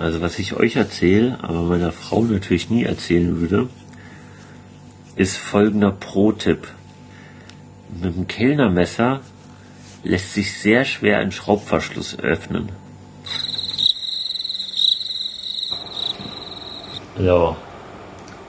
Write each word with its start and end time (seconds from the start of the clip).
Also 0.00 0.22
was 0.22 0.38
ich 0.38 0.54
euch 0.54 0.76
erzähle, 0.76 1.38
aber 1.42 1.60
meiner 1.60 1.92
Frau 1.92 2.22
natürlich 2.22 2.70
nie 2.70 2.84
erzählen 2.84 3.38
würde, 3.38 3.68
ist 5.14 5.36
folgender 5.36 5.90
Pro-Tipp. 5.90 6.68
Mit 8.00 8.16
dem 8.16 8.26
Kellnermesser 8.26 9.20
lässt 10.02 10.32
sich 10.32 10.58
sehr 10.58 10.86
schwer 10.86 11.18
ein 11.18 11.32
Schraubverschluss 11.32 12.18
öffnen. 12.18 12.70
So, 17.18 17.54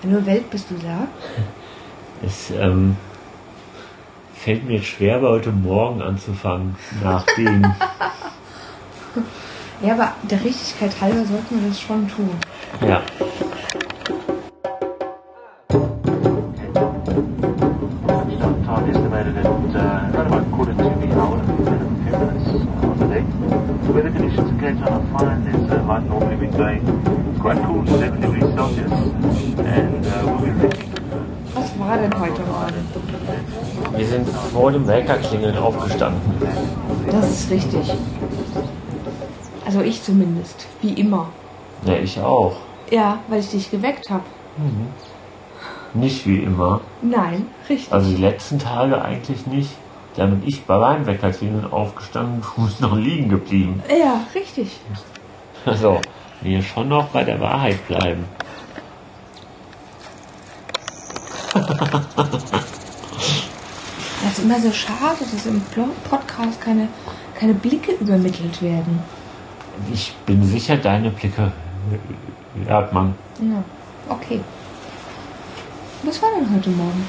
Nur 0.04 0.25
Welt 0.25 0.49
bist 0.52 0.71
du 0.71 0.75
da? 0.75 1.05
es 2.25 2.49
ähm, 2.52 2.95
fällt 4.36 4.63
mir 4.63 4.81
schwer, 4.83 5.20
bei 5.20 5.27
heute 5.27 5.52
Morgen 5.52 6.02
anzufangen, 6.02 6.77
nachdem. 7.04 7.65
Ja, 9.84 9.93
aber 9.93 10.13
der 10.29 10.43
Richtigkeit 10.43 10.91
halber 11.02 11.25
sollten 11.25 11.59
wir 11.61 11.70
das 11.70 11.79
schon 11.81 12.07
tun. 12.07 12.30
ja. 12.88 13.02
Time 18.66 18.90
estimated 18.90 19.38
at 19.38 19.45
around 19.45 20.34
about 20.34 20.52
quarter 20.55 20.73
to 20.73 20.84
the 20.84 21.13
hour 21.20 21.38
and 21.38 21.49
a 21.49 21.55
few 21.55 22.17
minutes 22.17 22.49
on 22.84 22.99
the 22.99 23.07
day. 23.07 23.23
The 23.88 23.94
weather 23.94 24.12
conditions 24.12 24.49
in 24.49 24.59
Cape 24.59 24.77
Town 24.80 24.94
are 24.94 25.20
fine. 25.20 25.44
There's 25.44 25.71
a 25.71 25.84
light 25.84 26.04
northerly 26.07 26.35
wind 26.38 26.55
going. 26.57 26.82
It's 27.32 27.41
quite 27.41 27.57
cool, 27.66 27.85
7 27.85 28.21
degrees 28.21 28.54
Celsius. 28.55 28.91
And 28.91 30.05
we'll 30.26 30.54
be 30.54 30.59
thinking 30.59 30.91
Was 31.54 31.77
war 31.77 31.98
denn 31.98 32.13
heute 32.20 32.41
Morgen? 32.43 33.98
Wir 33.98 34.05
sind 34.07 34.27
vor 34.54 34.71
dem 34.71 34.88
Wecker-Klingeln 34.88 35.57
aufgestanden. 35.57 36.21
Das 37.12 37.29
ist 37.29 37.52
richtig. 37.52 37.91
Also 39.71 39.84
ich 39.84 40.03
zumindest. 40.03 40.67
Wie 40.81 40.91
immer. 40.99 41.30
Ja, 41.85 41.93
ich 41.93 42.20
auch. 42.20 42.57
Ja, 42.89 43.20
weil 43.29 43.39
ich 43.39 43.52
dich 43.52 43.71
geweckt 43.71 44.09
habe. 44.09 44.23
Nicht 45.93 46.27
wie 46.27 46.40
immer. 46.40 46.82
Nein, 47.01 47.48
richtig. 47.70 47.93
Also 47.93 48.09
die 48.09 48.21
letzten 48.21 48.59
Tage 48.59 49.01
eigentlich 49.01 49.48
nicht. 49.48 49.70
Dann 50.18 50.41
bin 50.41 50.49
ich 50.49 50.65
bei 50.65 50.77
meinem 50.77 51.05
Wecker-Klingeln 51.05 51.71
aufgestanden, 51.71 52.41
du 52.57 52.63
bist 52.65 52.81
noch 52.81 52.98
liegen 52.98 53.29
geblieben. 53.29 53.81
ja, 53.90 54.20
richtig. 54.35 54.77
Also, 55.65 56.01
wir 56.41 56.62
schon 56.62 56.90
noch 56.90 57.07
bei 57.07 57.24
der 57.24 57.40
Wahrheit 57.40 57.87
bleiben. 57.87 58.26
Das 64.22 64.38
ist 64.38 64.44
immer 64.44 64.59
so 64.59 64.72
schade, 64.74 65.19
dass 65.31 65.46
im 65.46 65.62
Podcast 66.09 66.59
keine, 66.59 66.90
keine 67.40 67.53
Blicke 67.53 67.94
übermittelt 67.94 68.62
werden. 68.62 69.01
Ich 69.91 70.14
bin 70.25 70.44
sicher, 70.44 70.78
deine 70.78 71.09
Blicke 71.09 71.52
hört 72.68 72.94
man. 72.94 73.16
Ja, 73.41 73.64
okay. 74.09 74.40
Was 76.03 76.22
war 76.22 76.30
denn 76.40 76.53
heute 76.56 76.69
Morgen? 76.72 77.06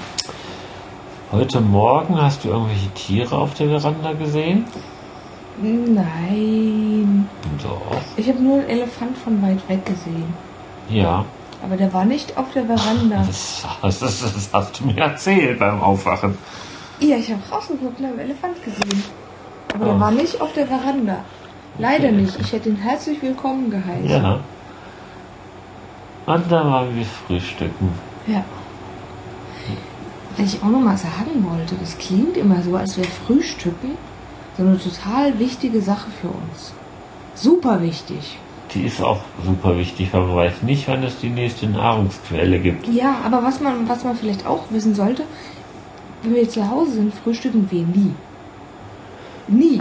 Heute 1.31 1.61
Morgen 1.61 2.21
hast 2.21 2.45
du 2.45 2.49
irgendwelche 2.49 2.91
Tiere 2.91 3.37
auf 3.37 3.55
der 3.55 3.69
Veranda 3.81 4.13
gesehen? 4.13 4.65
Nein. 5.61 7.29
Doch. 7.63 7.81
Ich 8.17 8.29
habe 8.29 8.43
nur 8.43 8.61
einen 8.61 8.69
Elefant 8.69 9.17
von 9.19 9.41
weit 9.43 9.67
weg 9.69 9.85
gesehen. 9.87 10.33
Ja. 10.89 11.25
Aber 11.63 11.77
der 11.77 11.93
war 11.93 12.05
nicht 12.05 12.37
auf 12.37 12.51
der 12.53 12.65
Veranda. 12.67 13.25
Das, 13.27 13.65
das, 13.83 13.99
das, 14.01 14.49
hast 14.53 14.81
du 14.81 14.87
mir 14.87 14.99
erzählt 14.99 15.59
beim 15.59 15.81
Aufwachen. 15.81 16.37
Ja, 16.99 17.17
ich 17.17 17.31
habe 17.31 17.41
rausgeguckt 17.51 17.99
und 18.01 18.07
habe 18.07 18.19
einen 18.21 18.31
Elefant 18.31 18.63
gesehen. 18.65 19.03
Aber 19.75 19.85
der 19.85 19.95
Oh. 19.97 20.01
war 20.01 20.11
nicht 20.11 20.41
auf 20.41 20.53
der 20.53 20.67
Veranda. 20.67 21.25
Leider 21.79 22.13
nicht. 22.13 22.39
Ich 22.41 22.53
hätte 22.53 22.69
ihn 22.69 22.77
herzlich 22.77 23.21
willkommen 23.23 23.71
geheißen. 23.71 24.09
Ja. 24.09 24.41
Und 26.27 26.53
dann 26.53 26.71
waren 26.71 26.95
wir 26.95 27.05
frühstücken. 27.05 27.89
Ja. 28.27 28.45
Was 30.37 30.55
ich 30.55 30.63
auch 30.63 30.69
noch 30.69 30.81
mal 30.81 30.97
sagen 30.97 31.47
wollte, 31.49 31.75
das 31.77 31.99
klingt 31.99 32.37
immer 32.37 32.63
so, 32.63 32.77
als 32.77 32.97
wäre 32.97 33.09
Frühstücken 33.09 33.97
so 34.57 34.63
eine 34.63 34.79
total 34.79 35.39
wichtige 35.39 35.81
Sache 35.81 36.11
für 36.21 36.29
uns. 36.29 36.73
Super 37.35 37.81
wichtig. 37.83 38.39
Die 38.75 38.83
ist 38.83 39.03
auch 39.03 39.21
super 39.45 39.77
wichtig, 39.77 40.13
weil 40.13 40.23
man 40.23 40.37
weiß 40.37 40.63
nicht, 40.63 40.89
wann 40.89 41.03
es 41.03 41.19
die 41.19 41.29
nächste 41.29 41.67
Nahrungsquelle 41.67 42.59
gibt. 42.59 42.89
Ja, 42.89 43.17
aber 43.25 43.43
was 43.43 43.61
man, 43.61 43.89
was 43.89 44.05
man 44.05 44.17
vielleicht 44.17 44.47
auch 44.47 44.65
wissen 44.71 44.95
sollte, 44.95 45.25
wenn 46.23 46.35
wir 46.35 46.49
zu 46.49 46.71
Hause 46.71 46.93
sind, 46.93 47.15
frühstücken 47.15 47.67
wir 47.71 47.85
nie. 47.85 48.15
Nie. 49.49 49.81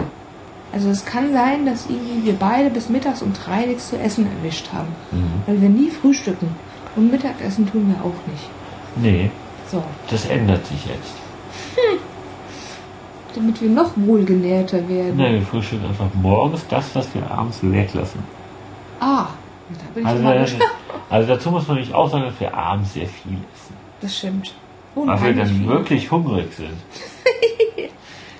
Also 0.72 0.88
es 0.88 1.04
kann 1.04 1.32
sein, 1.32 1.66
dass 1.66 1.86
irgendwie 1.88 2.24
wir 2.24 2.32
beide 2.34 2.70
bis 2.70 2.88
mittags 2.88 3.20
um 3.22 3.32
drei 3.34 3.66
nichts 3.66 3.90
zu 3.90 3.98
essen 3.98 4.26
erwischt 4.38 4.72
haben. 4.72 4.88
Weil 5.46 5.60
wir 5.60 5.68
nie 5.68 5.90
frühstücken. 5.90 6.48
Und 6.96 7.10
Mittagessen 7.10 7.70
tun 7.70 7.88
wir 7.94 8.02
auch 8.04 8.14
nicht. 8.30 8.48
Nee, 8.96 9.30
So, 9.70 9.82
das 10.10 10.26
ändert 10.26 10.66
sich 10.66 10.84
jetzt. 10.86 11.14
damit 13.34 13.60
wir 13.62 13.70
noch 13.70 13.90
wohlgenährter 13.96 14.86
werden. 14.88 15.16
Nein, 15.16 15.34
wir 15.34 15.42
frühstücken 15.42 15.86
einfach 15.86 16.08
morgens 16.14 16.66
das, 16.68 16.94
was 16.94 17.14
wir 17.14 17.30
abends 17.30 17.58
weglassen. 17.62 18.20
Ah, 19.00 19.26
da 19.70 19.84
bin 19.94 20.02
ich 20.02 20.08
Also, 20.08 20.22
mal 20.22 20.38
gespannt. 20.38 20.64
also 21.08 21.28
dazu 21.28 21.50
muss 21.50 21.66
man 21.66 21.78
nicht 21.78 21.94
auch 21.94 22.10
sagen, 22.10 22.24
dass 22.24 22.38
wir 22.40 22.54
abends 22.54 22.92
sehr 22.92 23.06
viel 23.06 23.32
essen. 23.32 23.74
Das 24.02 24.16
stimmt. 24.18 24.54
Weil 24.94 25.34
wir 25.36 25.44
dann 25.44 25.66
wirklich 25.66 26.10
hungrig 26.10 26.52
sind. 26.54 26.68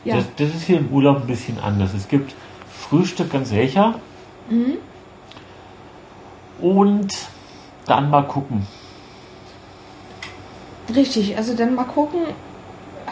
Ja. 0.05 0.17
Das, 0.17 0.27
das 0.37 0.49
ist 0.49 0.63
hier 0.65 0.79
im 0.79 0.89
Urlaub 0.89 1.21
ein 1.23 1.27
bisschen 1.27 1.59
anders. 1.59 1.95
Es 1.95 2.09
gibt 2.09 2.35
Frühstück 2.69 3.31
ganz 3.33 3.51
sicher. 3.51 3.95
Mhm. 4.49 4.79
Und 6.61 7.13
dann 7.87 8.11
mal 8.11 8.23
gucken. 8.23 8.67
Richtig, 10.95 11.37
also 11.37 11.55
dann 11.55 11.75
mal 11.75 11.85
gucken, 11.85 12.21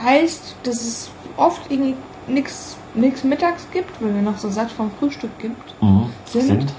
heißt, 0.02 0.56
dass 0.64 0.82
es 0.82 1.10
oft 1.36 1.70
irgendwie 1.70 1.94
nichts 2.26 2.76
mittags 3.24 3.66
gibt, 3.72 4.02
weil 4.02 4.14
wir 4.14 4.22
noch 4.22 4.38
so 4.38 4.50
satt 4.50 4.70
vom 4.70 4.90
Frühstück 4.98 5.38
gibt. 5.38 5.82
Mhm. 5.82 6.06
Sind. 6.26 6.46
Sind. 6.46 6.72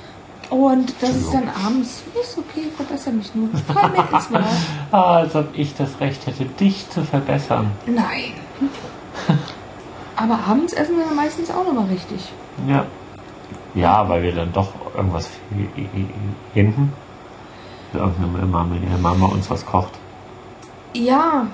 Und 0.50 0.94
dass 1.02 1.12
es 1.12 1.32
dann 1.32 1.48
abends 1.48 2.04
ist 2.22 2.38
okay, 2.38 2.66
verbessere 2.76 3.14
mich 3.14 3.34
nur. 3.34 3.48
Fall 3.74 3.90
mir 3.90 4.00
ins 4.14 4.32
Wort. 4.32 4.44
Ah, 4.92 5.16
als 5.16 5.34
ob 5.34 5.48
ich 5.58 5.74
das 5.76 6.00
Recht 6.02 6.28
hätte, 6.28 6.44
dich 6.44 6.90
zu 6.90 7.06
verbessern. 7.06 7.72
Nein. 7.86 8.34
Aber 10.22 10.40
abends 10.48 10.74
essen 10.74 10.98
wir 10.98 11.06
ja 11.06 11.14
meistens 11.14 11.50
auch 11.50 11.66
nochmal 11.66 11.86
richtig. 11.86 12.32
Ja. 12.68 12.86
Ja, 13.74 14.08
weil 14.08 14.22
wir 14.22 14.36
dann 14.36 14.54
doch 14.54 14.70
irgendwas 14.96 15.30
hinten. 16.54 16.94
Irgendeine 17.94 18.46
Mama, 18.46 18.76
Mama 19.02 19.26
uns 19.28 19.50
was 19.50 19.66
kocht. 19.66 19.94
Ja, 20.94 21.48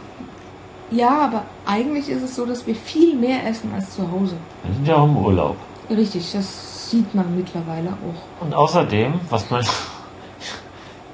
ja, 0.92 1.26
aber 1.26 1.44
eigentlich 1.66 2.10
ist 2.10 2.24
es 2.24 2.36
so, 2.36 2.46
dass 2.46 2.66
wir 2.68 2.76
viel 2.76 3.16
mehr 3.16 3.46
essen 3.48 3.72
als 3.74 3.96
zu 3.96 4.12
Hause. 4.12 4.36
Wir 4.64 4.74
sind 4.74 4.88
ja 4.88 4.96
auch 4.96 5.06
im 5.06 5.18
Urlaub. 5.18 5.56
Richtig, 5.90 6.32
das 6.34 6.90
sieht 6.90 7.14
man 7.16 7.36
mittlerweile 7.36 7.90
auch. 7.90 8.44
Und 8.44 8.54
außerdem, 8.54 9.14
was 9.30 9.50
man. 9.50 9.66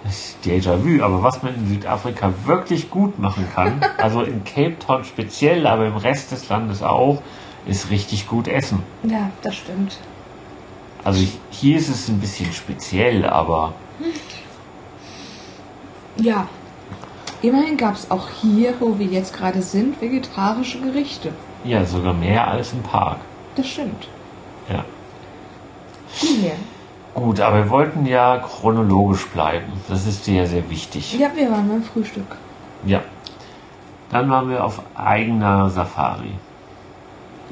Das 0.06 0.16
ist 0.16 0.38
Déjà-vu, 0.44 1.02
aber 1.02 1.24
was 1.24 1.42
man 1.44 1.56
in 1.56 1.66
Südafrika 1.66 2.34
wirklich 2.44 2.90
gut 2.90 3.20
machen 3.20 3.48
kann, 3.56 3.80
also 3.98 4.22
in 4.24 4.44
Cape 4.44 4.78
Town 4.78 5.06
speziell, 5.06 5.66
aber 5.66 5.86
im 5.88 5.96
Rest 5.96 6.34
des 6.34 6.50
Landes 6.50 6.84
auch, 6.84 7.22
ist 7.66 7.90
richtig 7.90 8.28
gut 8.28 8.48
essen. 8.48 8.84
Ja, 9.04 9.30
das 9.42 9.56
stimmt. 9.56 9.98
Also 11.04 11.26
hier 11.52 11.78
ist 11.78 11.90
es 11.90 12.08
ein 12.08 12.20
bisschen 12.20 12.52
speziell, 12.54 13.26
aber 13.26 13.74
Ja, 16.18 16.48
immerhin 17.42 17.76
gab 17.78 17.96
es 17.96 18.10
auch 18.12 18.28
hier, 18.42 18.74
wo 18.80 18.98
wir 19.00 19.08
jetzt 19.08 19.34
gerade 19.36 19.62
sind, 19.62 20.00
vegetarische 20.02 20.80
Gerichte. 20.80 21.32
ja, 21.64 21.86
sogar 21.86 22.14
mehr 22.14 22.48
als 22.48 22.74
im 22.74 22.82
Park. 22.84 23.18
Das 23.56 23.68
stimmt. 23.68 24.08
Ja. 24.70 24.84
Viel 26.10 26.40
mehr. 26.40 26.56
Gut, 27.14 27.40
aber 27.40 27.58
wir 27.66 27.70
wollten 27.70 28.06
ja 28.06 28.38
chronologisch 28.40 29.28
bleiben. 29.28 29.72
Das 29.88 30.06
ist 30.08 30.26
dir 30.26 30.42
ja 30.42 30.46
sehr 30.48 30.68
wichtig. 30.70 31.18
Ja, 31.20 31.30
wir 31.36 31.52
waren 31.52 31.68
beim 31.70 31.84
Frühstück. 31.84 32.38
Ja. 32.86 33.02
Dann 34.10 34.30
waren 34.30 34.50
wir 34.50 34.64
auf 34.64 34.82
eigener 34.96 35.70
Safari. 35.70 36.32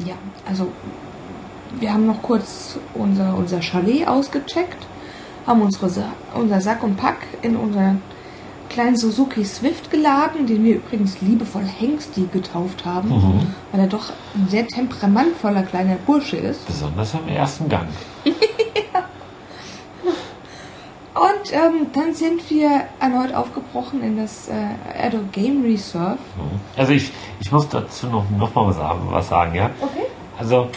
Ja, 0.05 0.13
also 0.47 0.67
wir 1.79 1.93
haben 1.93 2.05
noch 2.05 2.21
kurz 2.21 2.77
unser, 2.93 3.35
unser 3.37 3.61
Chalet 3.61 4.07
ausgecheckt, 4.07 4.77
haben 5.47 5.61
unsere, 5.61 5.89
Sa 5.89 6.03
unser 6.35 6.61
Sack 6.61 6.83
und 6.83 6.97
Pack 6.97 7.17
in 7.41 7.55
unseren 7.55 8.01
kleinen 8.69 8.95
Suzuki 8.95 9.43
Swift 9.43 9.91
geladen, 9.91 10.47
den 10.47 10.63
wir 10.63 10.75
übrigens 10.75 11.19
liebevoll 11.21 11.63
Hengsti 11.65 12.27
getauft 12.31 12.85
haben, 12.85 13.09
Mhm. 13.09 13.41
weil 13.71 13.81
er 13.81 13.87
doch 13.87 14.11
ein 14.35 14.47
sehr 14.49 14.65
temperamentvoller 14.67 15.63
kleiner 15.63 15.95
Bursche 16.05 16.37
ist. 16.37 16.65
Besonders 16.67 17.13
im 17.13 17.27
ersten 17.27 17.67
Gang. 17.67 17.87
Und 21.13 21.51
ähm, 21.51 21.87
dann 21.93 22.13
sind 22.13 22.49
wir 22.49 22.83
erneut 23.01 23.33
aufgebrochen 23.33 24.01
in 24.01 24.15
das 24.17 24.47
äh, 24.47 25.07
Edo 25.07 25.19
Game 25.33 25.61
Reserve. 25.63 26.17
Also 26.77 26.93
ich, 26.93 27.11
ich 27.41 27.51
muss 27.51 27.67
dazu 27.67 28.07
noch, 28.07 28.29
noch 28.29 28.55
mal 28.55 28.67
was 28.67 28.77
sagen, 28.77 28.99
was 29.09 29.27
sagen, 29.27 29.55
ja. 29.55 29.71
Okay. 29.81 30.05
Also, 30.39 30.69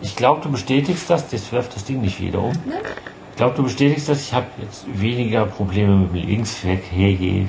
ich 0.00 0.16
glaube, 0.16 0.40
du 0.40 0.50
bestätigst 0.50 1.08
das, 1.08 1.28
das 1.28 1.52
wirft 1.52 1.76
das 1.76 1.84
Ding 1.84 2.00
nicht 2.00 2.20
wieder 2.20 2.40
um. 2.40 2.50
Ne? 2.50 2.80
Ich 3.30 3.36
glaube, 3.36 3.54
du 3.54 3.62
bestätigst 3.62 4.08
das. 4.08 4.22
Ich 4.22 4.32
habe 4.34 4.46
jetzt 4.60 4.84
weniger 5.00 5.46
Probleme 5.46 5.94
mit 5.94 6.10
dem 6.10 6.28
Linksverkehr. 6.28 7.46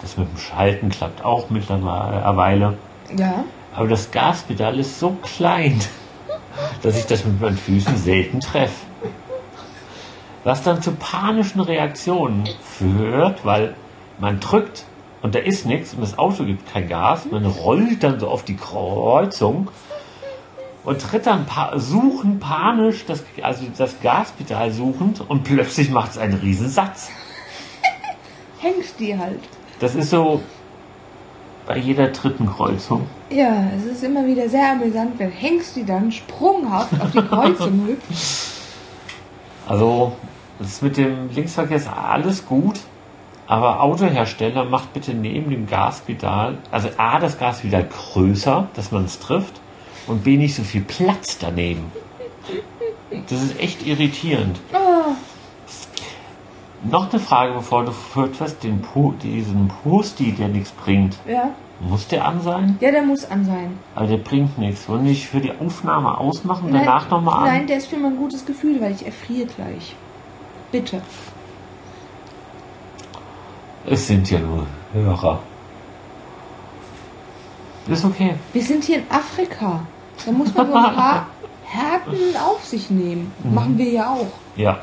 Das 0.00 0.16
mit 0.16 0.28
dem 0.28 0.38
Schalten 0.38 0.88
klappt 0.88 1.24
auch 1.24 1.50
mittlerweile. 1.50 2.76
Ja. 3.16 3.44
Aber 3.74 3.86
das 3.86 4.10
Gaspedal 4.10 4.78
ist 4.80 4.98
so 4.98 5.16
klein, 5.22 5.80
dass 6.82 6.98
ich 6.98 7.06
das 7.06 7.24
mit 7.24 7.40
meinen 7.40 7.56
Füßen 7.56 7.96
selten 7.96 8.40
treffe. 8.40 8.91
Was 10.44 10.62
dann 10.62 10.82
zu 10.82 10.92
panischen 10.92 11.60
Reaktionen 11.60 12.48
führt, 12.62 13.44
weil 13.44 13.74
man 14.18 14.40
drückt 14.40 14.84
und 15.22 15.36
da 15.36 15.38
ist 15.38 15.66
nichts 15.66 15.94
und 15.94 16.00
das 16.00 16.18
Auto 16.18 16.44
gibt 16.44 16.72
kein 16.72 16.88
Gas. 16.88 17.26
Man 17.30 17.46
rollt 17.46 18.02
dann 18.02 18.18
so 18.18 18.28
auf 18.28 18.44
die 18.44 18.56
Kreuzung 18.56 19.68
und 20.84 21.00
tritt 21.00 21.26
dann 21.26 21.46
pa 21.46 21.78
suchen 21.78 22.40
panisch, 22.40 23.04
das, 23.06 23.22
also 23.40 23.64
das 23.76 24.00
Gaspedal 24.00 24.72
suchend 24.72 25.22
und 25.28 25.44
plötzlich 25.44 25.90
macht 25.90 26.12
es 26.12 26.18
einen 26.18 26.34
Riesensatz. 26.34 27.10
Hängst 28.58 28.98
die 28.98 29.16
halt. 29.16 29.40
Das 29.78 29.94
ist 29.94 30.10
so 30.10 30.42
bei 31.66 31.78
jeder 31.78 32.08
dritten 32.08 32.46
Kreuzung. 32.46 33.06
Ja, 33.30 33.68
es 33.76 33.84
ist 33.84 34.04
immer 34.04 34.26
wieder 34.26 34.48
sehr 34.48 34.72
amüsant, 34.72 35.18
wenn 35.18 35.30
Hengsti 35.30 35.84
dann 35.84 36.10
sprunghaft 36.10 37.00
auf 37.00 37.12
die 37.12 37.22
Kreuzung 37.22 37.86
hüpft. 37.86 38.52
Also, 39.68 40.16
das 40.62 40.82
mit 40.82 40.96
dem 40.96 41.30
Linksverkehr 41.34 41.76
ist 41.76 41.88
alles 41.88 42.46
gut, 42.46 42.80
aber 43.46 43.80
Autohersteller 43.82 44.64
macht 44.64 44.92
bitte 44.92 45.12
neben 45.14 45.50
dem 45.50 45.66
Gaspedal, 45.66 46.58
also 46.70 46.88
A, 46.96 47.18
das 47.18 47.38
Gaspedal 47.38 47.84
größer, 47.86 48.68
dass 48.74 48.90
man 48.92 49.04
es 49.04 49.18
trifft, 49.18 49.60
und 50.06 50.24
B, 50.24 50.36
nicht 50.36 50.54
so 50.54 50.62
viel 50.62 50.80
Platz 50.82 51.38
daneben. 51.38 51.92
Das 53.28 53.42
ist 53.42 53.60
echt 53.60 53.86
irritierend. 53.86 54.58
Oh, 54.72 55.12
Noch 56.90 57.10
eine 57.12 57.20
Frage, 57.20 57.52
bevor 57.54 57.84
du 57.84 57.92
fortfährst, 57.92 58.64
den 58.64 58.80
Pu 58.82 59.12
diesen 59.12 59.68
Pusti, 59.68 60.32
der 60.32 60.48
nichts 60.48 60.70
bringt. 60.72 61.16
ja. 61.28 61.50
Muss 61.84 62.06
der 62.06 62.24
an 62.24 62.40
sein? 62.40 62.76
ja, 62.80 62.92
der 62.92 63.02
muss 63.02 63.24
an 63.28 63.44
sein. 63.44 63.76
Aber 63.96 64.06
der 64.06 64.18
bringt 64.18 64.56
nichts. 64.56 64.88
Wollen 64.88 65.02
wir 65.02 65.10
nicht 65.10 65.26
für 65.26 65.40
die 65.40 65.50
Aufnahme 65.50 66.16
ausmachen, 66.16 66.68
danach 66.72 67.10
nochmal 67.10 67.34
an? 67.38 67.44
Nein, 67.44 67.66
der 67.66 67.78
ist 67.78 67.88
für 67.88 67.96
mein 67.96 68.16
gutes 68.16 68.46
Gefühl, 68.46 68.80
weil 68.80 68.92
ich 68.92 69.04
erfriere 69.04 69.48
gleich. 69.48 69.96
Bitte. 70.72 71.00
Es 73.86 74.06
sind 74.06 74.30
ja 74.30 74.38
nur 74.38 74.66
Hörer. 74.92 75.38
Ist 77.88 78.04
okay. 78.04 78.34
Wir 78.52 78.62
sind 78.62 78.84
hier 78.84 78.98
in 78.98 79.10
Afrika. 79.10 79.80
Da 80.24 80.32
muss 80.32 80.54
man 80.54 80.66
so 80.68 80.74
ein 80.74 80.94
paar 80.94 81.26
Härten 81.64 82.36
auf 82.36 82.64
sich 82.64 82.90
nehmen. 82.90 83.32
Mhm. 83.42 83.54
Machen 83.54 83.78
wir 83.78 83.90
ja 83.90 84.10
auch. 84.10 84.28
Ja. 84.56 84.78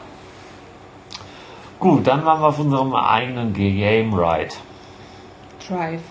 Gut, 1.79 2.05
dann 2.07 2.25
waren 2.25 2.41
wir 2.41 2.47
auf 2.47 2.59
unserem 2.59 2.93
eigenen 2.93 3.53
Game 3.53 4.13
Ride. 4.13 4.53
Drive. 5.65 6.01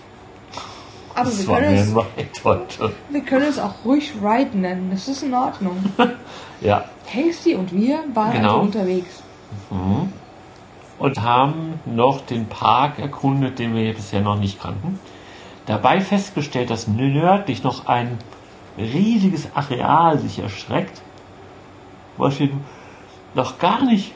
Aber 1.13 1.25
Das 1.25 1.47
wir 1.47 1.55
können, 1.55 1.75
es, 1.75 1.95
Ride 1.95 2.43
heute. 2.43 2.93
wir 3.09 3.21
können 3.21 3.45
es 3.45 3.59
auch 3.59 3.73
ruhig 3.85 4.13
Ride 4.21 4.57
nennen. 4.57 4.89
Das 4.91 5.07
ist 5.07 5.23
in 5.23 5.33
Ordnung. 5.33 5.77
Ja. 6.61 6.83
Hengsti 7.05 7.55
und 7.55 7.71
wir 7.71 7.99
waren 8.13 8.33
Genau. 8.33 8.49
also 8.55 8.61
unterwegs. 8.63 9.23
Mhm. 9.69 10.13
Und 10.97 11.21
haben 11.21 11.79
noch 11.85 12.21
den 12.21 12.47
Park 12.47 12.99
erkundet, 12.99 13.57
den 13.59 13.73
wir 13.73 13.93
bisher 13.93 14.21
noch 14.21 14.37
nicht 14.37 14.61
kannten. 14.61 14.99
Dabei 15.65 16.01
festgestellt, 16.01 16.69
dass 16.69 16.87
nördlich 16.87 17.63
noch 17.63 17.85
ein 17.85 18.17
riesiges 18.77 19.47
Areal 19.55 20.19
sich 20.19 20.39
erstreckt, 20.39 21.01
was 22.17 22.39
wir 22.39 22.49
noch 23.33 23.59
gar 23.59 23.85
nicht 23.85 24.13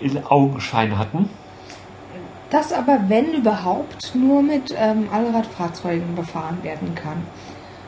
in 0.00 0.24
Augenschein 0.24 0.98
hatten. 0.98 1.28
Das 2.50 2.72
aber, 2.72 3.00
wenn 3.08 3.34
überhaupt, 3.34 4.14
nur 4.14 4.42
mit 4.42 4.74
ähm, 4.76 5.08
Allradfahrzeugen 5.12 6.14
befahren 6.14 6.62
werden 6.62 6.94
kann. 6.94 7.26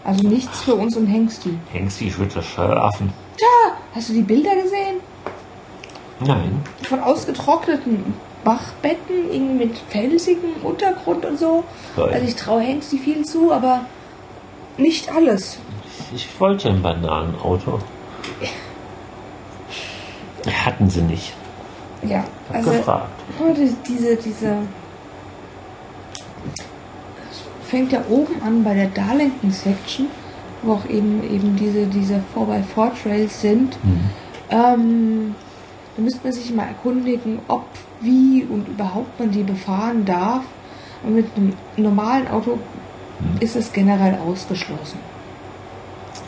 Also 0.04 0.26
nichts 0.26 0.62
für 0.62 0.74
uns 0.74 0.96
und 0.96 1.06
Hengsti. 1.06 1.58
Hengsti, 1.72 2.08
ich 2.08 2.18
würde 2.18 2.34
das 2.34 2.46
schlafen. 2.46 3.12
Hast 3.94 4.08
du 4.10 4.12
die 4.14 4.22
Bilder 4.22 4.54
gesehen? 4.54 5.00
Nein. 6.20 6.62
Von 6.82 7.00
ausgetrockneten 7.00 8.14
Bachbetten, 8.44 9.30
irgendwie 9.32 9.66
mit 9.66 9.78
felsigem 9.88 10.54
Untergrund 10.62 11.24
und 11.24 11.38
so. 11.38 11.64
Toll. 11.94 12.10
Also 12.10 12.26
ich 12.26 12.34
traue 12.36 12.60
Hengsti 12.60 12.98
viel 12.98 13.24
zu, 13.24 13.52
aber 13.52 13.82
nicht 14.76 15.10
alles. 15.14 15.58
Ich 16.14 16.28
wollte 16.40 16.68
ein 16.70 16.80
Bananenauto. 16.82 17.78
Hatten 20.64 20.88
sie 20.88 21.02
nicht. 21.02 21.34
Ja, 22.02 22.24
Hab 22.48 22.54
also 22.56 22.70
gefragt. 22.70 23.08
die- 23.56 23.76
diese, 23.88 24.16
diese 24.16 24.56
fängt 27.64 27.92
ja 27.92 28.00
oben 28.08 28.40
an 28.42 28.64
bei 28.64 28.74
der 28.74 28.86
Darlington 28.88 29.50
Section, 29.50 30.06
wo 30.62 30.74
auch 30.74 30.86
eben 30.88 31.22
eben 31.24 31.56
diese 31.56 31.86
diese 31.86 32.22
4x4 32.34 32.92
Trails 33.02 33.40
sind. 33.40 33.76
Ähm, 34.50 35.34
da 35.98 36.04
müsste 36.04 36.20
man 36.22 36.32
sich 36.32 36.54
mal 36.54 36.68
erkundigen, 36.68 37.40
ob, 37.48 37.66
wie 38.00 38.44
und 38.44 38.68
überhaupt 38.68 39.18
man 39.18 39.32
die 39.32 39.42
befahren 39.42 40.04
darf. 40.04 40.44
Und 41.02 41.16
mit 41.16 41.26
einem 41.36 41.54
normalen 41.76 42.28
Auto 42.28 42.56
ist 43.40 43.56
es 43.56 43.72
generell 43.72 44.16
ausgeschlossen. 44.24 45.00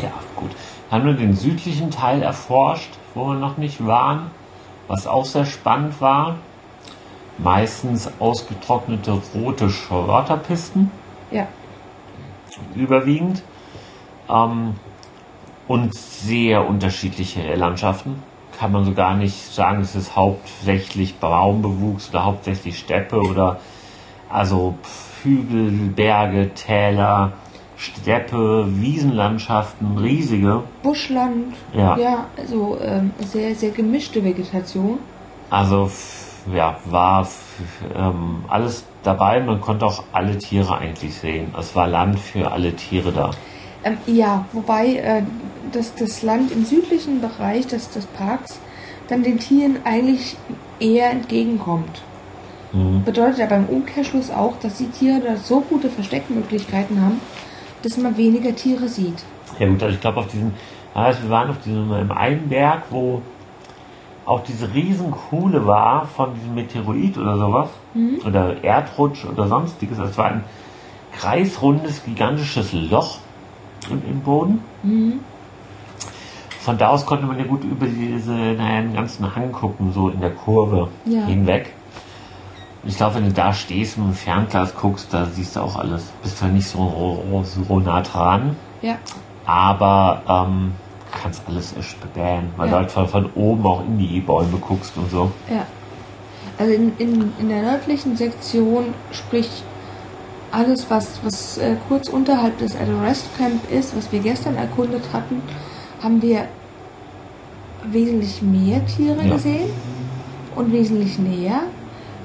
Ja, 0.03 0.11
gut. 0.35 0.51
Haben 0.91 1.05
wir 1.05 1.13
den 1.13 1.35
südlichen 1.35 1.93
Teil 1.93 2.23
erforscht, 2.23 2.91
wo 3.15 3.27
wir 3.29 3.35
noch 3.35 3.59
nicht 3.59 3.87
waren, 3.87 4.33
was 4.89 5.07
auch 5.07 5.25
sehr 5.25 5.47
spannend 5.47 6.01
war. 6.01 6.39
Meistens 7.39 8.11
ausgetrocknete 8.19 9.23
rote 9.37 9.71
Schotterpisten, 9.71 10.91
Ja, 11.31 11.47
überwiegend. 12.75 13.43
Ähm, 14.29 14.75
und 15.69 15.95
sehr 15.95 16.69
unterschiedliche 16.69 17.55
Landschaften. 17.55 18.30
Kann 18.61 18.73
man 18.73 18.85
so 18.85 18.93
gar 18.93 19.17
nicht 19.17 19.55
sagen, 19.55 19.81
es 19.81 19.97
ist 19.97 20.15
hauptsächlich 20.15 21.17
Baumbewuchs 21.17 22.11
oder 22.11 22.27
hauptsächlich 22.27 22.79
Steppe 22.79 23.17
oder 23.17 23.59
also 24.29 24.75
Hügel, 25.23 25.71
Berge, 25.97 26.51
Täler, 26.53 27.33
Steppe, 27.79 28.67
Wiesenlandschaften, 28.69 29.97
riesige. 29.97 30.63
Buschland, 30.83 31.55
Ja. 31.73 31.97
ja 31.97 32.27
also 32.37 32.77
ähm, 32.85 33.13
sehr, 33.21 33.55
sehr 33.55 33.71
gemischte 33.71 34.23
Vegetation. 34.23 34.99
Also 35.49 35.91
ja, 36.55 36.77
war 36.85 37.27
ähm, 37.97 38.45
alles 38.47 38.85
dabei. 39.03 39.41
Man 39.41 39.63
konnte 39.63 39.87
auch 39.87 40.05
alle 40.13 40.37
Tiere 40.37 40.77
eigentlich 40.77 41.15
sehen. 41.15 41.55
Es 41.59 41.75
war 41.75 41.87
Land 41.87 42.19
für 42.19 42.53
alle 42.53 42.77
Tiere 42.77 43.11
da. 43.11 43.31
Ähm, 43.85 43.97
ja, 44.07 44.45
wobei 44.53 44.97
äh, 44.97 45.23
das, 45.73 45.95
das 45.95 46.23
Land 46.23 46.53
im 46.53 46.65
südlichen 46.65 47.21
Bereich 47.21 47.67
des, 47.67 47.91
des 47.91 48.07
Parks 48.07 48.61
dann 49.09 49.23
den 49.23 49.39
Tieren 49.39 49.79
eigentlich 49.85 50.37
eher 50.79 51.11
entgegenkommt. 51.11 52.03
Mhm. 52.73 53.05
Bedeutet 53.05 53.41
aber 53.41 53.57
im 53.57 53.67
Umkehrschluss 53.67 54.31
auch, 54.31 54.59
dass 54.61 54.79
die 54.79 54.89
Tiere 54.89 55.21
da 55.21 55.37
so 55.37 55.61
gute 55.61 55.89
Versteckmöglichkeiten 55.89 57.01
haben, 57.01 57.21
dass 57.83 57.97
man 57.97 58.17
weniger 58.17 58.55
Tiere 58.55 58.89
sieht. 58.89 59.25
Ja 59.59 59.67
gut, 59.67 59.83
also 59.83 59.95
ich 59.95 60.01
glaube 60.01 60.21
auf 60.21 60.29
diesem, 60.29 60.53
also 60.95 61.23
wir 61.23 61.31
waren 61.31 61.51
auf 61.51 61.61
diesem 61.63 61.93
im 61.93 62.13
einen 62.13 62.49
Berg, 62.49 62.85
wo 62.91 63.23
auch 64.27 64.45
diese 64.45 64.73
Riesenkuhle 64.73 65.67
war 65.67 66.07
von 66.07 66.35
diesem 66.35 66.55
Meteorit 66.55 67.19
oder 67.19 67.37
sowas 67.37 67.71
oder 68.25 68.63
Erdrutsch 68.63 69.25
oder 69.25 69.49
sonstiges. 69.49 69.99
Also 69.99 70.11
es 70.13 70.19
war 70.19 70.27
ein 70.27 70.45
kreisrundes, 71.13 72.05
gigantisches 72.05 72.73
Loch 72.73 73.19
im, 73.89 74.03
im 74.09 74.21
Boden. 74.21 74.63
Von 76.61 76.77
da 76.77 76.89
aus 76.89 77.07
konnte 77.07 77.25
man 77.27 77.39
ja 77.39 77.45
gut 77.45 77.65
über 77.65 77.87
diese, 77.87 78.33
naja, 78.33 78.83
den 78.83 78.93
ganzen 78.95 79.35
Hang 79.35 79.51
gucken, 79.53 79.93
so 79.95 80.09
in 80.11 80.21
der 80.21 80.31
Kurve 80.31 80.89
Ja. 81.07 81.25
hinweg. 81.25 81.73
Ich 82.85 82.97
glaube, 82.97 83.17
wenn 83.17 83.25
du 83.27 83.33
da 83.33 83.53
stehst 83.53 83.99
und 83.99 84.05
im 84.07 84.15
Fernglas 84.15 84.75
guckst, 84.75 85.13
da 85.13 85.27
siehst 85.27 85.57
du 85.57 85.61
auch 85.61 85.77
alles. 85.77 86.05
Bist 86.23 86.39
zwar 86.39 86.49
nicht 86.49 86.67
so, 86.67 87.43
so 87.45 87.79
nah 87.81 88.01
dran, 88.03 88.57
Ja, 88.83 88.97
aber 89.45 90.23
ähm, 90.27 90.73
kannst 91.13 91.43
alles 91.47 91.73
erspähen, 91.73 92.51
weil 92.57 92.67
Ja. 92.69 92.73
du 92.73 92.77
halt 92.79 92.91
von, 92.91 93.09
von 93.09 93.31
oben 93.35 93.67
auch 93.67 93.81
in 93.85 93.99
die 93.99 94.21
Bäume 94.21 94.59
guckst 94.59 94.97
und 94.97 95.11
so. 95.11 95.31
ja. 95.51 95.67
Also 96.59 96.73
in, 96.75 96.93
in, 96.99 97.33
in 97.39 97.49
der 97.49 97.63
nördlichen 97.63 98.17
Sektion, 98.17 98.93
sprich 99.13 99.49
alles, 100.53 100.91
was, 100.91 101.21
was 101.23 101.59
äh, 101.59 101.77
kurz 101.89 102.09
unterhalb 102.09 102.59
des 102.59 102.75
Rest 103.03 103.27
Camp 103.39 103.71
ist, 103.71 103.97
was 103.97 104.11
wir 104.13 104.21
gestern 104.21 104.57
erkundet 104.57 105.03
hatten, 105.13 105.43
haben 106.03 106.21
wir 106.23 106.47
wesentlich 107.85 108.43
mehr 108.43 108.85
Tiere 108.87 109.25
Ja. 109.25 109.35
gesehen 109.35 109.71
und 110.57 110.73
wesentlich 110.73 111.19
näher. 111.19 111.63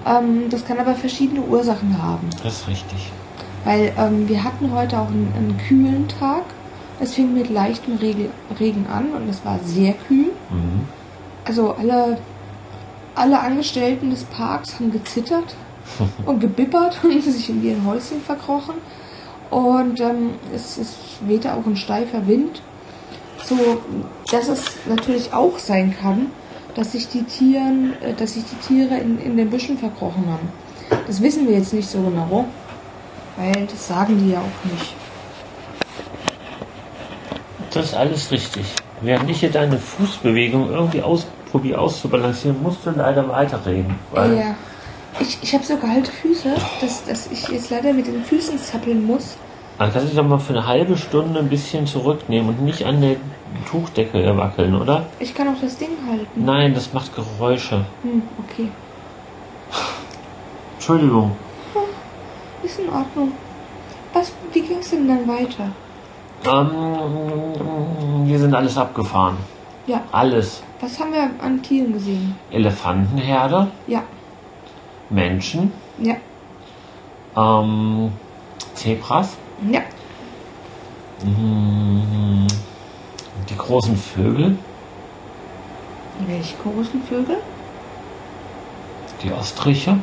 Ähm, 0.05 0.49
das 0.49 0.65
kann 0.65 0.79
aber 0.79 0.95
verschiedene 0.95 1.41
Ursachen 1.41 2.01
haben. 2.01 2.29
Das 2.43 2.61
ist 2.61 2.67
richtig. 2.67 3.11
Weil 3.63 3.93
ähm, 3.97 4.27
wir 4.27 4.43
hatten 4.43 4.71
heute 4.71 4.99
auch 4.99 5.07
einen, 5.07 5.31
einen 5.35 5.57
kühlen 5.67 6.07
Tag. 6.07 6.43
Es 6.99 7.13
fing 7.13 7.33
mit 7.33 7.49
leichtem 7.49 7.97
Regen, 7.97 8.29
Regen 8.59 8.85
an 8.87 9.09
und 9.15 9.27
es 9.29 9.43
war 9.43 9.59
sehr 9.63 9.93
kühl. 9.93 10.31
Mhm. 10.49 10.81
Also 11.45 11.73
alle, 11.73 12.17
alle 13.15 13.39
Angestellten 13.39 14.09
des 14.11 14.23
Parks 14.23 14.75
haben 14.75 14.91
gezittert 14.91 15.55
und 16.25 16.39
gebibbert 16.39 16.99
und 17.03 17.23
sich 17.23 17.49
in 17.49 17.63
ihren 17.63 17.85
Häuschen 17.85 18.21
verkrochen. 18.21 18.75
Und 19.49 19.99
ähm, 19.99 20.31
es, 20.53 20.77
es 20.77 20.97
wehte 21.21 21.53
auch 21.53 21.65
ein 21.65 21.75
steifer 21.75 22.27
Wind. 22.27 22.61
So, 23.43 23.55
dass 24.31 24.47
es 24.47 24.63
natürlich 24.87 25.31
auch 25.31 25.59
sein 25.59 25.95
kann, 25.95 26.27
dass 26.73 26.93
sich 26.93 27.07
die 27.07 27.23
Tieren, 27.23 27.93
äh, 28.01 28.13
dass 28.13 28.33
sich 28.33 28.43
die 28.43 28.67
Tiere 28.67 28.97
in, 28.97 29.19
in 29.19 29.37
den 29.37 29.49
Büschen 29.49 29.77
verkrochen 29.77 30.25
haben. 30.27 30.49
Das 31.07 31.21
wissen 31.21 31.47
wir 31.47 31.57
jetzt 31.57 31.73
nicht 31.73 31.87
so 31.87 31.99
genau, 32.01 32.45
weil 33.37 33.65
das 33.65 33.87
sagen 33.87 34.17
die 34.19 34.31
ja 34.31 34.39
auch 34.39 34.71
nicht. 34.71 34.93
Das 37.71 37.87
ist 37.87 37.93
alles 37.93 38.31
richtig. 38.31 38.65
Während 39.01 39.29
ich 39.29 39.41
hier 39.41 39.51
deine 39.51 39.77
Fußbewegung 39.77 40.69
irgendwie 40.69 41.01
ausprobiere 41.01 41.79
auszubalancieren, 41.79 42.61
musst 42.63 42.85
du 42.85 42.91
leider 42.91 43.27
weiterreden. 43.27 43.95
Weil 44.11 44.37
Ja. 44.37 44.55
Ich, 45.19 45.37
ich 45.41 45.53
habe 45.53 45.63
so 45.63 45.77
kalte 45.77 46.11
Füße, 46.11 46.53
dass, 46.81 47.03
dass 47.05 47.31
ich 47.31 47.47
jetzt 47.47 47.69
leider 47.69 47.93
mit 47.93 48.07
den 48.07 48.23
Füßen 48.23 48.57
zappeln 48.59 49.05
muss. 49.05 49.37
Man 49.77 49.91
kann 49.91 50.05
sich 50.05 50.15
doch 50.15 50.23
mal 50.25 50.39
für 50.39 50.53
eine 50.53 50.65
halbe 50.67 50.97
Stunde 50.97 51.39
ein 51.39 51.49
bisschen 51.49 51.85
zurücknehmen 51.87 52.49
und 52.49 52.61
nicht 52.63 52.85
an 52.85 53.01
der 53.01 53.15
Tuchdecke 53.69 54.37
wackeln, 54.37 54.75
oder? 54.75 55.05
Ich 55.19 55.33
kann 55.33 55.47
auch 55.49 55.59
das 55.61 55.77
Ding 55.77 55.89
halten. 56.09 56.27
Nein, 56.45 56.73
das 56.73 56.93
macht 56.93 57.13
Geräusche. 57.15 57.85
Hm, 58.03 58.21
okay. 58.43 58.69
Entschuldigung. 60.75 61.31
Ist 62.63 62.79
in 62.79 62.89
Ordnung. 62.89 63.31
Was, 64.13 64.31
wie 64.53 64.61
ging 64.61 64.77
es 64.79 64.89
denn 64.89 65.07
dann 65.07 65.27
weiter? 65.27 65.71
Ähm, 66.47 68.27
wir 68.27 68.39
sind 68.39 68.53
alles 68.53 68.77
abgefahren. 68.77 69.37
Ja, 69.87 70.01
Alles. 70.11 70.63
was 70.79 70.99
haben 70.99 71.13
wir 71.13 71.29
an 71.43 71.61
Tieren 71.61 71.93
gesehen? 71.93 72.35
Elefantenherde, 72.49 73.67
Ja, 73.87 74.01
Menschen, 75.09 75.71
ja, 75.97 76.15
ähm, 77.37 78.11
Zebras, 78.73 79.35
ja. 79.71 79.81
mm, 81.23 82.47
die 83.49 83.57
großen 83.57 83.95
Vögel, 83.97 84.57
Welche 86.27 86.55
großen 86.57 87.01
Vögel? 87.03 87.37
die 89.23 89.31
Ostriche. 89.31 89.97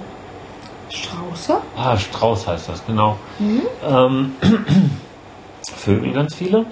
Strauße? 0.91 1.59
Ah, 1.77 1.97
Strauß 1.97 2.47
heißt 2.49 2.69
das, 2.69 2.85
genau. 2.87 3.17
Mhm. 3.39 3.63
Ähm, 3.87 4.33
Vögel 5.77 6.13
ganz 6.13 6.35
viele. 6.35 6.67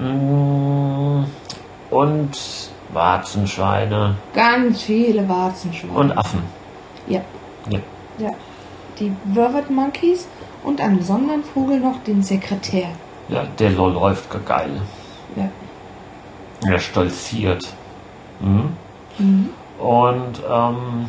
Mm, 0.00 1.24
Und 1.90 2.30
Warzenschweine 2.92 4.16
Ganz 4.34 4.82
viele 4.82 5.28
Warzenschweine. 5.28 5.92
und 5.94 6.18
Affen. 6.18 6.42
Ja, 7.06 7.20
Ja. 7.68 7.78
ja. 8.18 8.30
Die 8.98 9.12
Vervet 9.34 9.70
Monkeys 9.70 10.26
und 10.64 10.80
einen 10.80 10.98
besonderen 10.98 11.44
Vogel 11.44 11.80
noch, 11.80 12.02
den 12.04 12.22
Sekretär. 12.22 12.88
ja, 13.28 13.44
der 13.58 13.70
läuft 13.70 14.28
geil. 14.46 14.80
Ja. 15.36 15.48
Er 16.66 16.78
stolziert. 16.78 17.68
Mhm. 18.40 18.70
Mhm. 19.18 19.48
Und 19.78 20.40
ähm, 20.50 21.08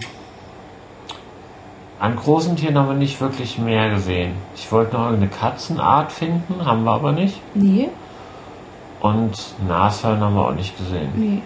an 2.00 2.16
großen 2.16 2.56
Tieren 2.58 2.78
haben 2.78 2.90
wir 2.90 2.96
nicht 2.96 3.20
wirklich 3.22 3.58
mehr 3.58 3.90
gesehen. 3.90 4.34
Ich 4.56 4.72
wollte 4.72 4.96
noch 4.96 5.06
irgendeine 5.06 5.32
Katzenart 5.32 6.12
finden, 6.12 6.66
haben 6.66 6.84
wir 6.84 6.92
aber 6.92 7.12
nicht. 7.14 7.40
Nee, 7.56 7.90
Und 9.00 9.34
Nashörner 9.68 10.26
haben 10.26 10.36
wir 10.36 10.46
auch 10.48 10.54
nicht 10.54 10.78
gesehen. 10.78 11.10
nee. 11.16 11.42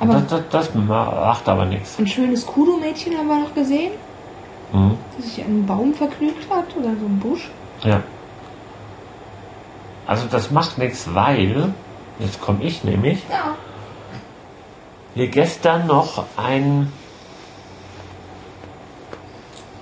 Aber 0.00 0.14
das, 0.14 0.26
das, 0.28 0.42
das 0.50 0.74
macht 0.74 1.48
aber 1.48 1.64
nichts. 1.64 1.98
ein 1.98 2.06
schönes 2.06 2.46
Kudo-Mädchen 2.46 3.16
haben 3.16 3.28
wir 3.28 3.38
noch 3.40 3.54
gesehen, 3.54 3.92
Mhm. 4.72 4.98
das 5.16 5.26
sich 5.26 5.44
an 5.44 5.50
einem 5.50 5.66
Baum 5.66 5.94
vergnügt 5.94 6.50
hat 6.50 6.64
oder 6.76 6.90
so 6.98 7.06
einem 7.06 7.20
Busch. 7.20 7.50
Ja. 7.84 8.02
Also 10.06 10.26
das 10.30 10.50
macht 10.50 10.76
nichts, 10.78 11.14
weil, 11.14 11.72
jetzt 12.18 12.40
komme 12.40 12.62
ich 12.64 12.82
nämlich, 12.84 13.22
Ja. 13.30 13.54
wir 15.14 15.28
gestern 15.28 15.86
noch 15.86 16.24
ein, 16.36 16.92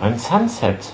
ein 0.01 0.19
Sunset, 0.19 0.93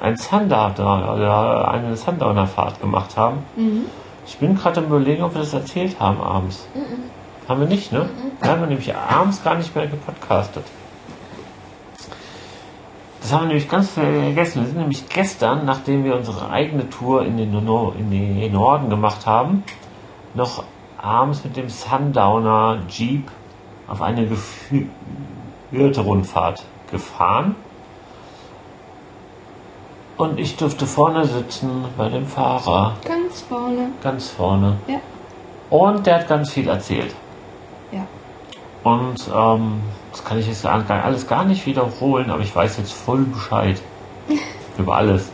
ein 0.00 0.16
Sundowner, 0.16 1.14
oder 1.14 1.68
eine 1.68 1.96
Sundowner-Fahrt 1.96 2.80
gemacht 2.80 3.16
haben. 3.16 3.38
Mhm. 3.56 3.86
Ich 4.26 4.38
bin 4.38 4.56
gerade 4.56 4.80
am 4.80 4.86
überlegen, 4.86 5.22
ob 5.22 5.34
wir 5.34 5.40
das 5.40 5.52
erzählt 5.54 5.98
haben 6.00 6.20
abends. 6.20 6.66
Haben 7.48 7.60
wir 7.60 7.68
nicht, 7.68 7.92
ne? 7.92 8.08
Da 8.40 8.48
haben 8.48 8.60
wir 8.60 8.66
nämlich 8.66 8.94
abends 8.94 9.42
gar 9.42 9.54
nicht 9.54 9.74
mehr 9.74 9.86
gepodcastet. 9.86 10.64
Das 13.20 13.32
haben 13.32 13.42
wir 13.42 13.48
nämlich 13.48 13.68
ganz 13.68 13.90
vergessen. 13.90 14.60
Wir 14.62 14.66
sind 14.68 14.78
nämlich 14.78 15.08
gestern, 15.08 15.64
nachdem 15.64 16.04
wir 16.04 16.16
unsere 16.16 16.50
eigene 16.50 16.88
Tour 16.90 17.24
in 17.24 17.36
den, 17.36 17.52
Nor- 17.52 17.94
in 17.98 18.10
den 18.10 18.52
Norden 18.52 18.90
gemacht 18.90 19.26
haben, 19.26 19.64
noch 20.34 20.64
abends 20.98 21.42
mit 21.44 21.56
dem 21.56 21.68
Sundowner 21.68 22.78
Jeep 22.88 23.30
auf 23.88 24.02
eine 24.02 24.26
geführte 24.26 26.00
Rundfahrt 26.00 26.64
gefahren. 26.90 27.54
Und 30.16 30.40
ich 30.40 30.56
durfte 30.56 30.86
vorne 30.86 31.26
sitzen 31.26 31.84
bei 31.96 32.08
dem 32.08 32.26
Fahrer, 32.26 32.94
Ganz 33.04 33.42
vorne. 33.42 33.90
ganz 34.02 34.30
vorne. 34.30 34.76
Ja. 34.88 34.98
Und 35.68 36.06
der 36.06 36.20
hat 36.20 36.28
ganz 36.28 36.50
viel 36.50 36.68
erzählt. 36.68 37.14
Ja. 37.92 38.06
Und 38.82 39.28
ähm, 39.34 39.80
das 40.12 40.24
kann 40.24 40.38
ich 40.38 40.46
jetzt 40.46 40.64
alles 40.64 41.26
gar 41.26 41.44
nicht 41.44 41.66
wiederholen, 41.66 42.30
aber 42.30 42.40
ich 42.42 42.54
weiß 42.54 42.78
jetzt 42.78 42.92
voll 42.92 43.24
Bescheid. 43.24 43.80
Über 44.78 44.96
alles. 44.96 45.30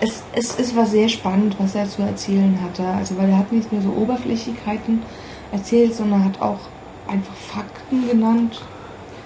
Es, 0.00 0.22
es, 0.34 0.58
es 0.58 0.76
war 0.76 0.86
sehr 0.86 1.08
spannend, 1.08 1.56
was 1.58 1.74
er 1.74 1.88
zu 1.88 2.02
erzählen 2.02 2.58
hatte. 2.62 2.84
Also, 2.86 3.16
weil 3.18 3.28
er 3.30 3.38
hat 3.38 3.50
nicht 3.52 3.72
nur 3.72 3.80
so 3.82 3.88
Oberflächlichkeiten 3.90 5.02
erzählt, 5.50 5.94
sondern 5.94 6.24
hat 6.24 6.40
auch 6.40 6.58
einfach 7.08 7.34
Fakten 7.34 8.08
genannt. 8.08 8.60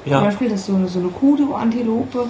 Zum 0.05 0.13
Ja. 0.13 0.21
Beispiel, 0.21 0.49
dass 0.49 0.67
so 0.67 0.75
eine, 0.77 0.89
so 0.89 1.01
eine 1.01 1.09
Kudu-Antilope 1.09 2.27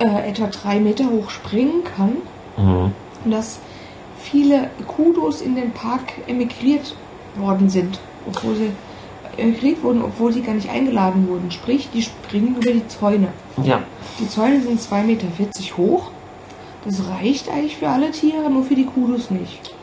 äh, 0.00 0.28
etwa 0.28 0.46
drei 0.46 0.80
Meter 0.80 1.04
hoch 1.10 1.30
springen 1.30 1.84
kann. 1.84 2.16
Mhm. 2.56 2.92
Und 3.24 3.30
dass 3.30 3.60
viele 4.18 4.70
Kudos 4.86 5.40
in 5.40 5.54
den 5.54 5.70
Park 5.72 6.12
emigriert 6.26 6.94
worden 7.36 7.68
sind, 7.68 8.00
obwohl 8.26 8.56
sie 8.56 8.70
emigriert 9.36 9.82
wurden, 9.82 10.02
obwohl 10.02 10.32
sie 10.32 10.42
gar 10.42 10.54
nicht 10.54 10.68
eingeladen 10.68 11.28
wurden. 11.28 11.50
Sprich, 11.50 11.88
die 11.92 12.02
springen 12.02 12.56
über 12.56 12.72
die 12.72 12.86
Zäune. 12.88 13.28
Ja. 13.62 13.80
Die 14.18 14.28
Zäune 14.28 14.60
sind 14.60 14.80
2,40 14.80 15.02
Meter 15.04 15.26
hoch. 15.76 16.10
Das 16.84 17.02
reicht 17.08 17.48
eigentlich 17.48 17.76
für 17.76 17.88
alle 17.88 18.10
Tiere, 18.10 18.50
nur 18.50 18.64
für 18.64 18.74
die 18.74 18.86
Kudos 18.86 19.30
nicht. 19.30 19.74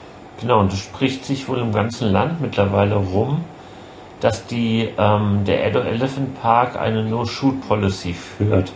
Genau, 0.41 0.59
und 0.59 0.73
es 0.73 0.79
spricht 0.79 1.25
sich 1.25 1.47
wohl 1.47 1.59
im 1.59 1.71
ganzen 1.71 2.11
Land 2.11 2.41
mittlerweile 2.41 2.95
rum, 2.95 3.41
dass 4.19 4.45
die, 4.47 4.89
ähm, 4.97 5.43
der 5.45 5.65
Edo 5.65 5.79
Elephant 5.79 6.39
Park 6.41 6.75
eine 6.75 7.03
No-Shoot-Policy 7.03 8.13
führt. 8.13 8.73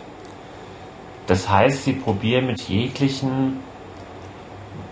Das 1.32 1.48
heißt, 1.48 1.84
sie 1.84 1.94
probieren 1.94 2.44
mit 2.44 2.60
jeglichen, 2.68 3.60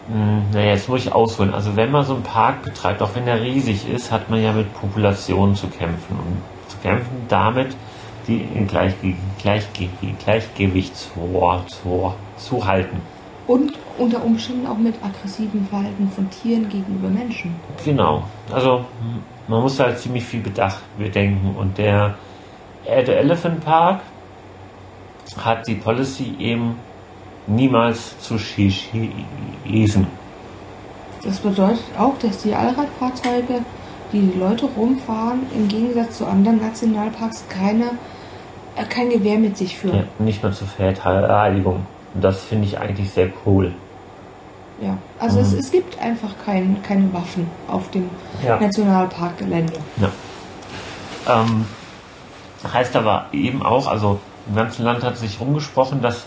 mh, 0.09 0.43
naja, 0.55 0.71
jetzt 0.71 0.89
muss 0.89 1.05
ich 1.05 1.13
ausholen. 1.13 1.53
Also 1.53 1.77
wenn 1.77 1.91
man 1.91 2.03
so 2.03 2.15
einen 2.15 2.23
Park 2.23 2.63
betreibt, 2.63 3.03
auch 3.03 3.15
wenn 3.15 3.29
er 3.29 3.43
riesig 3.43 3.87
ist, 3.87 4.11
hat 4.11 4.31
man 4.31 4.43
ja 4.43 4.51
mit 4.55 4.73
Populationen 4.73 5.55
zu 5.55 5.67
kämpfen. 5.67 6.17
Und 6.17 6.41
zu 6.71 6.79
kämpfen 6.79 7.27
damit, 7.29 7.77
die 8.27 8.41
in 8.55 8.67
Gleichge 8.67 9.17
Gleichge 9.39 9.91
Gleichgewicht 10.25 10.97
zu, 10.97 12.67
halten. 12.67 13.03
Und 13.47 13.75
unter 13.99 14.25
Umständen 14.25 14.67
auch 14.67 14.79
mit 14.79 14.95
aggressivem 15.05 15.67
Verhalten 15.67 16.11
von 16.17 16.31
Tieren 16.31 16.71
gegenüber 16.71 17.09
Menschen. 17.09 17.55
Genau. 17.85 18.23
Also 18.51 18.87
man 19.47 19.61
muss 19.61 19.79
halt 19.79 19.99
ziemlich 19.99 20.25
viel 20.25 20.41
Bedacht 20.41 20.81
bedenken. 20.97 21.55
Und 21.59 21.77
der 21.77 22.15
Edo 22.87 23.13
Elephant 23.13 23.63
Park 23.63 24.01
hat 25.37 25.67
die 25.67 25.75
Policy 25.75 26.35
eben 26.39 26.77
niemals 27.47 28.19
zu 28.21 28.35
schie- 28.35 28.73
schießen. 29.67 30.07
Das 31.23 31.39
bedeutet 31.39 31.85
auch, 31.99 32.17
dass 32.19 32.39
die 32.39 32.55
Allradfahrzeuge, 32.55 33.63
die 34.13 34.21
die 34.21 34.39
Leute 34.39 34.67
rumfahren, 34.67 35.41
im 35.55 35.69
Gegensatz 35.69 36.19
zu 36.19 36.27
anderen 36.27 36.61
Nationalparks 36.61 37.45
keine, 37.49 37.91
äh, 38.77 38.85
kein 38.89 39.11
Gewehr 39.11 39.39
mit 39.39 39.57
sich 39.57 39.73
Ja, 39.75 39.79
führen. 39.79 40.05
nicht 40.19 40.43
mehr 40.43 40.53
zur 40.53 40.67
Verteidigung. 40.69 41.87
Das 42.15 42.43
finde 42.43 42.67
ich 42.67 42.79
eigentlich 42.79 43.11
sehr 43.11 43.29
cool. 43.47 43.73
Ja. 44.81 44.97
Also 45.19 45.39
Mhm. 45.39 45.45
es, 45.45 45.53
es 45.53 45.71
gibt 45.71 46.01
einfach 46.01 46.31
kein, 46.45 46.83
keine 46.83 47.13
Waffen 47.13 47.47
auf 47.69 47.91
dem 47.91 48.09
Ja. 48.45 48.59
Nationalparkgelände. 48.59 49.75
Ja. 49.99 50.11
Ähm, 51.29 51.67
heißt 52.73 52.97
aber 52.97 53.27
eben 53.33 53.63
auch, 53.63 53.87
also 53.87 54.21
im 54.49 54.55
ganzen 54.55 54.85
Land 54.85 55.05
hat 55.05 55.17
sich 55.17 55.41
rumgesprochen, 55.41 56.03
dass 56.03 56.27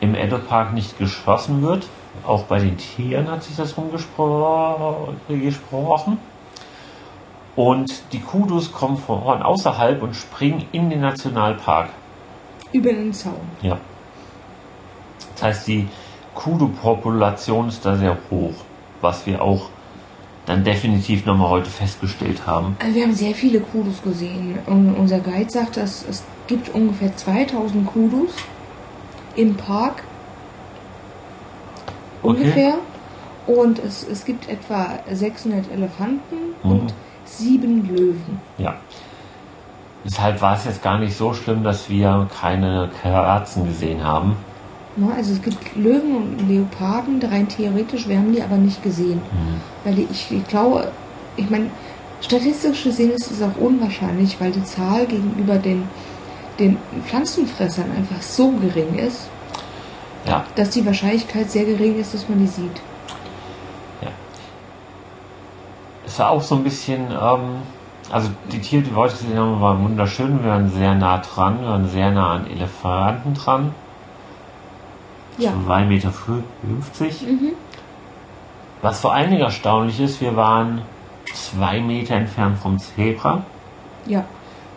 im 0.00 0.14
Edo 0.14 0.38
Park 0.38 0.72
nicht 0.72 0.98
geschossen 0.98 1.62
wird. 1.62 1.86
Auch 2.26 2.44
bei 2.44 2.58
den 2.58 2.76
Tieren 2.76 3.30
hat 3.30 3.42
sich 3.42 3.56
das 3.56 3.76
rumgesprochen. 3.76 6.18
Und 7.54 7.92
die 8.12 8.20
Kudus 8.20 8.72
kommen 8.72 8.96
von 8.96 9.42
außerhalb 9.42 10.02
und 10.02 10.16
springen 10.16 10.64
in 10.72 10.90
den 10.90 11.00
Nationalpark. 11.00 11.90
Über 12.72 12.92
den 12.92 13.12
Zaun. 13.12 13.34
Ja. 13.60 13.78
Das 15.34 15.42
heißt, 15.42 15.68
die 15.68 15.88
Kudu-Population 16.34 17.68
ist 17.68 17.84
da 17.84 17.96
sehr 17.96 18.16
hoch, 18.30 18.54
was 19.00 19.26
wir 19.26 19.42
auch 19.42 19.68
dann 20.46 20.64
definitiv 20.64 21.26
nochmal 21.26 21.50
heute 21.50 21.70
festgestellt 21.70 22.46
haben. 22.46 22.76
Also 22.80 22.94
wir 22.94 23.02
haben 23.04 23.14
sehr 23.14 23.34
viele 23.34 23.60
Kudus 23.60 24.02
gesehen. 24.02 24.58
Und 24.66 24.96
unser 24.96 25.20
Guide 25.20 25.50
sagt, 25.50 25.76
dass 25.76 26.04
es 26.08 26.24
gibt 26.52 26.68
ungefähr 26.74 27.16
2000 27.16 27.86
Kudus 27.86 28.30
im 29.36 29.54
Park. 29.54 30.02
Okay. 32.22 32.36
Ungefähr. 32.36 32.74
Und 33.46 33.78
es, 33.78 34.06
es 34.06 34.24
gibt 34.26 34.48
etwa 34.50 34.90
600 35.10 35.72
Elefanten 35.72 36.36
Mhm. 36.62 36.70
und 36.70 36.94
sieben 37.24 37.88
Löwen. 37.88 38.40
Ja. 38.58 38.74
Deshalb 40.04 40.42
war 40.42 40.56
es 40.56 40.64
jetzt 40.66 40.82
gar 40.82 40.98
nicht 40.98 41.16
so 41.16 41.32
schlimm, 41.32 41.64
dass 41.64 41.88
wir 41.88 42.28
keine 42.40 42.90
Katzen 43.02 43.64
gesehen 43.64 44.04
haben. 44.04 44.36
Ne? 44.96 45.08
Also 45.16 45.32
es 45.32 45.40
gibt 45.40 45.74
Löwen 45.74 46.16
und 46.16 46.48
Leoparden, 46.48 47.22
rein 47.22 47.48
theoretisch, 47.48 48.06
wir 48.08 48.18
haben 48.18 48.32
die 48.32 48.42
aber 48.42 48.56
nicht 48.58 48.82
gesehen. 48.82 49.22
Mhm. 49.32 49.60
Weil 49.84 49.98
ich, 50.00 50.30
ich 50.30 50.46
glaube, 50.48 50.88
ich 51.36 51.48
meine, 51.48 51.70
statistisch 52.20 52.84
gesehen 52.84 53.12
ist 53.12 53.30
es 53.30 53.40
auch 53.42 53.56
unwahrscheinlich, 53.58 54.38
weil 54.40 54.50
die 54.52 54.64
Zahl 54.64 55.06
gegenüber 55.06 55.56
den, 55.56 55.84
den 56.58 56.78
Pflanzenfressern 57.06 57.90
einfach 57.96 58.20
so 58.22 58.50
gering 58.52 58.98
ist, 58.98 59.28
Ja, 60.26 60.44
dass 60.54 60.70
die 60.70 60.84
Wahrscheinlichkeit 60.86 61.50
sehr 61.50 61.64
gering 61.64 61.98
ist, 61.98 62.14
dass 62.14 62.28
man 62.28 62.38
die 62.38 62.46
sieht. 62.46 62.80
es 66.12 66.18
war 66.18 66.30
auch 66.30 66.42
so 66.42 66.56
ein 66.56 66.64
bisschen, 66.64 67.10
ähm, 67.10 67.62
also 68.10 68.28
die 68.50 68.60
Tiere, 68.60 68.82
die 68.82 68.90
wir 68.90 68.96
heute 68.96 69.14
gesehen 69.16 69.38
haben, 69.38 69.60
waren 69.62 69.82
wunderschön. 69.82 70.42
Wir 70.44 70.50
waren 70.50 70.70
sehr 70.70 70.94
nah 70.94 71.18
dran, 71.18 71.60
wir 71.62 71.68
waren 71.68 71.88
sehr 71.88 72.10
nah 72.10 72.34
an 72.34 72.46
Elefanten 72.50 73.32
dran. 73.32 73.74
Ja. 75.38 75.52
2,50 75.66 75.84
Meter. 75.86 76.12
Mhm. 76.60 77.52
Was 78.82 79.00
vor 79.00 79.14
allen 79.14 79.30
Dingen 79.30 79.42
erstaunlich 79.42 79.98
ist, 80.00 80.20
wir 80.20 80.36
waren 80.36 80.82
zwei 81.32 81.80
Meter 81.80 82.16
entfernt 82.16 82.58
vom 82.58 82.78
Zebra. 82.78 83.44
Ja. 84.04 84.24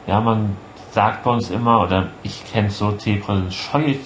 Ja, 0.08 0.22
man 0.22 0.56
sagt 0.96 1.24
bei 1.26 1.32
uns 1.32 1.50
immer, 1.50 1.82
oder 1.82 2.08
ich 2.24 2.46
kenne 2.50 2.70
so, 2.70 2.94
Zebra 2.94 3.36
sind 3.36 3.54
scheue, 3.54 3.98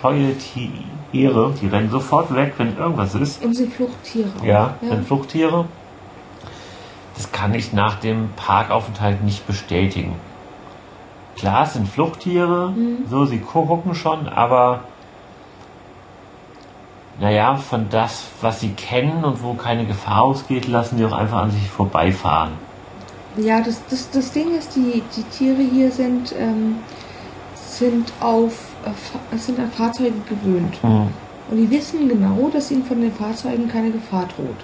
scheue 0.00 0.36
Tiere, 0.36 1.54
die 1.62 1.66
rennen 1.66 1.88
sofort 1.88 2.32
weg, 2.34 2.52
wenn 2.58 2.76
irgendwas 2.76 3.14
ist. 3.14 3.42
Und 3.42 3.54
sind 3.54 3.72
Fluchttiere. 3.72 4.28
auch. 4.38 4.44
Ja, 4.44 4.74
sind 4.82 5.06
Fluchttiere. 5.06 5.64
Das 7.14 7.32
kann 7.32 7.54
ich 7.54 7.72
nach 7.72 7.94
dem 8.00 8.28
Parkaufenthalt 8.36 9.24
nicht 9.24 9.46
bestätigen. 9.46 10.14
Klar, 11.36 11.64
es 11.64 11.72
sind 11.72 11.88
Fluchttiere, 11.88 12.74
so, 13.08 13.24
sie 13.24 13.38
gucken 13.38 13.94
schon, 13.94 14.28
aber 14.28 14.80
naja, 17.18 17.56
von 17.56 17.88
das, 17.88 18.26
was 18.42 18.60
sie 18.60 18.74
kennen 18.74 19.24
und 19.24 19.42
wo 19.42 19.54
keine 19.54 19.86
Gefahr 19.86 20.22
ausgeht, 20.22 20.68
lassen 20.68 20.98
sie 20.98 21.06
auch 21.06 21.12
einfach 21.12 21.38
an 21.38 21.50
sich 21.50 21.70
vorbeifahren. 21.70 22.65
Ja, 23.36 23.60
das, 23.60 23.80
das, 23.90 24.10
das 24.10 24.32
Ding 24.32 24.54
ist, 24.56 24.74
die, 24.76 25.02
die 25.16 25.22
Tiere 25.24 25.62
hier 25.62 25.90
sind, 25.90 26.34
ähm, 26.38 26.76
sind, 27.54 28.12
auf, 28.20 28.52
äh, 28.84 29.36
sind 29.36 29.58
an 29.58 29.70
Fahrzeuge 29.70 30.14
gewöhnt. 30.28 30.76
Hm. 30.82 31.08
Und 31.50 31.56
die 31.56 31.70
wissen 31.70 32.08
genau, 32.08 32.48
dass 32.52 32.70
ihnen 32.70 32.84
von 32.84 33.00
den 33.00 33.12
Fahrzeugen 33.12 33.68
keine 33.68 33.90
Gefahr 33.90 34.26
droht. 34.34 34.56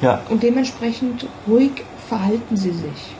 Ja, 0.00 0.20
Und 0.28 0.42
dementsprechend 0.42 1.26
ruhig 1.48 1.84
verhalten 2.08 2.56
sie 2.56 2.70
sich. 2.72 3.14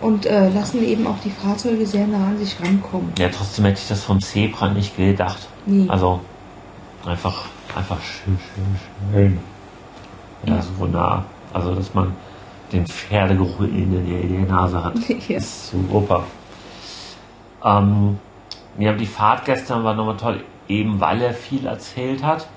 Und 0.00 0.26
äh, 0.26 0.48
lassen 0.48 0.82
eben 0.84 1.06
auch 1.06 1.18
die 1.24 1.30
Fahrzeuge 1.30 1.86
sehr 1.86 2.06
nah 2.06 2.28
an 2.28 2.38
sich 2.38 2.56
rankommen. 2.60 3.12
ja, 3.18 3.28
trotzdem 3.28 3.64
hätte 3.66 3.80
ich 3.80 3.88
das 3.88 4.02
vom 4.02 4.20
Zebra 4.20 4.68
nicht 4.68 4.96
gedacht. 4.96 5.46
Nee. 5.64 5.86
Also, 5.88 6.20
einfach, 7.06 7.44
einfach 7.76 8.00
schön, 8.02 8.36
schön, 8.54 8.76
schön. 9.12 9.38
Ja, 10.46 10.56
Ja. 10.56 10.62
so 10.78 10.86
nah. 10.86 11.24
Also, 11.52 11.74
dass 11.74 11.94
man 11.94 12.12
den 12.72 12.86
Pferdegeruch 12.86 13.60
in 13.60 13.92
der, 13.92 14.20
in 14.20 14.46
der 14.46 14.54
Nase 14.54 14.82
hat. 14.82 14.94
Ja. 15.28 15.36
ist 15.36 15.70
super. 15.70 16.24
Ähm, 17.64 18.18
ja, 18.78 18.92
die 18.92 19.06
Fahrt 19.06 19.44
gestern 19.44 19.84
war 19.84 19.94
nochmal 19.94 20.16
toll, 20.16 20.42
eben 20.68 21.00
weil 21.00 21.22
er 21.22 21.34
viel 21.34 21.66
erzählt 21.66 22.22
hat. 22.22 22.48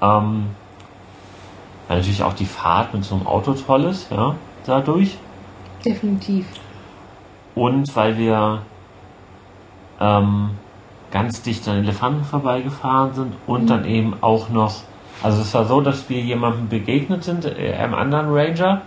Ähm, 0.00 0.46
weil 1.88 1.98
natürlich 1.98 2.22
auch 2.22 2.34
die 2.34 2.46
Fahrt 2.46 2.94
mit 2.94 3.04
so 3.04 3.16
einem 3.16 3.26
Auto 3.26 3.52
toll 3.52 3.84
ist, 3.84 4.10
ja, 4.10 4.36
dadurch. 4.64 5.18
Definitiv. 5.84 6.46
Und 7.54 7.94
weil 7.96 8.16
wir 8.16 8.62
ähm, 10.00 10.50
ganz 11.10 11.42
dicht 11.42 11.66
an 11.68 11.78
Elefanten 11.78 12.24
vorbeigefahren 12.24 13.14
sind 13.14 13.34
und 13.46 13.68
dann 13.68 13.84
eben 13.84 14.14
auch 14.20 14.48
noch, 14.50 14.74
also 15.22 15.42
es 15.42 15.52
war 15.52 15.64
so, 15.64 15.80
dass 15.80 16.08
wir 16.08 16.20
jemandem 16.20 16.68
begegnet 16.68 17.24
sind, 17.24 17.44
äh, 17.44 17.74
einem 17.74 17.94
anderen 17.94 18.28
Ranger, 18.32 18.82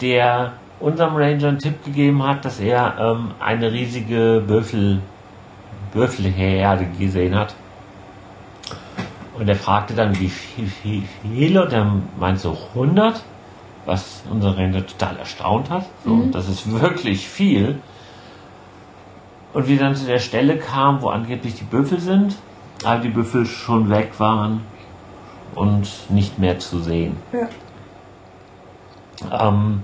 der 0.00 0.52
unserem 0.80 1.16
Ranger 1.16 1.48
einen 1.48 1.58
Tipp 1.58 1.84
gegeben 1.84 2.22
hat, 2.22 2.44
dass 2.44 2.60
er 2.60 2.96
ähm, 2.98 3.32
eine 3.40 3.72
riesige 3.72 4.42
Büffel, 4.46 5.00
Büffelherde 5.92 6.86
gesehen 6.98 7.34
hat. 7.34 7.54
Und 9.38 9.48
er 9.48 9.56
fragte 9.56 9.94
dann, 9.94 10.18
wie 10.18 10.28
viel, 10.28 10.70
wie 10.82 11.04
viele, 11.22 11.64
und 11.64 11.72
er 11.72 11.92
meint 12.18 12.40
so 12.40 12.56
100, 12.74 13.22
was 13.86 14.22
unser 14.30 14.56
Ranger 14.56 14.86
total 14.86 15.16
erstaunt 15.16 15.70
hat. 15.70 15.86
So, 16.04 16.10
Mhm. 16.10 16.32
Das 16.32 16.48
ist 16.48 16.70
wirklich 16.80 17.28
viel. 17.28 17.80
Und 19.54 19.66
wir 19.66 19.78
dann 19.78 19.94
zu 19.94 20.06
der 20.06 20.18
Stelle 20.18 20.58
kamen, 20.58 21.02
wo 21.02 21.08
angeblich 21.08 21.54
die 21.54 21.64
Büffel 21.64 22.00
sind, 22.00 22.36
aber 22.84 23.00
die 23.00 23.08
Büffel 23.08 23.46
schon 23.46 23.90
weg 23.90 24.12
waren 24.18 24.60
und 25.54 25.88
nicht 26.10 26.38
mehr 26.38 26.58
zu 26.58 26.80
sehen. 26.80 27.16
Ja. 27.32 27.48
Ähm, 29.30 29.82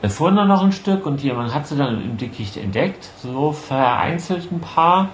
wir 0.00 0.10
fuhren 0.10 0.36
dann 0.36 0.48
noch 0.48 0.62
ein 0.62 0.72
Stück 0.72 1.06
und 1.06 1.22
jemand 1.22 1.54
hat 1.54 1.66
sie 1.66 1.76
dann 1.76 2.00
im 2.02 2.16
Dickicht 2.16 2.56
entdeckt, 2.56 3.08
so 3.22 3.52
vereinzelt 3.52 4.52
ein 4.52 4.60
paar, 4.60 5.08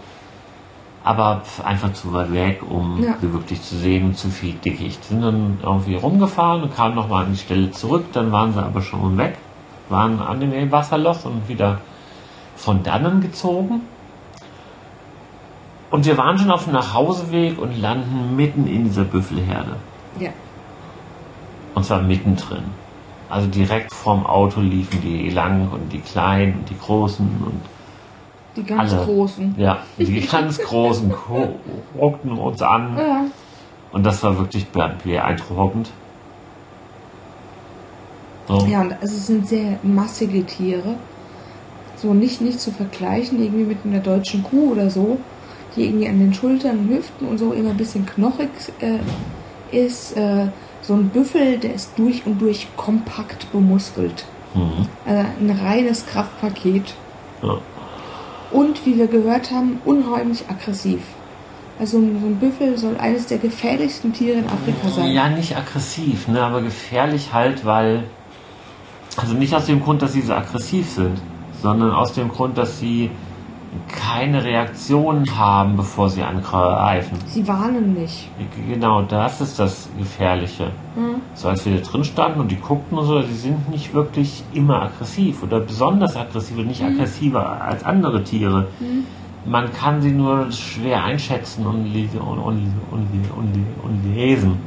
aber 1.05 1.43
einfach 1.65 1.93
zu 1.93 2.13
weit 2.13 2.33
weg, 2.33 2.63
um 2.69 3.03
Ja. 3.03 3.15
sie 3.21 3.33
wirklich 3.33 3.63
zu 3.63 3.77
sehen 3.77 4.15
zu 4.15 4.29
viel 4.29 4.55
Dickicht. 4.55 5.05
Sind 5.05 5.23
dann 5.23 5.59
irgendwie 5.63 5.95
rumgefahren 5.95 6.63
und 6.65 6.75
kamen 6.77 6.95
nochmal 6.95 7.25
an 7.25 7.33
die 7.33 7.39
Stelle 7.39 7.71
zurück, 7.71 8.07
dann 8.13 8.33
waren 8.33 8.53
sie 8.53 8.63
aber 8.63 8.83
schon 8.83 9.17
weg, 9.19 9.37
waren 9.89 10.21
an 10.21 10.41
dem 10.41 10.71
Wasserloch 10.71 11.25
und 11.25 11.49
wieder 11.49 11.79
von 12.57 12.83
dannen 12.83 13.21
gezogen. 13.21 13.83
Und 15.91 16.07
wir 16.07 16.17
waren 16.17 16.39
schon 16.39 16.51
auf 16.51 16.65
dem 16.65 16.73
Nachhauseweg 16.73 17.59
und 17.61 17.81
landen 17.81 18.35
mitten 18.35 18.67
in 18.67 18.85
dieser 18.85 19.05
Büffelherde. 19.05 19.77
Ja. 20.19 20.31
Und 21.75 21.85
zwar 21.85 22.03
mittendrin. 22.03 22.65
Also 23.31 23.47
direkt 23.49 23.95
vorm 23.95 24.27
Auto 24.27 24.61
liefen 24.61 25.01
die 25.01 25.31
lang 25.31 25.71
und 25.73 25.91
die 25.93 26.01
kleinen 26.01 26.55
und 26.61 26.71
die 26.71 26.79
großen 26.79 27.27
und 27.47 27.61
Die 28.57 28.63
ganz 28.63 28.93
Alle. 28.93 29.05
großen. 29.07 29.55
ja, 29.57 29.79
die 29.97 30.21
ganz 30.21 30.59
großen 30.59 31.11
gu- 31.29 31.55
guckten 31.99 32.33
uns 32.33 32.61
an. 32.61 32.97
Ja. 32.99 33.25
Und 33.93 34.05
das 34.05 34.23
war 34.23 34.37
wirklich 34.39 34.67
beeindruckend. 34.69 35.91
So. 38.49 38.67
Ja, 38.67 38.81
und 38.83 38.93
also 39.01 39.15
es 39.17 39.27
sind 39.27 39.47
sehr 39.49 39.79
massige 39.83 40.45
Tiere. 40.45 40.97
So 41.97 42.13
nicht, 42.13 42.41
nicht 42.41 42.61
zu 42.61 42.71
vergleichen 42.73 43.41
irgendwie 43.43 43.65
mit 43.65 43.79
einer 43.85 44.01
deutschen 44.01 44.43
Kuh 44.43 44.73
oder 44.73 44.91
so, 44.91 45.19
die 45.77 45.85
irgendwie 45.87 46.09
an 46.09 46.19
den 46.19 46.35
Schultern 46.35 46.81
und 46.81 46.89
Hüften 46.91 47.29
und 47.29 47.39
so 47.39 47.53
immer 47.53 47.71
ein 47.71 47.77
bisschen 47.77 48.05
knochig 48.05 48.51
äh, 48.81 48.99
ist. 49.77 50.17
Äh, 50.17 50.49
so 50.83 50.95
ein 50.95 51.09
Büffel, 51.09 51.59
der 51.59 51.75
ist 51.75 51.93
durch 51.97 52.27
und 52.27 52.41
durch 52.41 52.67
kompakt 52.77 53.51
bemuskelt. 53.53 54.25
Mhm. 54.55 54.87
Also 55.07 55.27
ein 55.41 55.51
reines 55.51 56.07
Kraftpaket. 56.07 56.95
Ja. 57.43 57.59
Und 58.51 58.85
wie 58.85 58.99
wir 58.99 59.07
gehört 59.07 59.51
haben, 59.51 59.81
unheimlich 59.85 60.45
aggressiv. 60.49 61.01
Also 61.79 61.99
so 61.99 62.05
ein 62.05 62.37
Büffel 62.39 62.77
soll 62.77 62.97
eines 62.99 63.27
der 63.27 63.39
gefährlichsten 63.39 64.13
Tiere 64.13 64.39
in 64.39 64.47
Afrika 64.47 64.89
sein. 64.89 65.11
Ja, 65.11 65.29
nicht 65.29 65.57
aggressiv, 65.57 66.29
ne, 66.29 66.43
aber 66.43 66.61
gefährlich 66.61 67.33
halt, 67.33 67.65
weil. 67.65 68.05
Also 69.17 69.35
nicht 69.35 69.55
aus 69.55 69.67
dem 69.67 69.83
Grund, 69.83 70.03
dass 70.03 70.13
sie 70.13 70.23
so 70.23 70.33
aggressiv 70.33 70.89
sind, 70.89 71.21
sondern 71.61 71.93
aus 71.93 72.13
dem 72.13 72.29
Grund, 72.29 72.57
dass 72.57 72.79
sie 72.79 73.11
keine 73.89 74.45
Reaktion 74.45 75.25
haben, 75.39 75.77
bevor 75.77 76.11
sie 76.11 76.23
angreifen. 76.23 77.17
Sie 77.27 77.47
warnen 77.49 77.95
nicht. 77.95 78.29
Genau, 78.69 79.03
das 79.03 79.41
ist 79.41 79.59
das 79.59 79.89
Gefährliche. 79.99 80.65
Hm? 80.95 81.17
So 81.35 81.49
als 81.49 81.65
wir 81.65 81.77
da 81.77 81.81
drin 81.89 82.05
standen 82.05 82.41
und 82.41 82.51
die 82.51 82.57
guckten 82.57 82.99
und 82.99 83.07
so, 83.07 83.23
die 83.23 83.33
sind 83.33 83.71
nicht 83.71 83.95
wirklich 83.95 84.45
immer 84.53 84.83
aggressiv 84.83 85.43
oder 85.43 85.61
besonders 85.61 86.17
aggressiv 86.17 86.59
und 86.59 86.67
nicht 86.67 86.83
aggressiver 86.85 87.63
als 87.63 87.83
andere 87.85 88.23
Tiere. 88.25 88.67
Man 89.47 89.73
kann 89.73 90.03
sie 90.03 90.13
nur 90.13 90.53
schwer 90.53 91.03
einschätzen 91.05 91.67
und, 91.67 91.87
lesen 91.93 92.21
und, 92.21 92.39
und, 92.39 92.73
und, 92.91 93.09
und, 93.37 93.67
und 93.83 94.15
lesen. 94.15 94.59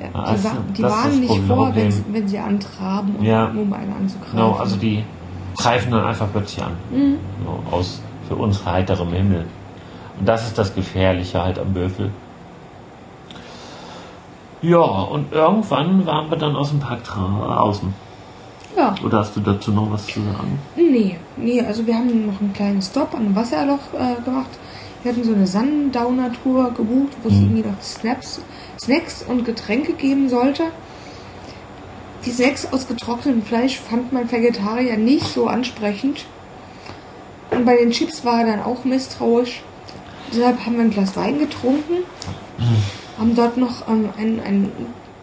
Ja, 0.00 0.08
die, 0.08 0.14
also, 0.16 0.48
die 0.76 0.82
das 0.82 1.14
nicht 1.16 1.28
vor, 1.46 1.66
Problem. 1.66 1.74
wenn, 1.84 1.92
sie- 1.92 2.04
wenn 2.10 2.28
sie 2.28 2.38
antraben, 2.38 3.16
um, 3.16 3.24
Ja. 3.24 3.44
um 3.46 3.72
einen 3.72 3.92
anzugreifen. 3.92 4.32
Genau, 4.32 4.52
also 4.54 4.76
die 4.76 5.04
greifen 5.56 5.92
dann 5.92 6.04
einfach 6.04 6.26
plötzlich 6.32 6.64
an. 6.64 6.72
Mhm. 6.90 7.14
So, 7.44 7.76
aus 7.76 8.02
für 8.28 8.36
uns 8.36 8.64
heiterem 8.64 9.12
Himmel. 9.12 9.44
Und 10.18 10.26
das 10.28 10.46
ist 10.46 10.58
das 10.58 10.74
Gefährliche 10.74 11.42
halt 11.42 11.58
am 11.58 11.74
Würfel. 11.74 12.10
Ja, 14.62 14.78
und 14.80 15.32
irgendwann 15.32 16.06
waren 16.06 16.30
wir 16.30 16.38
dann 16.38 16.56
aus 16.56 16.70
dem 16.70 16.80
Park 16.80 17.04
draußen. 17.04 17.92
Ja, 18.76 18.94
Oder 19.04 19.18
hast 19.18 19.36
du 19.36 19.40
dazu 19.40 19.70
noch 19.70 19.90
was 19.92 20.06
zu 20.06 20.20
sagen? 20.20 20.58
nee, 20.76 21.16
nee, 21.36 21.60
also 21.60 21.86
wir 21.86 21.94
haben 21.94 22.26
noch 22.26 22.40
einen 22.40 22.52
kleinen 22.52 22.82
Stop 22.82 23.14
an 23.14 23.20
einem 23.26 23.36
Wasserloch 23.36 23.78
äh, 23.92 24.20
gemacht. 24.22 24.50
Wir 25.02 25.12
hatten 25.12 25.22
so 25.22 25.32
eine 25.34 25.46
Sundowner-Tour 25.46 26.70
gebucht, 26.72 27.12
wo 27.22 27.28
es 27.28 27.34
Mhm. 27.34 27.42
irgendwie 27.42 27.68
noch 27.68 27.80
Snaps, 27.82 28.40
Snacks 28.80 29.22
und 29.28 29.44
Getränke 29.44 29.92
geben 29.92 30.28
sollte. 30.28 30.64
Die 32.24 32.30
Snacks 32.30 32.66
aus 32.72 32.88
getrocknetem 32.88 33.42
Fleisch 33.42 33.78
fand 33.78 34.12
mein 34.12 34.32
Vegetarier 34.32 34.96
nicht 34.96 35.26
so 35.26 35.46
ansprechend. 35.46 36.24
Und 37.56 37.64
bei 37.64 37.76
den 37.76 37.90
Chips 37.90 38.24
war 38.24 38.40
er 38.40 38.46
dann 38.46 38.62
auch 38.62 38.84
misstrauisch. 38.84 39.62
Deshalb 40.32 40.64
haben 40.64 40.74
wir 40.76 40.82
ein 40.84 40.90
Glas 40.90 41.16
Wein 41.16 41.38
getrunken. 41.38 42.04
Haben 43.18 43.34
dort 43.36 43.56
noch 43.56 43.88
ähm, 43.88 44.08
ein, 44.18 44.40
ein 44.44 44.72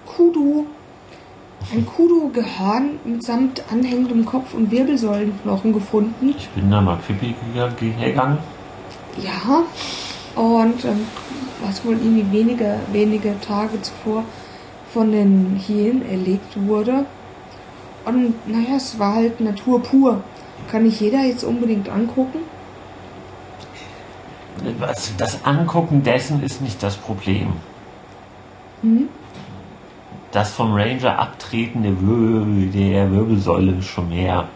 Kudu, 0.06 0.66
ein 1.74 1.86
Kudu-Gehörn 1.86 3.00
mitsamt 3.06 3.64
anhängendem 3.72 4.26
Kopf 4.26 4.54
und 4.54 4.72
Wirbelsäulenknochen 4.72 5.74
gefunden. 5.74 6.34
Ich 6.38 6.50
bin 6.50 6.72
da 6.72 6.82
mal 6.82 6.98
Pipi 7.06 7.36
geg- 7.56 8.00
gegangen. 8.04 8.38
Ja, 9.22 9.64
und 10.42 10.86
ähm, 10.86 11.02
was 11.66 11.84
wohl 11.86 11.94
irgendwie 11.94 12.26
wenige, 12.32 12.76
wenige 12.92 13.36
Tage 13.42 13.82
zuvor 13.82 14.24
von 14.94 15.12
den 15.12 15.62
Hyänen 15.68 16.10
erlegt 16.10 16.56
wurde. 16.68 17.06
Und 18.06 18.34
naja, 18.48 18.76
es 18.78 18.98
war 18.98 19.16
halt 19.16 19.40
Natur 19.42 19.82
pur. 19.84 20.24
Kann 20.72 20.84
nicht 20.84 21.02
jeder 21.02 21.20
jetzt 21.20 21.44
unbedingt 21.44 21.90
angucken. 21.90 22.40
Das, 24.80 25.12
das 25.18 25.44
Angucken 25.44 26.02
dessen 26.04 26.42
ist 26.44 26.62
nicht 26.62 26.82
das 26.82 26.96
Problem. 26.96 27.54
Mhm. 28.82 29.10
Das 30.32 30.54
vom 30.54 30.74
Ranger 30.74 31.20
Abtreten 31.20 31.84
der, 31.84 31.94
Wir 32.00 32.72
der 32.72 33.12
Wirbelsäule 33.12 33.74
ist 33.74 33.88
schon 33.88 34.08
mehr. 34.08 34.48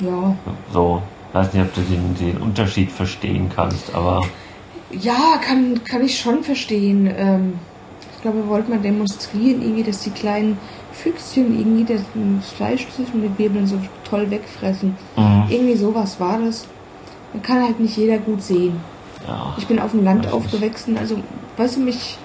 Ja, 0.00 0.36
So, 0.70 1.00
weiß 1.32 1.54
nicht, 1.54 1.62
ob 1.62 1.74
du 1.74 1.80
den, 1.80 2.14
den 2.16 2.36
Unterschied 2.36 2.92
verstehen 2.92 3.50
kannst, 3.54 3.94
aber 3.94 4.22
ja, 4.90 5.38
kann, 5.40 5.82
kann 5.84 6.04
ich 6.04 6.20
schon 6.20 6.44
verstehen. 6.44 7.10
Ähm, 7.16 7.58
ich 8.14 8.22
glaube, 8.22 8.38
wir 8.38 8.48
wollten 8.48 8.70
mal 8.70 8.80
demonstrieren, 8.80 9.62
irgendwie, 9.62 9.82
dass 9.82 10.00
die 10.00 10.10
kleinen 10.10 10.58
Füchschen 11.02 11.58
irgendwie 11.58 11.84
das 11.94 12.02
Fleisch 12.56 12.86
zwischen 12.88 13.22
den 13.22 13.36
Wirbeln 13.38 13.66
so 13.66 13.78
toll 14.08 14.30
wegfressen. 14.30 14.96
mhm. 15.16 15.44
Irgendwie 15.48 15.76
sowas 15.76 16.18
war 16.18 16.38
das. 16.38 16.66
Man 17.32 17.42
kann 17.42 17.62
halt 17.62 17.78
nicht 17.80 17.96
jeder 17.96 18.18
gut 18.18 18.42
sehen. 18.42 18.80
ja. 19.26 19.54
Ich 19.58 19.66
bin 19.66 19.78
auf 19.78 19.90
dem 19.90 20.04
Land 20.04 20.22
nicht. 20.22 20.32
aufgewachsen, 20.32 20.96
also 20.98 21.16
weißt 21.56 21.76
du 21.76 21.80
mich, 21.80 22.18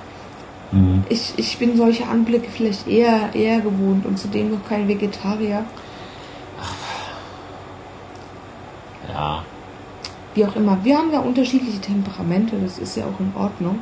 Mhm. 0.74 1.04
ich, 1.10 1.34
ich 1.36 1.58
bin 1.58 1.76
solche 1.76 2.08
Anblicke 2.08 2.50
vielleicht 2.50 2.88
eher 2.88 3.36
eher 3.36 3.60
gewohnt 3.60 4.06
und 4.06 4.18
zudem 4.18 4.52
noch 4.52 4.66
kein 4.70 4.88
Vegetarier. 4.88 5.66
Ja, 9.10 9.44
Wie 10.34 10.46
auch 10.46 10.56
immer. 10.56 10.78
Wir 10.84 10.98
haben 10.98 11.12
ja 11.12 11.20
unterschiedliche 11.20 11.82
Temperamente, 11.82 12.56
das 12.64 12.78
ist 12.80 12.96
ja 12.96 13.04
auch 13.04 13.20
in 13.20 13.34
Ordnung. 13.36 13.80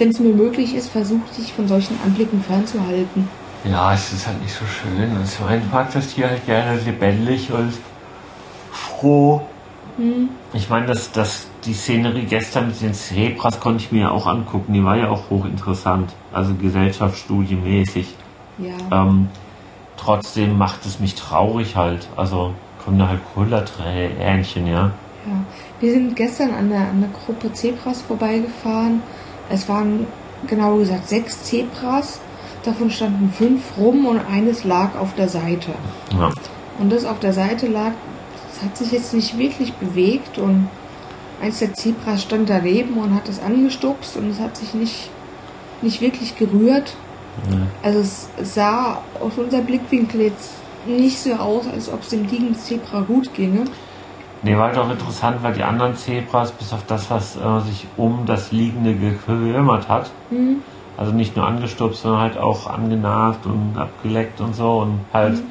Wenn 0.00 0.08
es 0.08 0.18
mir 0.18 0.32
möglich 0.32 0.74
ist, 0.74 0.88
versuche 0.88 1.20
ich 1.38 1.52
von 1.52 1.68
solchen 1.68 1.94
Anblicken 2.02 2.42
fernzuhalten. 2.42 3.28
ja, 3.64 3.92
es 3.92 4.14
ist 4.14 4.26
halt 4.26 4.40
nicht 4.40 4.54
so 4.54 4.64
schön. 4.64 5.14
Also 5.14 5.44
ich 5.54 5.70
mag 5.70 5.92
das 5.92 6.14
Tier 6.14 6.30
halt 6.30 6.46
gerne 6.46 6.80
lebendig 6.80 7.52
und 7.52 7.74
froh. 8.72 9.42
Hm. 9.98 10.30
Ich 10.54 10.70
meine, 10.70 10.86
das, 10.86 11.12
das, 11.12 11.48
die 11.66 11.74
Szenerie 11.74 12.24
gestern 12.24 12.68
mit 12.68 12.80
den 12.80 12.94
Zebras 12.94 13.60
konnte 13.60 13.84
ich 13.84 13.92
mir 13.92 14.00
ja 14.00 14.10
auch 14.10 14.26
angucken. 14.26 14.72
Die 14.72 14.82
war 14.82 14.96
ja 14.96 15.10
auch 15.10 15.28
hochinteressant. 15.28 16.14
Also 16.32 16.54
Gesellschaftsstudie 16.54 17.56
mäßig. 17.56 18.14
Ja. 18.56 19.02
Ähm, 19.02 19.28
trotzdem 19.98 20.56
macht 20.56 20.86
es 20.86 20.98
mich 20.98 21.14
traurig 21.14 21.76
halt. 21.76 22.08
Also 22.16 22.54
kommen 22.82 22.98
da 22.98 23.08
halt 23.08 23.20
Kullertränchen, 23.34 24.66
ja. 24.66 24.92
Ja, 25.26 25.44
wir 25.80 25.92
sind 25.92 26.16
gestern 26.16 26.54
an 26.54 26.70
der, 26.70 26.88
an 26.88 27.02
der 27.02 27.10
Gruppe 27.10 27.52
Zebras 27.52 28.00
vorbeigefahren. 28.00 29.02
Es 29.50 29.68
waren 29.68 30.06
genau 30.46 30.76
gesagt 30.76 31.08
sechs 31.08 31.42
Zebras. 31.44 32.20
Davon 32.64 32.90
standen 32.90 33.32
fünf 33.32 33.76
rum 33.76 34.06
und 34.06 34.20
eines 34.20 34.64
lag 34.64 34.96
auf 34.98 35.14
der 35.14 35.28
Seite. 35.28 35.72
ja. 36.12 36.30
Und 36.78 36.90
das 36.90 37.04
auf 37.04 37.18
der 37.18 37.34
Seite 37.34 37.66
lag, 37.66 37.92
das 38.48 38.62
hat 38.62 38.76
sich 38.76 38.90
jetzt 38.92 39.12
nicht 39.12 39.36
wirklich 39.36 39.74
bewegt 39.74 40.38
und 40.38 40.68
eins 41.42 41.58
der 41.58 41.74
Zebras 41.74 42.22
stand 42.22 42.48
daneben 42.48 42.94
und 42.94 43.14
hat 43.14 43.28
es 43.28 43.38
angestupst 43.40 44.16
und 44.16 44.30
es 44.30 44.40
hat 44.40 44.56
sich 44.56 44.72
nicht, 44.72 45.10
nicht 45.82 46.00
wirklich 46.00 46.36
gerührt. 46.36 46.96
Ja. 47.50 47.58
Also 47.82 48.00
es 48.00 48.28
sah 48.42 49.02
aus 49.20 49.36
unserem 49.36 49.66
Blickwinkel 49.66 50.22
jetzt 50.22 50.52
nicht 50.86 51.18
so 51.18 51.34
aus, 51.34 51.66
als 51.66 51.92
ob 51.92 52.02
es 52.02 52.08
dem 52.08 52.24
liegenden 52.24 52.54
Zebra 52.54 53.00
gut 53.00 53.32
ginge. 53.34 53.64
Nee, 54.42 54.56
war 54.56 54.68
halt 54.68 54.78
auch 54.78 54.90
interessant, 54.90 55.42
weil 55.42 55.52
die 55.52 55.62
anderen 55.62 55.94
Zebras, 55.96 56.52
bis 56.52 56.72
auf 56.72 56.86
das, 56.86 57.10
was 57.10 57.36
äh, 57.36 57.60
sich 57.60 57.86
um 57.96 58.24
das 58.26 58.52
Liegende 58.52 58.94
gekümmert 58.94 59.88
hat, 59.88 60.10
Hm. 60.30 60.62
also 60.96 61.12
nicht 61.12 61.36
nur 61.36 61.46
angestupst, 61.46 62.02
sondern 62.02 62.22
halt 62.22 62.38
auch 62.38 62.66
angenagt 62.66 63.44
und 63.46 63.76
abgeleckt 63.76 64.40
und 64.40 64.54
so 64.54 64.78
und 64.78 65.00
halt 65.12 65.42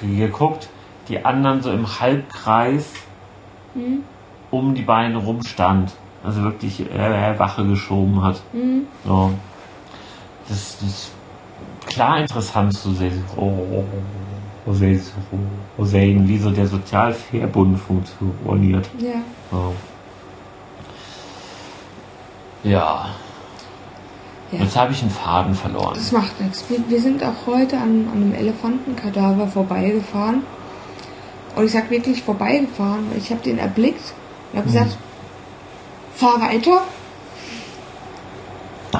ge- 0.00 0.16
geguckt, 0.26 0.68
die 1.08 1.24
anderen 1.24 1.62
so 1.62 1.70
im 1.70 1.86
Halbkreis 2.00 2.90
Hm. 3.74 4.02
um 4.50 4.74
die 4.74 4.82
Beine 4.82 5.16
rumstand. 5.16 5.92
Also 6.24 6.42
wirklich 6.42 6.80
äh, 6.92 7.38
Wache 7.38 7.64
geschoben 7.66 8.22
hat. 8.22 8.42
Hm. 8.52 8.86
So. 9.04 9.32
Das, 10.48 10.78
das 10.78 10.88
ist 10.88 11.12
klar 11.86 12.18
interessant 12.18 12.74
zu 12.74 12.92
sehen, 12.92 13.24
oh, 13.36 13.82
sehen, 14.66 16.28
wie 16.28 16.38
so 16.38 16.50
der 16.50 16.66
Sozialverbund 16.66 17.78
funktioniert. 17.78 18.88
Ja. 18.98 19.22
So. 19.50 19.74
Ja, 22.64 23.10
ja. 24.52 24.60
jetzt 24.60 24.76
habe 24.76 24.92
ich 24.92 25.02
einen 25.02 25.10
Faden 25.10 25.54
verloren. 25.54 25.94
Das 25.94 26.12
macht 26.12 26.40
nichts. 26.40 26.64
Wir, 26.68 26.78
wir 26.88 27.00
sind 27.00 27.24
auch 27.24 27.46
heute 27.46 27.76
an, 27.76 28.08
an 28.12 28.22
einem 28.22 28.34
Elefantenkadaver 28.34 29.48
vorbeigefahren. 29.48 30.42
Und 31.56 31.64
ich 31.64 31.72
sag 31.72 31.90
wirklich 31.90 32.22
vorbeigefahren, 32.22 33.10
weil 33.10 33.18
ich 33.18 33.30
habe 33.30 33.42
den 33.42 33.58
erblickt 33.58 34.14
und 34.52 34.58
habe 34.58 34.68
gesagt, 34.68 34.96
fahr 36.14 36.40
weiter. 36.40 36.82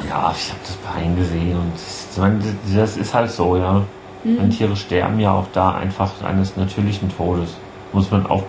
Ja, 0.09 0.35
ich 0.37 0.51
habe 0.51 0.61
das 0.66 0.77
Bein 0.77 1.16
gesehen 1.16 1.57
und 1.57 2.77
das 2.77 2.96
ist 2.96 3.14
halt 3.14 3.31
so, 3.31 3.57
ja. 3.57 3.85
Und 4.24 4.50
Tiere 4.50 4.76
sterben 4.76 5.18
ja 5.18 5.32
auch 5.32 5.46
da 5.52 5.72
einfach 5.72 6.22
eines 6.22 6.56
natürlichen 6.56 7.11
Todes. 7.16 7.56
Muss 7.92 8.11
man 8.11 8.26
auch, 8.26 8.44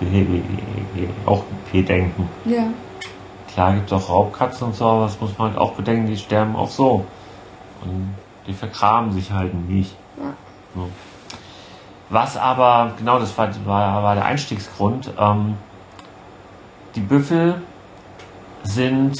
auch 1.25 1.43
bedenken. 1.71 2.29
Ja. 2.45 2.67
Klar 3.53 3.73
gibt 3.73 3.91
es 3.91 3.93
auch 3.93 4.09
Raubkatzen 4.09 4.67
und 4.67 4.75
so, 4.75 4.85
aber 4.85 5.03
das 5.03 5.19
muss 5.19 5.37
man 5.37 5.49
halt 5.49 5.59
auch 5.59 5.73
bedenken, 5.73 6.07
die 6.07 6.17
sterben 6.17 6.55
auch 6.55 6.69
so. 6.69 7.05
Und 7.83 8.15
die 8.47 8.53
vergraben 8.53 9.11
sich 9.11 9.31
halt 9.31 9.53
nicht. 9.67 9.95
Ja. 10.17 10.33
So. 10.75 10.89
Was 12.09 12.37
aber, 12.37 12.93
genau 12.97 13.19
das 13.19 13.37
war, 13.37 13.49
war, 13.65 14.03
war 14.03 14.15
der 14.15 14.25
Einstiegsgrund, 14.25 15.11
ähm, 15.19 15.55
die 16.95 17.01
Büffel 17.01 17.61
sind 18.63 19.19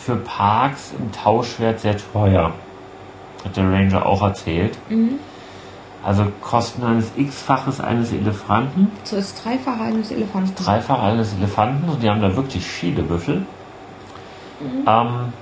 für 0.00 0.16
Parks 0.16 0.92
im 0.98 1.12
Tauschwert 1.12 1.80
sehr 1.80 1.96
teuer. 1.98 2.52
Hat 3.44 3.56
der 3.56 3.64
Ranger 3.70 4.06
auch 4.06 4.22
erzählt. 4.22 4.78
Mhm. 4.88 5.18
Also 6.02 6.26
Kosten 6.40 6.82
eines 6.82 7.10
X-Faches 7.16 7.80
eines 7.80 8.10
Elefanten, 8.12 8.90
So 9.04 9.16
ist 9.16 9.44
Dreifache 9.44 9.82
eines 9.82 10.10
Elefanten. 10.10 10.54
dreifach 10.64 11.02
eines 11.02 11.34
Elefanten 11.34 11.88
und 11.90 12.02
die 12.02 12.08
haben 12.08 12.22
da 12.22 12.34
wirklich 12.36 12.64
viele 12.64 13.02
Büffel. 13.02 13.44
Ähm, 14.86 15.32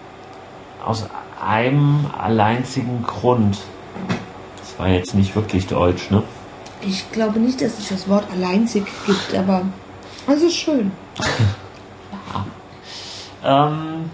aus 0.84 1.06
einem 1.44 2.06
alleinzigen 2.18 3.02
Grund. 3.04 3.58
Das 4.58 4.78
war 4.78 4.88
jetzt 4.88 5.14
nicht 5.14 5.34
wirklich 5.36 5.66
deutsch, 5.68 6.10
ne? 6.10 6.22
Ich 6.80 7.10
glaube 7.12 7.38
nicht, 7.40 7.60
dass 7.60 7.78
es 7.78 7.88
das 7.88 8.08
Wort 8.08 8.24
alleinzig 8.32 8.84
gibt, 9.06 9.34
aber 9.36 9.62
es 10.26 10.42
ist 10.42 10.54
schön. 10.56 10.90
Ähm, 13.44 14.10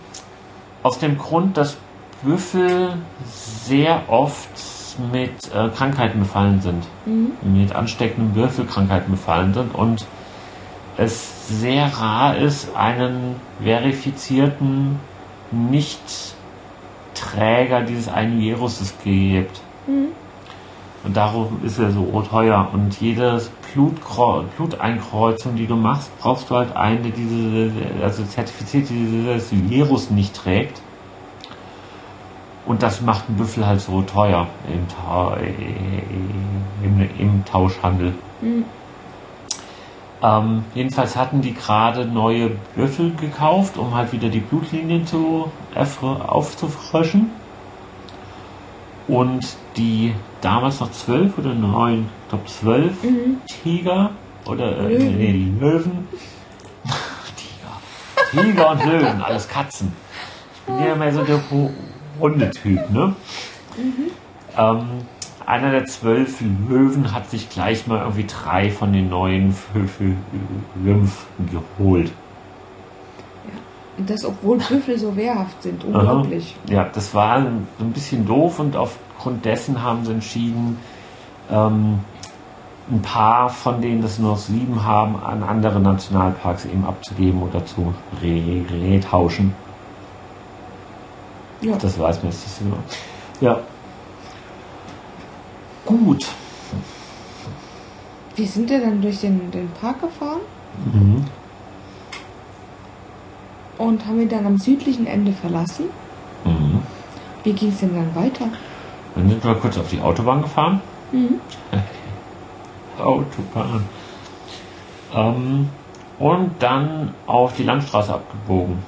aus 0.83 0.99
dem 0.99 1.17
Grund, 1.17 1.57
dass 1.57 1.79
Büffel 2.23 2.99
sehr 3.27 4.03
oft 4.09 4.54
mit 4.99 5.53
äh, 5.55 5.69
Krankheiten 5.69 6.21
befallen 6.21 6.61
sind. 6.61 6.85
Mhm. 7.07 7.33
Mit 7.61 7.75
ansteckenden 7.75 8.35
Würfelkrankheiten 8.35 9.11
befallen 9.11 9.55
sind 9.55 9.75
und 9.75 10.07
es 10.97 11.49
sehr 11.49 11.87
rar 11.99 12.37
ist, 12.37 12.75
einen 12.77 13.37
verifizierten, 13.63 15.01
nicht 15.51 16.35
Träger 17.15 17.83
dieses 17.83 18.09
einen 18.09 18.41
Viruses 18.41 18.95
gibt. 19.03 19.61
Und 21.05 21.17
darum 21.17 21.61
ist 21.65 21.79
er 21.79 21.91
so 21.91 22.23
teuer. 22.23 22.71
Und 22.73 23.01
jede 23.01 23.41
Bluteinkreuzung, 23.75 25.57
die 25.57 25.67
du 25.67 25.77
machst, 25.77 26.11
brauchst 26.19 26.49
du 26.51 26.57
halt 26.57 26.75
eine, 26.77 27.11
die 27.11 27.13
diese, 27.13 27.71
also 28.03 28.25
zertifiziert, 28.25 28.89
die 28.89 28.95
dieses 28.95 29.53
Virus 29.69 30.11
nicht 30.11 30.35
trägt. 30.35 30.81
Und 32.67 32.83
das 32.83 33.01
macht 33.03 33.29
einen 33.29 33.37
Büffel 33.37 33.67
halt 33.67 33.81
so 33.81 34.03
teuer 34.03 34.47
im, 34.73 34.89
Ta 34.89 35.37
im, 36.83 37.09
im 37.19 37.45
Tauschhandel. 37.45 38.15
Ähm, 40.23 40.65
jedenfalls 40.75 41.17
hatten 41.17 41.43
die 41.43 41.53
gerade 41.53 42.07
neue 42.07 42.53
Büffel 42.75 43.13
gekauft, 43.15 43.77
um 43.77 43.95
halt 43.95 44.13
wieder 44.13 44.31
die 44.31 44.41
Blutlinien 44.41 45.07
zu 45.07 45.51
aufzufrischen. 45.75 47.31
Und 49.07 49.57
die 49.77 50.15
damals 50.41 50.81
noch 50.81 50.91
zwölf 50.93 51.37
oder 51.37 51.53
neun, 51.53 52.09
ich 52.23 52.29
glaube 52.31 52.47
zwölf 52.47 52.95
Tiger 53.47 54.13
oder 54.47 54.79
äh, 54.79 54.97
Löwen. 54.97 55.19
nee, 55.19 55.53
Löwen. 55.61 56.09
Tiger. 58.33 58.43
Tiger 58.43 58.71
und 58.71 58.85
Löwen, 58.87 59.21
alles 59.21 59.47
Katzen. 59.47 59.93
Ich 60.55 60.73
bin 60.73 60.87
ja 60.87 60.95
mehr 60.95 61.13
so 61.13 61.23
der 61.23 61.39
Hu- 62.19 62.25
Hundetyp, 62.25 62.91
ne? 62.91 63.15
Ähm, 64.57 64.87
einer 65.47 65.71
der 65.73 65.85
zwölf 65.87 66.41
Löwen 66.69 67.13
hat 67.13 67.31
sich 67.31 67.51
gleich 67.51 67.87
mal 67.87 67.99
irgendwie 68.01 68.27
drei 68.27 68.71
von 68.71 68.93
den 68.93 69.11
neuen 69.11 69.55
Lymphen 70.83 71.51
geholt. 71.51 72.13
Und 73.97 74.11
das, 74.11 74.25
obwohl 74.25 74.59
Büffel 74.59 74.99
so 74.99 75.15
wehrhaft 75.17 75.63
sind. 75.63 75.85
Unglaublich. 75.85 76.57
Ja, 76.69 76.85
das 76.93 77.15
war 77.15 77.37
ein 77.37 77.67
ein 77.79 77.93
bisschen 77.93 78.27
doof 78.27 78.59
und 78.59 78.75
aufgrund 78.77 79.45
dessen 79.45 79.83
haben 79.83 80.05
sie 80.05 80.13
entschieden, 80.13 80.79
ähm, 81.51 82.01
ein 82.91 83.03
paar 83.03 83.49
von 83.51 83.81
denen 83.81 84.03
das 84.03 84.19
nur 84.19 84.33
noch 84.33 84.39
sieben 84.39 84.85
haben, 84.85 85.17
an 85.23 85.43
andere 85.43 85.81
Nationalparks 85.81 86.65
eben 86.67 86.85
abzugeben 86.85 87.43
oder 87.43 87.65
zu 87.65 87.95
re- 88.23 88.65
retauschen. 88.71 89.55
Ja. 91.65 91.77
Das 91.77 91.99
weiß 91.99 92.23
man 92.23 92.31
jetzt 92.33 92.45
nicht 92.47 92.57
so 92.59 92.65
genau. 92.65 92.77
Ja. 93.41 93.61
Gut. 95.87 96.27
Wir 98.37 98.47
sind 98.47 98.71
ja 98.71 98.81
dann 98.81 99.01
durch 99.01 99.21
den, 99.21 99.51
den 99.51 99.69
Park 99.81 100.01
gefahren 100.01 100.41
Mhm. 100.93 101.25
und 103.79 104.05
haben 104.07 104.21
ihn 104.21 104.29
dann 104.29 104.45
am 104.45 104.59
südlichen 104.59 105.07
Ende 105.07 105.33
verlassen. 105.33 105.85
Mhm. 106.45 106.81
Wie 107.45 107.53
ging 107.53 107.69
es 107.69 107.79
denn 107.79 107.95
dann 107.95 108.15
weiter? 108.15 108.47
Dann 109.15 109.29
sind 109.29 109.45
wir 109.45 109.55
kurz 109.55 109.79
auf 109.79 109.89
die 109.89 110.01
Autobahn 110.01 110.43
gefahren. 110.43 110.81
Mhm. 111.13 111.41
Autobahn. 112.99 113.85
Ähm, 115.15 115.69
und 116.19 116.51
dann 116.59 117.15
auf 117.27 117.55
die 117.55 117.63
Landstraße 117.63 118.15
abgebogen. 118.15 118.79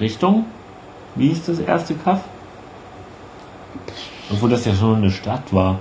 Richtung? 0.00 0.44
Wie 1.14 1.28
ist 1.28 1.48
das 1.48 1.60
erste 1.60 1.94
Kaff? 1.94 2.20
Obwohl 4.30 4.50
das 4.50 4.64
ja 4.64 4.74
schon 4.74 4.96
eine 4.96 5.10
Stadt 5.10 5.52
war. 5.52 5.78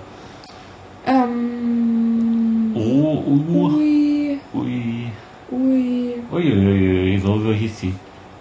Ähm. 1.05 2.71
Oh, 2.75 3.23
uh, 3.25 3.65
Ui, 3.65 4.39
ui, 4.53 5.11
ui. 5.51 6.13
ui, 6.31 7.19
so, 7.19 7.39
so 7.39 7.51
hieß 7.51 7.79
sie 7.79 7.93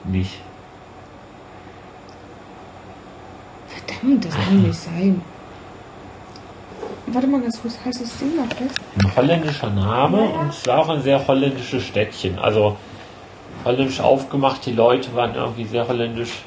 nicht. 0.05 0.40
Verdammt, 3.68 4.24
das 4.24 4.35
kann 4.35 4.62
nicht 4.62 4.74
sein. 4.74 5.22
Warte 7.07 7.26
mal 7.26 7.40
ganz 7.40 7.61
kurz, 7.61 7.78
heißt 7.85 8.00
das 8.00 8.18
Ding 8.18 8.37
noch 8.37 8.46
fest? 8.57 8.81
Ein 8.98 9.16
holländischer 9.16 9.70
Name 9.70 10.20
und 10.20 10.48
es 10.50 10.66
war 10.66 10.78
auch 10.78 10.88
ein 10.88 11.02
sehr 11.02 11.26
holländisches 11.26 11.85
Städtchen. 11.85 12.38
Also 12.38 12.76
holländisch 13.64 14.00
aufgemacht, 14.00 14.64
die 14.66 14.72
Leute 14.72 15.14
waren 15.14 15.35
irgendwie 15.35 15.64
sehr 15.64 15.87
holländisch. 15.87 16.42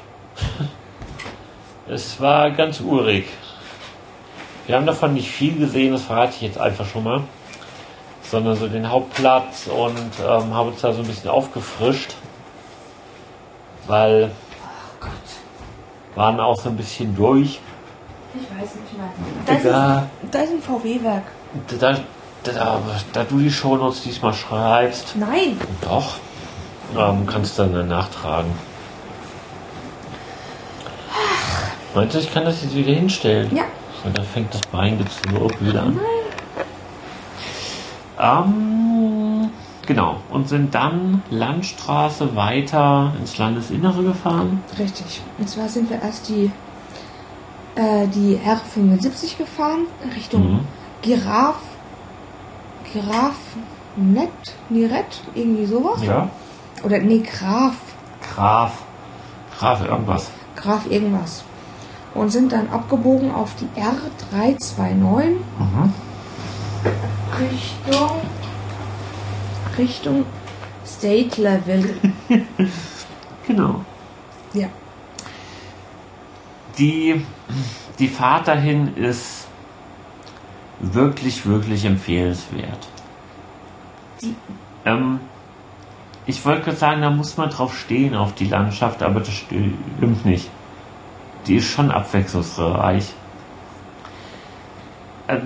Es 1.88 2.20
war 2.20 2.50
ganz 2.50 2.80
urig. 2.80 3.26
Wir 4.66 4.74
haben 4.74 4.86
davon 4.86 5.14
nicht 5.14 5.30
viel 5.30 5.56
gesehen, 5.56 5.92
das 5.92 6.02
verrate 6.02 6.32
ich 6.34 6.42
jetzt 6.42 6.58
einfach 6.58 6.84
schon 6.86 7.04
mal. 7.04 7.22
Sondern 8.22 8.56
so 8.56 8.66
den 8.66 8.90
Hauptplatz 8.90 9.68
und 9.68 10.10
ähm, 10.20 10.52
haben 10.52 10.70
uns 10.70 10.80
da 10.80 10.92
so 10.92 11.02
ein 11.02 11.06
bisschen 11.06 11.30
aufgefrischt. 11.30 12.14
Weil 13.86 14.32
waren 16.16 16.40
auch 16.40 16.58
so 16.58 16.70
ein 16.70 16.76
bisschen 16.76 17.14
durch. 17.14 17.60
Ich 18.34 18.42
weiß 18.42 18.74
nicht 18.74 18.96
mehr. 18.96 19.12
Da 19.46 19.52
ist, 19.54 20.32
da 20.32 20.38
ist 20.40 20.50
ein 20.50 20.62
VW-Werk. 20.62 21.22
Da, 21.80 21.96
da, 22.42 22.80
da 23.12 23.24
du 23.24 23.38
die 23.38 23.50
Shownotes 23.50 24.02
diesmal 24.02 24.34
schreibst, 24.34 25.14
Nein! 25.16 25.60
Doch. 25.82 26.16
Ähm, 26.96 27.26
kannst 27.26 27.58
du 27.58 27.64
dann 27.64 27.88
nachtragen. 27.88 28.50
Meinst 31.96 32.14
du, 32.14 32.18
ich 32.18 32.30
kann 32.30 32.44
das 32.44 32.62
jetzt 32.62 32.76
wieder 32.76 32.92
hinstellen? 32.92 33.56
Ja. 33.56 33.64
Und 34.04 34.16
dann 34.18 34.24
fängt 34.26 34.52
das 34.52 34.60
Beingezurp 34.70 35.58
wieder 35.62 35.82
an. 35.82 35.98
Ähm, 38.20 39.50
genau. 39.86 40.16
Und 40.28 40.46
sind 40.46 40.74
dann 40.74 41.22
Landstraße 41.30 42.36
weiter 42.36 43.14
ins 43.18 43.38
Landesinnere 43.38 44.02
gefahren. 44.02 44.62
Richtig. 44.78 45.22
Und 45.38 45.48
zwar 45.48 45.70
sind 45.70 45.88
wir 45.88 46.02
erst 46.02 46.28
die, 46.28 46.52
äh, 47.76 48.06
die 48.08 48.38
R75 48.44 49.38
gefahren, 49.38 49.86
Richtung 50.14 50.52
Mhm. 50.52 50.60
Giraffe. 51.00 51.60
Giraffe. 52.92 53.58
Net? 53.96 54.28
Niret? 54.68 55.22
Irgendwie 55.34 55.64
sowas? 55.64 56.02
Ja. 56.04 56.28
Oder 56.82 56.98
nee, 56.98 57.20
Graf. 57.20 57.76
Graf. 58.34 58.82
Graf 59.58 59.80
irgendwas. 59.88 60.30
Graf 60.56 60.90
irgendwas. 60.90 61.45
Und 62.16 62.30
sind 62.30 62.52
dann 62.52 62.68
abgebogen 62.70 63.30
auf 63.30 63.54
die 63.56 63.68
R329 63.80 65.36
Mhm. 65.58 65.92
Richtung. 67.38 68.10
Richtung 69.78 70.24
State 70.86 71.40
Level. 71.42 71.84
Genau. 73.46 73.84
Ja. 74.54 74.66
Die, 76.78 77.24
die 78.00 78.08
Fahrt 78.08 78.48
dahin 78.48 78.96
ist 78.96 79.46
wirklich, 80.80 81.46
wirklich 81.46 81.84
empfehlenswert. 81.84 82.88
Ähm, 84.84 85.20
ich 86.26 86.44
wollte 86.44 86.62
gerade 86.62 86.76
sagen, 86.76 87.02
da 87.02 87.10
muss 87.10 87.36
man 87.36 87.50
drauf 87.50 87.78
stehen 87.78 88.16
auf 88.16 88.34
die 88.34 88.48
Landschaft, 88.48 89.04
aber 89.04 89.20
das 89.20 89.32
stimmt 89.32 90.26
nicht. 90.26 90.50
Die 91.46 91.56
ist 91.56 91.66
schon 91.66 91.90
abwechslungsreich. 91.90 93.12
Ähm, 95.28 95.42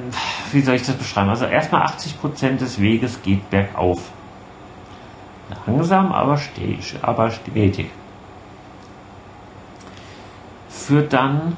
wie 0.52 0.60
soll 0.60 0.74
ich 0.76 0.82
das 0.86 0.96
beschreiben? 0.96 1.30
Also 1.30 1.46
erstmal 1.46 1.82
80% 1.86 2.58
des 2.58 2.80
Weges 2.80 3.20
geht 3.22 3.48
bergauf. 3.50 4.00
Langsam, 5.66 6.12
aber 6.12 6.36
stetig. 6.38 6.94
Aber 7.02 7.30
stetig. 7.30 7.86
Führt 10.68 11.12
dann 11.12 11.56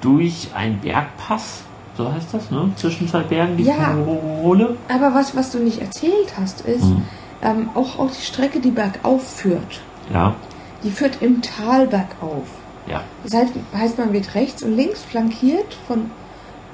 durch 0.00 0.48
einen 0.54 0.78
Bergpass, 0.80 1.62
so 1.96 2.12
heißt 2.12 2.34
das, 2.34 2.50
ne? 2.50 2.70
Zwischen 2.76 3.08
zwei 3.08 3.22
Bergen, 3.22 3.56
die 3.56 3.64
Ja. 3.64 3.74
Tirole. 3.94 4.76
Aber 4.88 5.14
was, 5.14 5.34
was 5.36 5.50
du 5.50 5.58
nicht 5.58 5.80
erzählt 5.80 6.34
hast, 6.38 6.60
ist 6.62 6.82
Hm. 6.84 7.02
ähm, 7.42 7.70
auch, 7.74 7.98
auch 7.98 8.10
die 8.10 8.20
Strecke, 8.22 8.60
die 8.60 8.70
bergauf 8.70 9.26
führt. 9.36 9.80
Ja, 10.12 10.34
Die 10.82 10.90
führt 10.90 11.22
im 11.22 11.40
Tal 11.40 11.86
bergauf. 11.86 12.46
Ja. 12.86 13.02
Das 13.24 13.34
heißt, 13.34 13.52
heißt, 13.76 13.98
man 13.98 14.12
wird 14.12 14.34
rechts 14.34 14.62
und 14.62 14.76
links 14.76 15.02
flankiert 15.02 15.76
von 15.86 16.10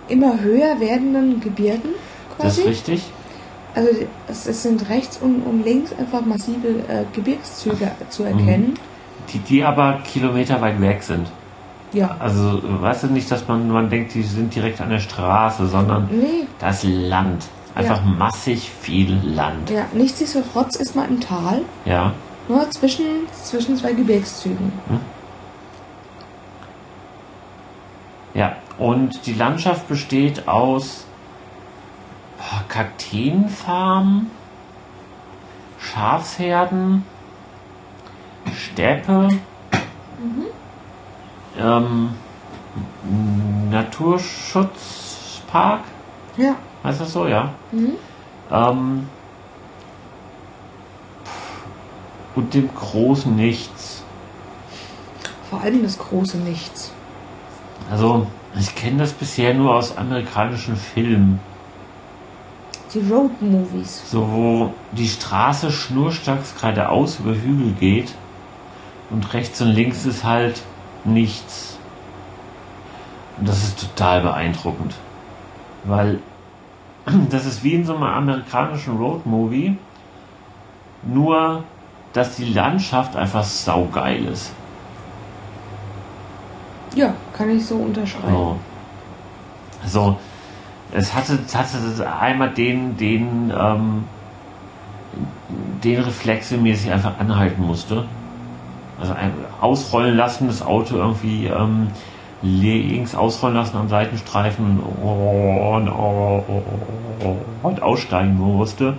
immer 0.09 0.41
höher 0.41 0.81
werdenden 0.81 1.41
Gebirgen 1.41 1.91
Das 2.39 2.57
ist 2.59 2.65
quasi. 2.65 2.69
richtig. 2.69 3.03
Also 3.75 3.89
es, 4.27 4.47
es 4.47 4.63
sind 4.65 4.89
rechts 4.89 5.19
und, 5.23 5.43
und 5.43 5.65
links 5.65 5.93
einfach 5.97 6.25
massive 6.27 6.69
äh, 6.89 7.05
Gebirgszüge 7.15 7.93
zu 8.09 8.25
erkennen. 8.25 8.75
Die, 9.33 9.39
die 9.39 9.63
aber 9.63 10.01
Kilometer 10.05 10.61
weit 10.61 10.81
weg 10.81 11.03
sind. 11.05 11.29
Ja. 11.93 12.17
Also, 12.19 12.61
weißt 12.65 13.05
du 13.05 13.07
nicht, 13.09 13.31
dass 13.31 13.47
man, 13.47 13.69
man 13.71 13.89
denkt, 13.91 14.15
die 14.15 14.23
sind 14.23 14.53
direkt 14.55 14.81
an 14.81 14.91
der 14.91 14.99
Straße, 14.99 15.67
sondern 15.69 16.09
Nee, 16.11 16.47
das 16.59 16.83
Land. 16.85 17.45
Einfach 17.77 18.05
Ja. 18.05 18.11
massig 18.11 18.69
viel 18.81 19.17
Land. 19.25 19.71
ja, 19.71 19.85
nichtsdestotrotz 19.93 20.75
ist 20.77 20.97
man 20.97 21.09
im 21.09 21.21
Tal, 21.21 21.63
Ja. 21.85 22.13
nur 22.49 22.69
zwischen, 22.71 23.05
zwischen 23.45 23.77
zwei 23.77 23.93
Gebirgszügen. 23.93 24.73
Ja. 28.35 28.57
Und 28.79 29.27
die 29.27 29.35
Landschaft 29.35 29.89
besteht 29.89 30.49
aus 30.49 31.05
boah, 32.39 32.63
Kakteenfarmen, 32.69 34.31
Schafsherden, 35.79 37.05
Steppe 38.55 39.29
ähm, 41.59 42.11
Naturschutzpark, 43.71 45.81
Ja. 46.37 46.55
heißt 46.85 47.01
das 47.01 47.13
so, 47.13 47.27
ja? 47.27 47.51
Mhm. 47.73 47.95
Ähm, 48.51 49.09
und 52.37 52.55
dem 52.55 52.73
großen 52.75 53.35
Nichts. 53.35 54.05
Vor 55.49 55.61
allem 55.61 55.83
das 55.83 55.99
große 55.99 56.39
Nichts. 56.39 56.93
Also, 57.91 58.27
ich 58.59 58.75
kenne 58.75 58.99
das 58.99 59.13
bisher 59.13 59.53
nur 59.53 59.75
aus 59.75 59.97
amerikanischen 59.97 60.77
Filmen. 60.77 61.41
Die 62.95 63.01
Road 63.01 63.41
Movies. 63.43 64.03
So, 64.11 64.29
wo 64.31 64.75
die 64.93 65.09
Straße 65.09 65.71
schnurstracks 65.71 66.55
geradeaus 66.55 67.19
über 67.21 67.35
Hügel 67.35 67.73
geht 67.79 68.15
und 69.11 69.33
rechts 69.35 69.61
und 69.61 69.69
links 69.69 70.07
ist 70.07 70.25
halt 70.25 70.63
nichts. 71.05 71.79
Und 73.39 73.49
das 73.49 73.63
ist 73.63 73.81
total 73.81 74.23
beeindruckend. 74.23 74.95
Weil 75.85 76.21
das 77.31 77.47
ist 77.47 77.65
wie 77.65 77.75
in 77.75 77.85
so 77.85 77.95
einem 77.95 78.05
amerikanischen 78.05 78.97
Roadmovie, 78.97 79.77
nur 81.03 81.65
dass 82.13 82.37
die 82.37 82.53
Landschaft 82.53 83.17
einfach 83.17 83.45
saugeil 83.45 84.25
ist. 84.27 84.53
Ja, 86.95 87.15
kann 87.33 87.51
ich 87.51 87.65
so 87.65 87.77
unterschreiben. 87.77 88.33
So. 88.33 88.59
So, 89.87 90.19
es 90.93 91.15
hatte, 91.15 91.39
hatte 91.55 92.13
einmal 92.21 92.51
den, 92.51 92.97
den, 92.97 93.53
ähm, 93.57 94.05
den 95.83 96.01
Reflex 96.01 96.51
dass 96.51 96.85
ich 96.85 96.93
einfach 96.93 97.19
anhalten 97.19 97.63
musste. 97.67 98.05
Also 99.01 99.15
ein, 99.15 99.33
ausrollen 99.61 100.17
lassen, 100.17 100.49
das 100.49 100.63
Auto 100.63 100.97
irgendwie 100.97 101.47
ähm, 101.47 101.89
links 102.43 103.15
ausrollen 103.15 103.57
lassen 103.57 103.77
am 103.77 103.89
Seitenstreifen 103.89 104.81
und, 104.81 105.89
und, 105.89 107.39
und 107.63 107.83
aussteigen 107.83 108.37
musste. 108.37 108.97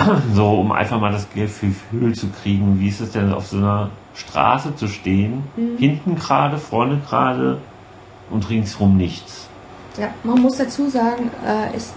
So, 0.34 0.60
um 0.60 0.72
einfach 0.72 1.00
mal 1.00 1.12
das 1.12 1.28
Gefühl 1.30 2.14
zu 2.14 2.28
kriegen, 2.28 2.80
wie 2.80 2.88
ist 2.88 3.00
es 3.00 3.12
denn 3.12 3.32
auf 3.32 3.46
so 3.46 3.58
einer 3.58 3.90
Straße 4.14 4.74
zu 4.76 4.88
stehen, 4.88 5.44
hinten 5.78 6.16
gerade, 6.16 6.58
vorne 6.58 7.00
gerade 7.08 7.58
und 8.30 8.48
ringsrum 8.48 8.96
nichts. 8.96 9.48
Ja, 9.98 10.08
man 10.24 10.40
muss 10.40 10.56
dazu 10.56 10.88
sagen, 10.88 11.30
äh, 11.44 11.76
es, 11.76 11.92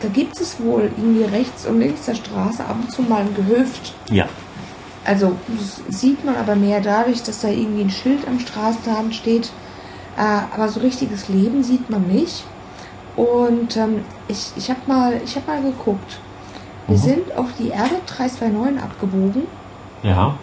da 0.00 0.08
gibt 0.08 0.40
es 0.40 0.60
wohl 0.60 0.90
irgendwie 0.96 1.24
rechts 1.24 1.66
und 1.66 1.80
links 1.80 2.06
der 2.06 2.14
Straße 2.14 2.64
ab 2.64 2.76
und 2.80 2.90
zu 2.90 3.02
mal 3.02 3.22
ein 3.22 3.34
Gehöft. 3.34 3.94
Ja. 4.10 4.26
Also 5.04 5.36
das 5.48 6.00
sieht 6.00 6.24
man 6.24 6.36
aber 6.36 6.56
mehr 6.56 6.80
dadurch, 6.80 7.22
dass 7.22 7.40
da 7.40 7.48
irgendwie 7.48 7.82
ein 7.82 7.90
Schild 7.90 8.26
am 8.26 8.38
Straßenrand 8.38 9.14
steht. 9.14 9.50
Äh, 10.16 10.54
aber 10.54 10.68
so 10.68 10.80
richtiges 10.80 11.28
Leben 11.28 11.62
sieht 11.62 11.88
man 11.90 12.06
nicht. 12.06 12.44
Und 13.20 13.76
ähm, 13.76 14.02
ich, 14.28 14.50
ich 14.56 14.70
habe 14.70 14.80
mal, 14.86 15.20
ich 15.22 15.36
hab 15.36 15.46
mal 15.46 15.60
geguckt. 15.60 16.18
Wir 16.86 16.96
Mhm. 16.96 17.00
sind 17.02 17.36
auf 17.36 17.48
die 17.58 17.68
Erde 17.68 17.96
329 18.06 18.82
abgebogen 18.82 19.42
Ja. 20.02 20.34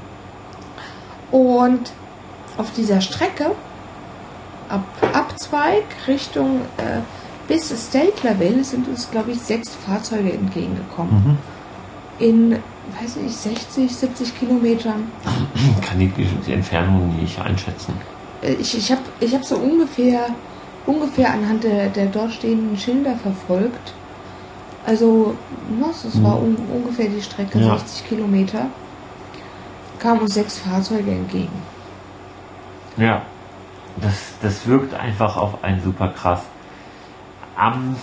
und 1.32 1.92
auf 2.58 2.72
dieser 2.74 3.02
Strecke 3.02 3.52
ab 4.70 4.84
Abzweig 5.14 5.84
Richtung 6.08 6.62
äh, 6.78 7.00
bis 7.48 7.70
Statelerville 7.90 8.64
sind 8.64 8.88
uns, 8.88 9.10
glaube 9.10 9.32
ich, 9.32 9.40
sechs 9.42 9.70
Fahrzeuge 9.86 10.34
entgegengekommen. 10.34 11.38
Mhm. 12.20 12.26
In, 12.26 12.52
weiß 13.02 13.16
nicht, 13.18 13.36
60, 13.36 13.96
70 13.96 14.38
Kilometern. 14.40 15.12
Kann 15.82 16.00
die, 16.00 16.08
die 16.46 16.54
Entfernung 16.54 17.16
nicht 17.20 17.40
einschätzen. 17.40 17.94
Äh, 18.42 18.54
Ich, 18.54 18.78
ich 18.78 18.92
habe 18.92 19.02
ich 19.20 19.34
hab 19.34 19.44
so 19.44 19.56
ungefähr, 19.58 20.28
ungefähr 20.88 21.32
anhand 21.32 21.64
der, 21.64 21.90
der 21.90 22.08
dort 22.08 22.32
stehenden 22.32 22.78
Schilder 22.78 23.16
verfolgt. 23.16 23.94
Also, 24.86 25.36
was, 25.80 26.06
es 26.06 26.24
war 26.24 26.42
un, 26.42 26.56
ungefähr 26.74 27.10
die 27.10 27.22
Strecke, 27.22 27.60
Ja. 27.60 27.78
60 27.78 28.08
Kilometer. 28.08 28.68
Kamen 30.00 30.22
uns 30.22 30.34
sechs 30.34 30.60
Fahrzeuge 30.60 31.12
entgegen. 31.12 31.62
Ja. 32.96 33.22
Das, 34.00 34.36
das 34.42 34.68
wirkt 34.68 34.94
einfach 34.94 35.38
auf 35.38 35.64
einen 35.64 35.82
super 35.84 36.10
krass. 36.10 36.42
Am, 37.56 37.96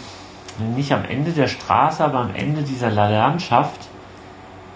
nicht 0.74 0.92
am 0.92 1.04
Ende 1.04 1.30
der 1.30 1.46
Straße, 1.46 2.04
aber 2.04 2.18
am 2.18 2.34
Ende 2.34 2.62
dieser 2.62 2.90
Landschaft 2.90 3.88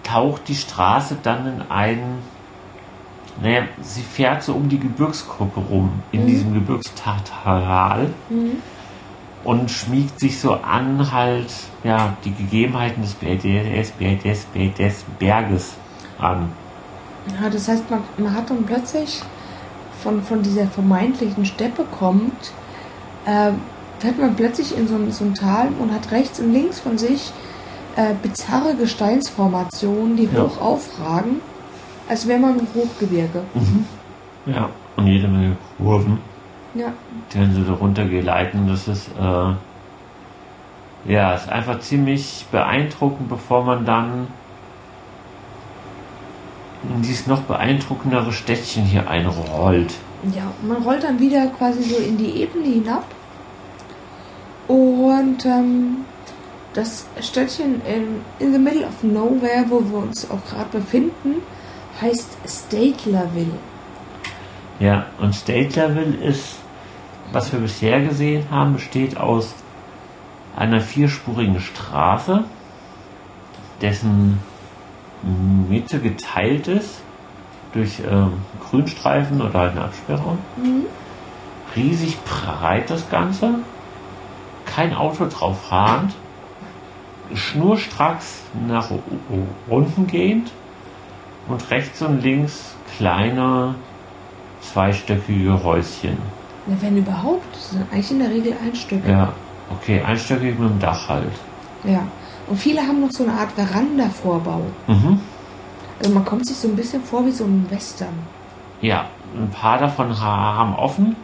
taucht 0.03 0.47
die 0.47 0.55
Straße 0.55 1.17
dann 1.21 1.45
in 1.45 1.61
einen, 1.69 2.19
naja, 3.41 3.63
sie 3.81 4.01
fährt 4.01 4.43
so 4.43 4.53
um 4.53 4.67
die 4.69 4.79
Gebirgsgruppe 4.79 5.59
rum, 5.59 5.91
in 6.11 6.27
diesem 6.27 6.53
Gebirgstatal 6.53 8.09
und 9.43 9.71
schmiegt 9.71 10.19
sich 10.19 10.39
so 10.39 10.53
an 10.53 11.11
halt, 11.11 11.51
ja, 11.83 12.17
die 12.25 12.33
Gegebenheiten 12.33 13.01
des, 13.01 13.17
des, 13.19 14.23
des, 14.23 14.45
des 14.77 15.05
Berges 15.17 15.73
an. 16.19 16.51
Ja, 17.41 17.49
das 17.49 17.67
heißt, 17.67 17.89
man, 17.89 18.01
man 18.17 18.33
hat 18.35 18.49
dann 18.49 18.63
plötzlich 18.65 19.21
von, 20.03 20.21
von 20.23 20.41
dieser 20.41 20.67
vermeintlichen 20.67 21.45
Steppe 21.45 21.85
kommt, 21.97 22.51
äh, 23.25 23.51
fährt 23.99 24.19
man 24.19 24.35
plötzlich 24.35 24.77
in 24.77 24.87
so 24.87 24.95
ein, 24.95 25.11
so 25.11 25.25
ein 25.25 25.33
Tal 25.33 25.69
und 25.79 25.93
hat 25.93 26.11
rechts 26.11 26.39
und 26.39 26.53
links 26.53 26.79
von 26.79 26.97
sich 26.97 27.31
äh, 27.95 28.13
bizarre 28.21 28.75
Gesteinsformationen, 28.75 30.15
die 30.15 30.29
Ja. 30.33 30.43
hoch 30.43 30.61
aufragen, 30.61 31.41
als 32.09 32.27
wäre 32.27 32.39
man 32.39 32.59
im 32.59 32.67
Hochgebirge. 32.73 33.41
Ja, 34.45 34.69
und 34.97 35.07
jede 35.07 35.27
Menge 35.27 35.55
Kurven. 35.77 36.19
Ja, 36.73 36.91
die 37.31 37.37
dann 37.39 37.53
so 37.53 37.63
darunter 37.63 38.05
geleiten. 38.05 38.67
Das 38.67 38.87
ist, 38.87 39.09
äh, 39.19 39.53
ja, 41.11 41.33
ist 41.33 41.49
einfach 41.49 41.79
ziemlich 41.79 42.45
beeindruckend, 42.51 43.29
bevor 43.29 43.63
man 43.63 43.85
dann 43.85 44.27
in 46.95 47.01
dieses 47.01 47.27
noch 47.27 47.41
beeindruckendere 47.41 48.31
Städtchen 48.31 48.83
hier 48.83 49.09
einrollt. 49.09 49.93
ja, 50.35 50.43
man 50.67 50.81
rollt 50.83 51.03
dann 51.03 51.19
wieder 51.19 51.47
quasi 51.47 51.83
so 51.83 51.97
in 51.97 52.17
die 52.17 52.41
Ebene 52.41 52.65
hinab 52.65 53.05
und 54.67 55.45
ähm, 55.45 56.05
das 56.73 57.05
Städtchen 57.21 57.81
in, 57.85 58.21
in 58.39 58.53
the 58.53 58.59
middle 58.59 58.85
of 58.85 59.03
nowhere, 59.03 59.65
wo 59.67 59.81
wir 59.81 59.97
uns 59.97 60.29
auch 60.29 60.43
gerade 60.49 60.69
befinden, 60.71 61.41
heißt 62.01 62.37
Statelerville. 62.45 63.57
Ja, 64.79 65.07
und 65.19 65.33
State 65.33 65.79
Level 65.79 66.15
ist, 66.15 66.55
was 67.31 67.51
wir 67.51 67.59
bisher 67.59 68.01
gesehen 68.01 68.45
haben, 68.49 68.73
besteht 68.73 69.17
aus 69.17 69.53
einer 70.55 70.79
vierspurigen 70.79 71.59
Straße, 71.59 72.43
dessen 73.81 74.39
Mitte 75.69 75.99
geteilt 75.99 76.67
ist 76.67 77.01
durch 77.73 77.99
ähm, 78.09 78.33
Grünstreifen 78.69 79.41
oder 79.41 79.59
halt 79.59 79.71
eine 79.71 79.83
Absperrung. 79.83 80.39
Riesig 81.75 82.17
breit 82.23 82.89
das 82.89 83.09
Ganze, 83.09 83.55
kein 84.65 84.93
Auto 84.93 85.27
drauf 85.27 85.61
fahrend, 85.67 86.13
schnurstracks 87.33 88.41
nach 88.67 88.89
unten 89.67 90.07
gehend 90.07 90.51
und 91.49 91.69
rechts 91.71 92.01
und 92.01 92.21
links 92.21 92.75
kleine 92.97 93.75
zweistöckige 94.61 95.63
Häuschen. 95.63 96.17
Na, 96.67 96.75
wenn 96.81 96.97
überhaupt, 96.97 97.55
das 97.55 97.71
sind 97.71 97.85
eigentlich 97.91 98.11
in 98.11 98.19
der 98.19 98.29
Regel 98.29 98.53
Einstöcke. 98.63 99.09
Ja, 99.09 99.33
okay, 99.71 100.01
einstöckig 100.01 100.57
mit 100.59 100.69
dem 100.69 100.79
Dach 100.79 101.07
halt. 101.09 101.31
Ja. 101.83 102.01
Und 102.47 102.57
viele 102.57 102.81
haben 102.81 103.01
noch 103.01 103.11
so 103.11 103.23
eine 103.23 103.33
Art 103.33 103.51
Veranda-Vorbau. 103.51 104.61
Mhm. 104.87 105.19
Also 105.99 106.13
man 106.13 106.25
kommt 106.25 106.45
sich 106.47 106.57
so 106.57 106.67
ein 106.67 106.75
bisschen 106.75 107.03
vor 107.03 107.25
wie 107.25 107.31
so 107.31 107.43
ein 107.45 107.65
Western. 107.69 108.13
Ja, 108.81 109.05
ein 109.35 109.49
paar 109.49 109.77
davon 109.77 110.09
ha- 110.19 110.55
haben 110.55 110.75
offen, 110.75 111.15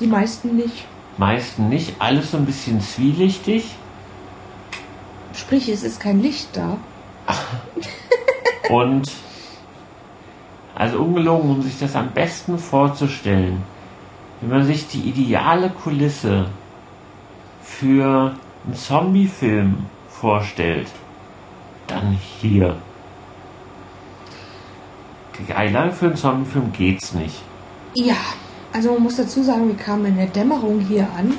Die 0.00 0.06
meisten 0.06 0.56
nicht. 0.56 0.84
meisten 1.16 1.68
nicht. 1.68 1.94
Alles 1.98 2.30
so 2.32 2.36
ein 2.38 2.44
bisschen 2.46 2.80
zwielichtig. 2.80 3.76
Sprich, 5.34 5.68
es 5.68 5.82
ist 5.82 6.00
kein 6.00 6.20
Licht 6.20 6.48
da. 6.56 6.76
Und 8.68 9.10
also 10.74 10.98
ungelogen, 10.98 11.50
um 11.50 11.62
sich 11.62 11.78
das 11.78 11.94
am 11.96 12.10
besten 12.10 12.58
vorzustellen, 12.58 13.62
wenn 14.40 14.50
man 14.50 14.66
sich 14.66 14.88
die 14.88 15.00
ideale 15.00 15.70
Kulisse 15.70 16.46
für 17.62 18.34
einen 18.64 18.74
Zombie-Film 18.74 19.86
vorstellt, 20.08 20.88
dann 21.86 22.18
hier. 22.40 22.76
Geiler 25.48 25.90
für 25.90 26.06
einen 26.06 26.16
Zombie-Film 26.16 26.72
geht's 26.72 27.12
nicht. 27.14 27.42
Ja, 27.94 28.16
also 28.72 28.92
man 28.92 29.02
muss 29.02 29.16
dazu 29.16 29.42
sagen, 29.42 29.68
wir 29.68 29.76
kamen 29.76 30.06
in 30.06 30.16
der 30.16 30.26
Dämmerung 30.26 30.80
hier 30.80 31.08
an. 31.16 31.38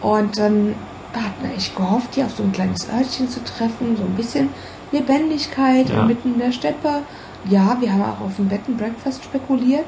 Und 0.00 0.38
ähm, 0.38 0.74
wir 1.12 1.24
hatten 1.24 1.44
echt 1.56 1.76
gehofft, 1.76 2.14
hier 2.14 2.26
auf 2.26 2.36
so 2.36 2.42
ein 2.42 2.52
kleines 2.52 2.88
Örtchen 2.88 3.28
zu 3.28 3.42
treffen. 3.44 3.96
So 3.96 4.04
ein 4.04 4.14
bisschen 4.14 4.48
Lebendigkeit 4.92 5.88
Ja. 5.88 6.02
inmitten 6.02 6.38
der 6.38 6.52
Steppe. 6.52 7.02
Ja, 7.48 7.76
wir 7.80 7.92
haben 7.92 8.02
auch 8.02 8.20
auf 8.26 8.36
dem 8.36 8.48
Bed 8.48 8.60
and 8.68 8.76
Breakfast 8.78 9.24
spekuliert. 9.24 9.86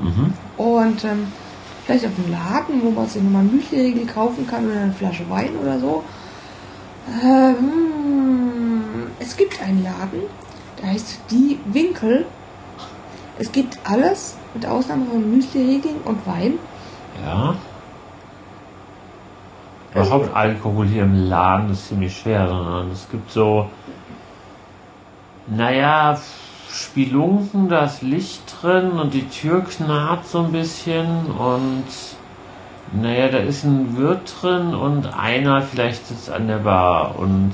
Mhm. 0.00 0.32
Und 0.56 1.04
ähm, 1.04 1.26
vielleicht 1.84 2.06
auf 2.06 2.12
dem 2.16 2.30
Laden, 2.32 2.80
wo 2.82 2.90
man 2.90 3.06
sich 3.06 3.22
nochmal 3.22 3.42
einen 3.42 3.56
Müsli-Riegel 3.56 4.06
kaufen 4.06 4.46
kann 4.46 4.66
oder 4.70 4.80
eine 4.80 4.92
Flasche 4.92 5.28
Wein 5.28 5.50
oder 5.62 5.78
so. 5.78 6.04
Ähm, 7.24 8.82
es 9.18 9.36
gibt 9.36 9.60
einen 9.62 9.82
Laden, 9.82 10.22
der 10.80 10.90
heißt 10.90 11.20
Die 11.30 11.58
Winkel. 11.66 12.26
Es 13.38 13.52
gibt 13.52 13.78
alles, 13.84 14.36
mit 14.54 14.66
Ausnahme 14.66 15.06
von 15.06 15.30
Müsli-Riegeln 15.30 15.96
und 16.04 16.26
Wein. 16.26 16.54
Ja. 17.24 17.56
Überhaupt 19.98 20.34
Alkohol 20.34 20.86
hier 20.86 21.02
im 21.02 21.28
Laden 21.28 21.70
ist 21.70 21.88
ziemlich 21.88 22.16
schwer, 22.16 22.46
sondern 22.48 22.90
es 22.92 23.08
gibt 23.10 23.30
so, 23.32 23.68
naja, 25.48 26.18
Spelunken, 26.70 27.68
da 27.68 27.84
ist 27.84 28.02
Licht 28.02 28.42
drin 28.60 28.92
und 28.92 29.14
die 29.14 29.28
Tür 29.28 29.64
knarrt 29.64 30.26
so 30.26 30.44
ein 30.44 30.52
bisschen 30.52 31.26
und 31.26 31.84
naja, 32.92 33.28
da 33.28 33.38
ist 33.38 33.64
ein 33.64 33.96
Wirt 33.96 34.34
drin 34.40 34.74
und 34.74 35.06
einer 35.18 35.62
vielleicht 35.62 36.06
sitzt 36.06 36.30
an 36.30 36.46
der 36.46 36.58
Bar 36.58 37.18
und 37.18 37.52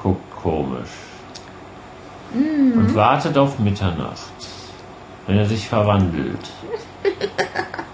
guckt 0.00 0.36
komisch. 0.42 0.90
Und 2.32 2.94
wartet 2.94 3.36
auf 3.38 3.58
Mitternacht, 3.58 4.32
wenn 5.26 5.38
er 5.38 5.46
sich 5.46 5.66
verwandelt. 5.66 6.50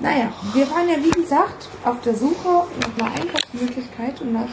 Naja, 0.00 0.30
wir 0.52 0.70
waren 0.70 0.88
ja 0.88 0.96
wie 1.02 1.22
gesagt 1.22 1.68
auf 1.84 2.00
der 2.02 2.14
Suche 2.14 2.64
nach 2.80 3.06
einer 3.06 3.14
Einkaufsmöglichkeit 3.14 4.20
und 4.20 4.34
nach 4.34 4.48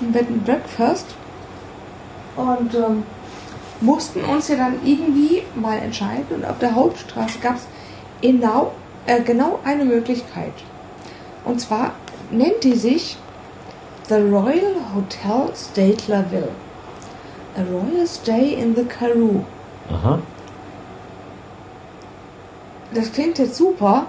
einem 0.00 0.12
Bed 0.12 0.28
and 0.28 0.44
Breakfast 0.44 1.06
und 2.36 2.74
ähm, 2.74 3.02
mussten 3.80 4.24
uns 4.24 4.48
ja 4.48 4.56
dann 4.56 4.78
irgendwie 4.84 5.42
mal 5.56 5.78
entscheiden 5.78 6.36
und 6.36 6.44
auf 6.44 6.58
der 6.60 6.74
Hauptstraße 6.74 7.38
gab 7.40 7.56
es 7.56 7.66
genau, 8.20 8.72
äh, 9.06 9.22
genau 9.22 9.58
eine 9.64 9.84
Möglichkeit. 9.84 10.52
Und 11.44 11.60
zwar 11.60 11.92
nennt 12.30 12.62
die 12.62 12.76
sich 12.76 13.16
The 14.08 14.14
Royal 14.14 14.76
Hotel 14.94 15.52
Statlerville. 15.54 16.50
A 17.56 17.62
Royal 17.62 18.06
Stay 18.06 18.54
in 18.54 18.76
the 18.76 18.84
Karoo. 18.84 19.44
Aha. 19.90 20.20
Das 22.94 23.12
klingt 23.12 23.38
jetzt 23.38 23.56
super. 23.56 24.06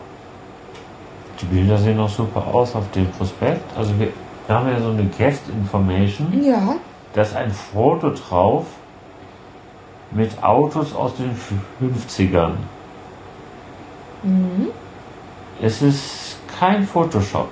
Die 1.42 1.46
Bilder 1.46 1.78
sehen 1.78 2.00
auch 2.00 2.10
super 2.10 2.46
aus 2.48 2.76
auf 2.76 2.90
dem 2.92 3.08
Prospekt. 3.12 3.78
Also 3.78 3.94
wir, 4.00 4.12
haben 4.50 4.68
ja 4.70 4.80
so 4.80 4.90
eine 4.90 5.06
Guest 5.06 5.44
Information. 5.50 6.44
Ja, 6.44 6.76
Da 7.14 7.22
ist 7.22 7.36
ein 7.36 7.52
Foto 7.52 8.12
drauf 8.12 8.66
mit 10.12 10.42
Autos 10.42 10.96
aus 10.96 11.14
den 11.16 11.36
50ern. 11.82 12.52
Mhm. 14.24 14.68
Es 15.62 15.82
ist 15.82 16.38
kein 16.60 16.86
Photoshop. 16.86 17.50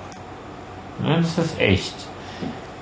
Nein, 1.02 1.20
es 1.20 1.36
ist 1.38 1.60
echt. 1.60 1.94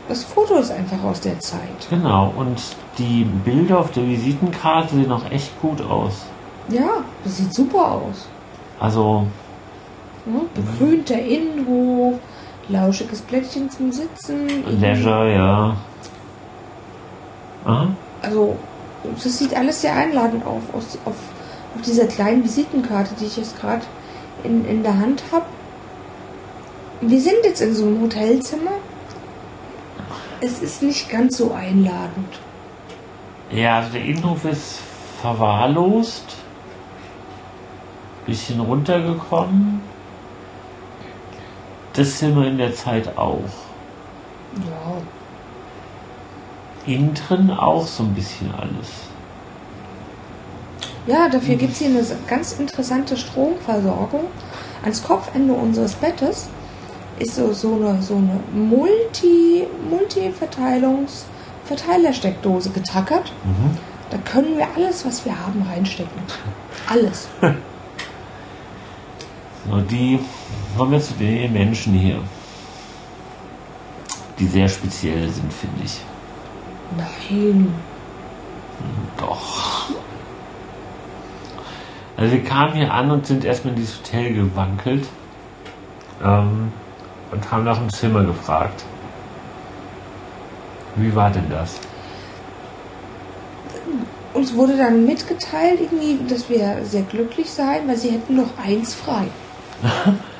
das 0.08 0.24
Foto 0.24 0.56
ist 0.56 0.70
einfach 0.70 1.02
aus 1.02 1.20
der 1.20 1.38
Zeit. 1.40 1.88
Genau. 1.90 2.32
Und 2.36 2.60
die 2.98 3.24
Bilder 3.24 3.80
auf 3.80 3.90
der 3.90 4.06
Visitenkarte 4.06 4.94
sehen 4.94 5.10
auch 5.10 5.28
echt 5.30 5.60
gut 5.60 5.82
aus. 5.82 6.26
Ja, 6.68 7.04
das 7.24 7.38
sieht 7.38 7.52
super 7.52 7.92
aus. 7.92 8.28
Also, 8.78 9.26
Ne? 10.26 10.40
Begrünter 10.54 11.18
Innenhof, 11.18 12.18
lauschiges 12.68 13.20
Plättchen 13.22 13.70
zum 13.70 13.92
Sitzen. 13.92 14.64
Leisure, 14.80 15.32
ja. 15.32 15.76
Aha. 17.64 17.88
Also, 18.22 18.56
das 19.22 19.38
sieht 19.38 19.54
alles 19.54 19.82
sehr 19.82 19.94
einladend 19.94 20.46
auf, 20.46 20.62
aus, 20.72 20.98
auf, 21.04 21.16
auf 21.74 21.82
dieser 21.82 22.06
kleinen 22.06 22.42
Visitenkarte, 22.42 23.14
die 23.20 23.26
ich 23.26 23.36
jetzt 23.36 23.60
gerade 23.60 23.82
in, 24.44 24.64
in 24.66 24.82
der 24.82 24.98
Hand 24.98 25.22
habe. 25.30 25.46
Wir 27.00 27.20
sind 27.20 27.36
jetzt 27.44 27.60
in 27.60 27.74
so 27.74 27.84
einem 27.84 28.00
Hotelzimmer. 28.02 28.72
Es 30.40 30.62
ist 30.62 30.82
nicht 30.82 31.10
ganz 31.10 31.36
so 31.36 31.52
einladend. 31.52 32.38
Ja, 33.50 33.78
also 33.78 33.90
der 33.92 34.04
Innenhof 34.04 34.44
ist 34.44 34.78
verwahrlost. 35.20 36.36
Bisschen 38.26 38.60
runtergekommen. 38.60 39.82
Das 41.94 42.18
Zimmer 42.18 42.46
in 42.46 42.58
der 42.58 42.74
Zeit 42.74 43.16
auch. 43.16 43.40
Ja, 44.56 45.02
Innen 46.86 47.14
drin 47.14 47.50
auch 47.50 47.86
so 47.86 48.02
ein 48.02 48.14
bisschen 48.14 48.52
alles. 48.54 48.90
Ja, 51.06 51.28
dafür 51.28 51.56
gibt 51.56 51.72
es 51.72 51.78
hier 51.78 51.88
eine 51.88 52.04
ganz 52.26 52.52
interessante 52.52 53.16
Stromversorgung. 53.16 54.24
Ans 54.82 55.02
Kopfende 55.02 55.54
unseres 55.54 55.94
Bettes 55.94 56.48
ist 57.18 57.36
so, 57.36 57.52
so 57.52 57.74
eine, 57.74 58.02
so 58.02 58.16
eine 58.16 58.40
Multi, 58.52 59.66
Multi-Verteilungs- 59.90 61.24
Verteilersteckdose 61.64 62.70
getackert. 62.70 63.32
Mhm. 63.44 63.78
Da 64.10 64.18
können 64.18 64.58
wir 64.58 64.68
alles, 64.76 65.04
was 65.06 65.24
wir 65.24 65.38
haben, 65.38 65.62
reinstecken. 65.62 66.22
Alles. 66.88 67.28
So, 69.66 69.80
die 69.80 70.20
kommen 70.76 70.92
wir 70.92 71.00
zu 71.00 71.14
den 71.14 71.52
Menschen 71.52 71.94
hier. 71.94 72.18
Die 74.38 74.46
sehr 74.46 74.68
speziell 74.68 75.28
sind, 75.30 75.52
finde 75.52 75.84
ich. 75.84 76.00
Nein. 76.96 77.72
Doch. 79.16 79.90
Also 82.16 82.32
wir 82.32 82.44
kamen 82.44 82.74
hier 82.74 82.92
an 82.92 83.10
und 83.10 83.26
sind 83.26 83.44
erstmal 83.44 83.74
in 83.74 83.80
dieses 83.80 83.98
Hotel 83.98 84.34
gewankelt 84.34 85.06
ähm, 86.22 86.72
und 87.30 87.50
haben 87.50 87.64
nach 87.64 87.78
dem 87.78 87.90
Zimmer 87.90 88.24
gefragt. 88.24 88.84
Wie 90.96 91.14
war 91.14 91.30
denn 91.30 91.50
das? 91.50 91.80
Uns 94.32 94.54
wurde 94.54 94.76
dann 94.76 95.06
mitgeteilt, 95.06 95.80
irgendwie, 95.80 96.18
dass 96.28 96.48
wir 96.48 96.84
sehr 96.84 97.02
glücklich 97.02 97.50
seien, 97.50 97.86
weil 97.88 97.96
sie 97.96 98.10
hätten 98.10 98.36
noch 98.36 98.58
eins 98.58 98.94
frei. 98.94 99.26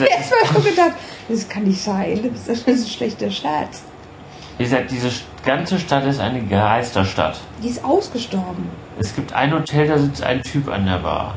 Jetzt 0.00 0.30
mal 0.30 0.52
schon 0.52 0.64
gedacht, 0.64 0.92
das 1.28 1.48
kann 1.48 1.64
nicht 1.64 1.80
sein. 1.80 2.30
Das 2.32 2.48
ist 2.48 2.68
ein 2.68 2.86
schlechter 2.86 3.30
Scherz. 3.30 3.82
Wie 4.58 4.64
gesagt, 4.64 4.90
diese 4.90 5.10
ganze 5.44 5.78
Stadt 5.78 6.04
ist 6.06 6.18
eine 6.18 6.42
Geisterstadt. 6.42 7.38
Die 7.62 7.68
ist 7.68 7.84
ausgestorben. 7.84 8.68
Es 8.98 9.14
gibt 9.14 9.32
ein 9.34 9.52
Hotel, 9.52 9.88
da 9.88 9.98
sitzt 9.98 10.22
ein 10.22 10.42
Typ 10.42 10.68
an 10.68 10.86
der 10.86 10.98
Bar. 10.98 11.34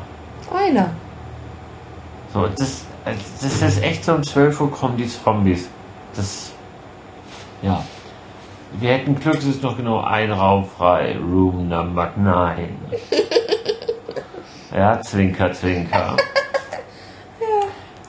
Einer. 0.53 0.91
So, 2.33 2.47
das, 2.47 2.85
das 3.05 3.61
ist 3.61 3.83
echt 3.83 4.05
so 4.05 4.13
um 4.13 4.23
12 4.23 4.61
Uhr 4.61 4.71
kommen 4.71 4.97
die 4.97 5.07
Zombies. 5.07 5.67
Das, 6.15 6.51
ja. 7.61 7.83
Wir 8.79 8.93
hätten 8.93 9.19
Glück, 9.19 9.37
es 9.37 9.45
ist 9.45 9.63
noch 9.63 9.75
genau 9.75 10.01
ein 10.01 10.31
Raum 10.31 10.65
frei. 10.65 11.17
Room 11.17 11.67
Number 11.67 12.13
9. 12.15 12.69
ja, 14.75 15.01
Zwinker, 15.01 15.51
Zwinker. 15.53 16.15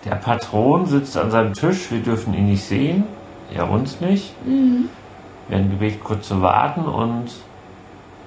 Der 0.04 0.14
Patron 0.16 0.86
sitzt 0.86 1.16
an 1.16 1.30
seinem 1.30 1.52
Tisch, 1.52 1.90
wir 1.90 2.00
dürfen 2.02 2.32
ihn 2.34 2.46
nicht 2.46 2.64
sehen. 2.64 3.04
Er 3.52 3.68
uns 3.68 4.00
nicht. 4.00 4.32
Wir 4.44 5.58
haben 5.58 5.70
gebeten, 5.70 6.00
kurz 6.02 6.28
zu 6.28 6.40
warten 6.40 6.84
und 6.84 7.32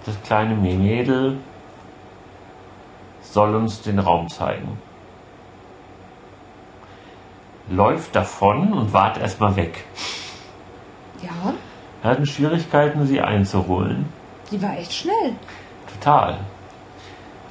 das 0.06 0.22
kleine 0.24 0.54
Mädel 0.56 1.38
soll 3.22 3.56
uns 3.56 3.82
den 3.82 4.00
Raum 4.00 4.28
zeigen. 4.28 4.78
Läuft 7.70 8.16
davon 8.16 8.74
und 8.74 8.92
wart 8.94 9.18
erstmal 9.18 9.56
weg. 9.56 9.86
Ja, 11.24 11.54
Wir 12.02 12.12
hatten 12.12 12.26
Schwierigkeiten, 12.26 13.08
sie 13.08 13.22
einzuholen. 13.22 14.06
die 14.52 14.62
war 14.62 14.78
echt 14.78 14.94
schnell. 14.94 15.36
Total. 15.94 16.40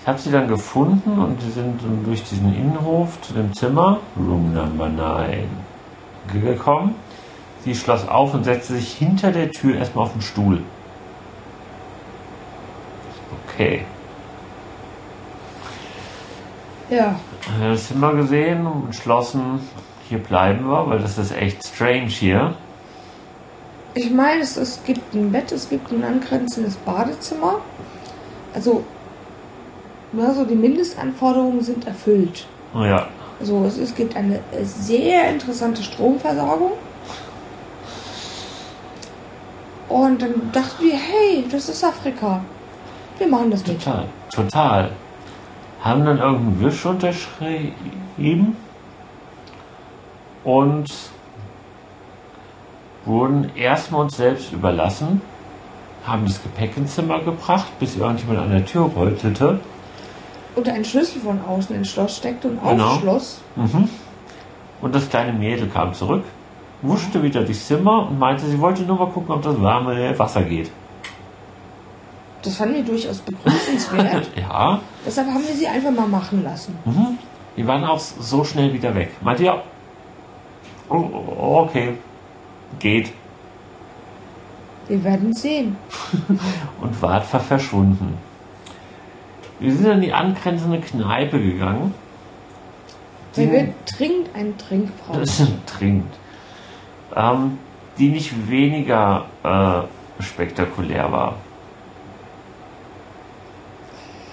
Ich 0.03 0.09
habe 0.09 0.19
sie 0.19 0.33
dann 0.33 0.49
gefunden 0.49 1.17
und 1.17 1.41
sie 1.41 1.53
sind 1.53 1.81
durch 2.05 2.25
diesen 2.25 2.53
Innenhof 2.53 3.21
zu 3.23 3.35
dem 3.35 3.55
Zimmer, 3.55 4.01
Room 4.17 4.53
Number 4.53 4.89
9, 4.89 5.49
gekommen. 6.33 6.97
Sie 7.65 7.73
schloss 7.73 8.09
auf 8.09 8.35
und 8.35 8.43
setzte 8.43 8.75
sich 8.75 8.95
hinter 8.95 9.31
der 9.31 9.53
Tür 9.53 9.77
erstmal 9.77 10.07
auf 10.07 10.13
den 10.13 10.23
Stuhl. 10.23 10.61
Okay. 13.47 13.85
Ja. 16.91 17.15
Haben 17.55 17.71
das 17.71 17.87
Zimmer 17.87 18.13
gesehen 18.15 18.67
und 18.67 18.87
entschlossen, 18.87 19.61
hier 20.09 20.19
bleiben 20.19 20.67
wir, 20.67 20.91
weil 20.91 20.99
das 20.99 21.17
ist 21.17 21.31
echt 21.31 21.65
strange 21.65 22.09
hier. 22.09 22.57
Ich 23.95 24.11
meine, 24.11 24.41
es, 24.41 24.57
es 24.57 24.83
gibt 24.83 25.15
ein 25.15 25.31
Bett, 25.31 25.53
es 25.53 25.69
gibt 25.69 25.93
ein 25.93 26.03
angrenzendes 26.03 26.75
Badezimmer. 26.75 27.61
Also, 28.53 28.85
ja, 30.13 30.33
so 30.33 30.45
die 30.45 30.55
Mindestanforderungen 30.55 31.63
sind 31.63 31.87
erfüllt. 31.87 32.47
Oh 32.75 32.85
ja, 32.85 33.07
Also 33.41 33.65
es, 33.65 33.79
es 33.79 33.95
gibt 33.95 34.17
eine 34.17 34.41
sehr 34.63 35.31
interessante 35.31 35.83
Stromversorgung. 35.83 36.73
Und 39.89 40.23
dann 40.23 40.51
dachten 40.53 40.85
wir, 40.85 40.95
hey, 40.95 41.45
das 41.51 41.69
ist 41.69 41.85
Afrika. 41.85 42.41
Wir 43.19 43.29
machen 43.29 43.51
das 43.51 43.67
mit. 43.67 43.83
Total. 43.83 44.07
Total. 44.31 44.91
Haben 45.83 46.05
dann 46.07 46.19
irgendeinen 46.19 46.61
Wisch 46.61 46.87
unterschrieben 46.87 48.57
und 50.45 50.87
wurden 53.05 53.51
erstmal 53.57 54.03
uns 54.03 54.17
selbst 54.17 54.53
überlassen, 54.53 55.21
haben 56.07 56.25
das 56.27 56.43
Gepäck 56.43 56.77
ins 56.77 56.95
Zimmer 56.95 57.21
gebracht, 57.21 57.67
bis 57.79 57.97
irgendjemand 57.97 58.39
an 58.41 58.51
der 58.51 58.65
Tür 58.65 58.91
rötete. 58.97 59.61
Und 60.55 60.69
einen 60.69 60.85
Schlüssel 60.85 61.21
von 61.23 61.41
außen 61.45 61.75
ins 61.77 61.91
Schloss 61.91 62.17
steckte 62.17 62.49
und 62.49 62.63
Genau. 62.63 62.85
aufschloss. 62.93 63.41
Mhm. 63.57 63.89
Und 64.83 64.95
das 64.95 65.09
kleine 65.09 65.33
Mädel 65.33 65.69
kam 65.69 65.95
zurück, 65.95 66.25
wuschte 66.83 67.23
wieder 67.23 67.43
durchs 67.43 67.67
Zimmer 67.67 68.09
und 68.09 68.19
meinte, 68.19 68.45
sie 68.47 68.59
wollte 68.61 68.83
nur 68.83 68.99
mal 68.99 69.07
gucken, 69.09 69.35
ob 69.35 69.43
das 69.43 69.61
warme 69.61 70.19
Wasser 70.19 70.43
geht. 70.43 70.71
Das 72.43 72.57
fanden 72.57 72.75
wir 72.75 72.83
durchaus 72.83 73.19
begrüßenswert. 73.19 74.31
Ja, 74.37 74.81
Deshalb 75.07 75.29
haben 75.29 75.47
wir 75.47 75.55
sie 75.55 75.67
einfach 75.69 75.93
mal 75.93 76.09
machen 76.09 76.43
lassen. 76.43 76.77
mhm. 76.85 77.17
die 77.57 77.67
waren 77.67 77.85
auch 77.85 77.99
so 78.01 78.43
schnell 78.45 78.73
wieder 78.73 78.95
weg. 78.95 79.13
Meinte, 79.23 79.45
ja, 79.45 79.63
oh, 80.89 80.97
oh, 81.39 81.59
okay, 81.61 81.95
geht. 82.81 83.13
Wir 84.89 85.03
werden 85.05 85.33
sehen. 85.33 85.77
Und 86.81 87.01
war 87.01 87.23
etwa 87.23 87.39
verschwunden. 87.39 88.19
Wir 89.63 89.73
sind 89.73 89.87
in 89.87 90.01
die 90.01 90.13
angrenzende 90.13 90.81
Kneipe 90.81 91.41
gegangen. 91.41 91.95
Die- 93.37 93.51
wir 93.51 93.73
dringend 93.97 94.35
einen 94.35 94.59
Trink 94.59 94.91
brauchen. 94.99 95.21
Das 95.21 95.39
ist 95.41 95.53
dringend. 95.67 96.13
Ähm, 97.15 97.59
die 97.97 98.09
nicht 98.09 98.51
weniger 98.51 99.27
äh, 99.45 100.23
spektakulär 100.23 101.13
war. 101.13 101.37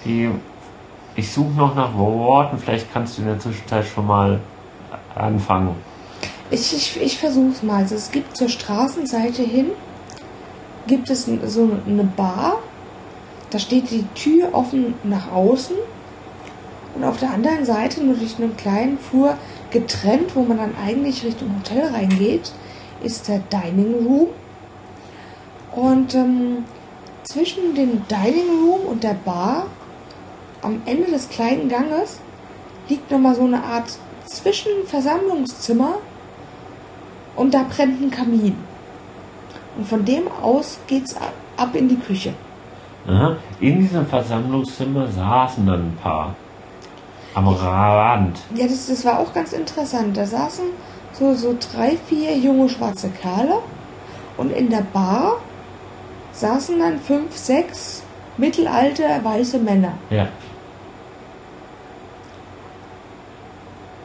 Die, 0.03 0.29
ich 1.15 1.31
suche 1.31 1.51
noch 1.51 1.75
nach 1.75 1.93
Worten, 1.95 2.57
vielleicht 2.57 2.91
kannst 2.91 3.17
du 3.17 3.21
in 3.21 3.27
der 3.27 3.39
Zwischenzeit 3.39 3.85
schon 3.85 4.07
mal 4.07 4.39
anfangen. 5.13 5.75
Ich, 6.49 6.73
ich, 6.73 6.99
ich 7.01 7.17
versuch's 7.19 7.61
mal. 7.61 7.77
Also 7.83 7.95
es 7.95 8.09
gibt 8.09 8.35
zur 8.35 8.49
Straßenseite 8.49 9.43
hin, 9.43 9.67
gibt 10.87 11.09
es 11.09 11.25
so 11.45 11.69
eine 11.85 12.03
Bar. 12.03 12.57
Da 13.49 13.59
steht 13.59 13.89
die 13.89 14.05
Tür 14.15 14.49
offen 14.53 14.93
nach 15.03 15.31
außen. 15.31 15.75
Und 16.95 17.03
auf 17.03 17.17
der 17.17 17.31
anderen 17.31 17.65
Seite, 17.65 18.03
nur 18.03 18.15
durch 18.15 18.37
einen 18.37 18.57
kleinen 18.57 18.97
Flur 18.97 19.37
getrennt, 19.71 20.35
wo 20.35 20.43
man 20.43 20.57
dann 20.57 20.75
eigentlich 20.83 21.23
Richtung 21.23 21.55
Hotel 21.55 21.87
reingeht, 21.87 22.51
ist 23.03 23.27
der 23.27 23.39
Dining 23.39 24.05
Room. 24.05 24.27
Und 25.71 26.15
ähm, 26.15 26.65
zwischen 27.23 27.75
dem 27.75 28.01
Dining 28.07 28.49
Room 28.63 28.81
und 28.87 29.03
der 29.03 29.13
Bar, 29.13 29.67
am 30.61 30.81
Ende 30.85 31.11
des 31.11 31.29
kleinen 31.29 31.69
Ganges, 31.69 32.19
liegt 32.89 33.09
nochmal 33.11 33.35
so 33.35 33.43
eine 33.43 33.63
Art 33.63 33.97
Zwischenversammlungszimmer 34.25 35.99
und 37.35 37.53
da 37.53 37.63
brennt 37.63 38.01
ein 38.01 38.11
Kamin. 38.11 38.55
Und 39.77 39.87
von 39.87 40.03
dem 40.03 40.27
aus 40.27 40.79
geht's 40.87 41.15
ab, 41.15 41.33
ab 41.55 41.75
in 41.75 41.87
die 41.87 41.97
Küche. 41.97 42.33
In 43.59 43.79
diesem 43.79 44.05
Versammlungszimmer 44.05 45.07
saßen 45.07 45.65
dann 45.65 45.79
ein 45.79 45.97
paar 46.01 46.35
am 47.33 47.47
Rand. 47.47 48.39
Ja, 48.55 48.67
das, 48.67 48.87
das 48.87 49.05
war 49.05 49.19
auch 49.19 49.33
ganz 49.33 49.53
interessant. 49.53 50.17
Da 50.17 50.25
saßen 50.25 50.65
so, 51.13 51.33
so 51.33 51.55
drei, 51.73 51.97
vier 52.07 52.37
junge 52.37 52.69
schwarze 52.69 53.09
Kerle 53.09 53.59
und 54.37 54.51
in 54.51 54.69
der 54.69 54.83
Bar 54.93 55.37
saßen 56.33 56.79
dann 56.79 56.99
fünf, 56.99 57.35
sechs 57.35 58.03
mittelalte 58.37 59.03
weiße 59.23 59.59
Männer. 59.59 59.93
Ja. 60.09 60.27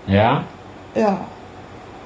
Ja, 0.07 0.45
Ja, 0.95 1.21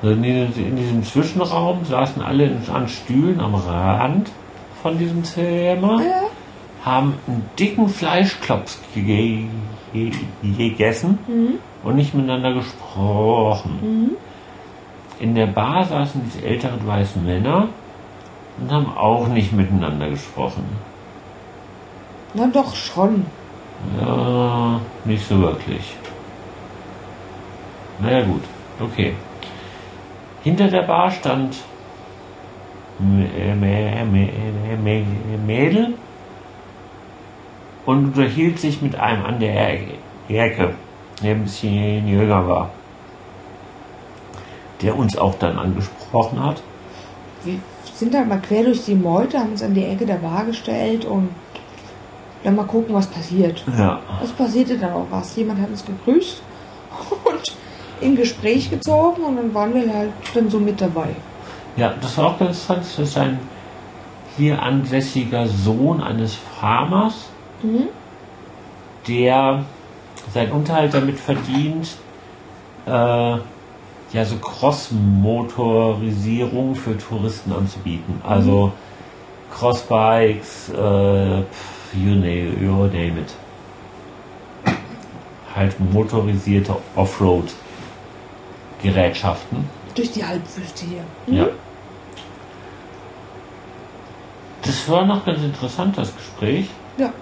Also 0.02 0.14
in, 0.14 0.76
diesem, 0.76 1.02
Zwischenraum 1.02 1.84
saßen 1.84 2.22
alle 2.22 2.56
an 2.72 2.86
Stühlen 2.88 3.40
am 3.40 3.56
Rand 3.56 4.30
von 4.82 4.96
diesem 4.96 5.24
Zimmer, 5.24 6.00
ja, 6.00 6.22
haben 6.84 7.14
einen 7.26 7.48
dicken 7.58 7.88
Fleischklops 7.88 8.80
ge 8.94 9.44
ge 9.92 10.12
gegessen 10.42 11.18
mhm. 11.26 11.58
und 11.82 11.96
nicht 11.96 12.14
miteinander 12.14 12.54
gesprochen. 12.54 13.78
Mhm. 13.82 14.10
In 15.20 15.34
der 15.34 15.46
Bar 15.46 15.84
saßen 15.84 16.22
diese 16.24 16.46
älteren 16.46 16.86
weißen 16.86 17.24
Männer 17.24 17.68
und 18.60 18.70
haben 18.70 18.96
auch 18.96 19.26
nicht 19.28 19.52
miteinander 19.52 20.10
gesprochen. 20.10 20.64
na 22.34 22.46
doch 22.46 22.74
schon. 22.74 23.26
Ja, 24.00 24.80
nicht 25.04 25.26
so 25.26 25.40
wirklich. 25.40 25.96
Naja 28.00 28.24
gut, 28.24 28.42
okay. 28.80 29.14
Hinter 30.42 30.68
der 30.68 30.82
Bar 30.82 31.10
stand 31.10 31.56
äh, 33.00 33.54
Mädel 35.46 35.94
und 37.88 38.04
unterhielt 38.04 38.58
sich 38.58 38.82
mit 38.82 38.96
einem 38.96 39.24
an 39.24 39.40
der 39.40 39.78
Ecke, 40.28 40.74
der 41.22 41.34
ein 41.34 41.44
bisschen 41.44 42.06
jünger 42.06 42.46
war. 42.46 42.70
Der 44.82 44.94
uns 44.94 45.16
auch 45.16 45.36
dann 45.36 45.58
angesprochen 45.58 46.44
hat. 46.44 46.62
Wir 47.44 47.58
sind 47.94 48.12
dann 48.12 48.28
mal 48.28 48.40
quer 48.40 48.64
durch 48.64 48.84
die 48.84 48.94
Meute, 48.94 49.38
haben 49.38 49.52
uns 49.52 49.62
an 49.62 49.72
die 49.72 49.86
Ecke 49.86 50.04
der 50.04 50.16
Bar 50.16 50.44
gestellt 50.44 51.06
und 51.06 51.30
dann 52.44 52.56
mal 52.56 52.66
gucken, 52.66 52.94
was 52.94 53.06
passiert. 53.06 53.64
Ja. 53.78 54.00
Es 54.22 54.32
passierte 54.32 54.76
dann 54.76 54.92
auch 54.92 55.06
was. 55.08 55.34
Jemand 55.36 55.58
hat 55.62 55.70
uns 55.70 55.82
gegrüßt 55.82 56.42
und 57.24 57.56
in 58.02 58.16
Gespräch 58.16 58.68
gezogen 58.68 59.22
und 59.22 59.36
dann 59.36 59.54
waren 59.54 59.72
wir 59.72 59.90
halt 59.90 60.10
dann 60.34 60.50
so 60.50 60.60
mit 60.60 60.78
dabei. 60.78 61.08
Ja, 61.78 61.94
das 61.98 62.18
war 62.18 62.26
auch 62.26 62.38
ganz 62.38 62.50
interessant. 62.68 62.82
Das 62.82 62.98
ist 62.98 63.16
ein 63.16 63.38
hier 64.36 64.62
ansässiger 64.62 65.46
Sohn 65.46 66.02
eines 66.02 66.34
Farmers, 66.34 67.30
Mhm. 67.62 67.88
der 69.06 69.64
seinen 70.32 70.52
Unterhalt 70.52 70.94
damit 70.94 71.18
verdient, 71.18 71.96
äh, 72.86 72.90
ja, 72.90 73.40
so 74.24 74.36
Cross-Motorisierung 74.36 76.74
für 76.74 76.96
Touristen 76.96 77.52
anzubieten. 77.52 78.22
Also 78.26 78.72
Crossbikes, 79.52 80.70
äh, 80.70 80.76
you, 80.76 82.14
name, 82.14 82.54
you 82.60 82.86
name 82.86 83.20
it. 83.20 83.34
Halt 85.54 85.78
motorisierte 85.92 86.74
Offroad-Gerätschaften. 86.94 89.68
Durch 89.94 90.10
die 90.12 90.24
Halbwüste 90.24 90.86
hier. 90.86 91.04
Ja. 91.26 91.48
Das 94.62 94.88
war 94.88 95.04
noch 95.06 95.24
ganz 95.24 95.42
interessant, 95.42 95.98
das 95.98 96.14
Gespräch. 96.14 96.68
Ja. 96.98 97.12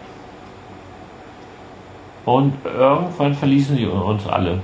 Und 2.26 2.52
irgendwann 2.64 3.34
verließen 3.34 3.76
sie 3.76 3.86
uns 3.86 4.26
alle. 4.26 4.60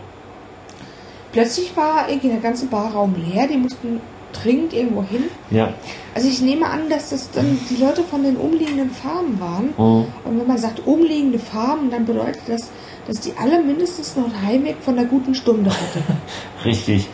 Plötzlich 1.33 1.75
war 1.77 2.09
irgendwie 2.09 2.29
der 2.29 2.41
ganze 2.41 2.67
Barraum 2.67 3.15
leer. 3.15 3.47
Die 3.47 3.57
mussten 3.57 4.01
dringend 4.33 4.73
irgendwo 4.73 5.03
hin. 5.05 5.25
Ja. 5.51 5.73
Also 6.15 6.29
ich 6.29 6.43
nehme 6.43 6.67
an, 6.67 6.89
dass 6.91 7.11
das 7.11 7.31
dann 7.31 7.59
die 7.71 7.83
Leute 7.83 8.03
von 8.03 8.23
den 8.23 8.37
umliegenden 8.37 8.91
Farmen 8.91 9.41
waren. 9.41 9.67
Mhm. 9.77 10.07
Und 10.25 10.41
wenn 10.41 10.47
man 10.47 10.59
sagt 10.59 10.87
umliegende 10.87 11.39
Farmen, 11.39 11.91
dann 11.91 12.05
bedeutet 12.05 12.43
das, 12.49 12.71
dass 13.07 13.21
die 13.21 13.33
alle 13.39 13.63
mindestens 13.63 14.17
noch 14.17 14.25
einen 14.25 14.47
Heimweg 14.47 14.77
von 14.81 14.99
einer 14.99 15.07
guten 15.07 15.35
Stunde 15.35 15.71
hatten. 15.71 16.05
Richtig. 16.65 17.09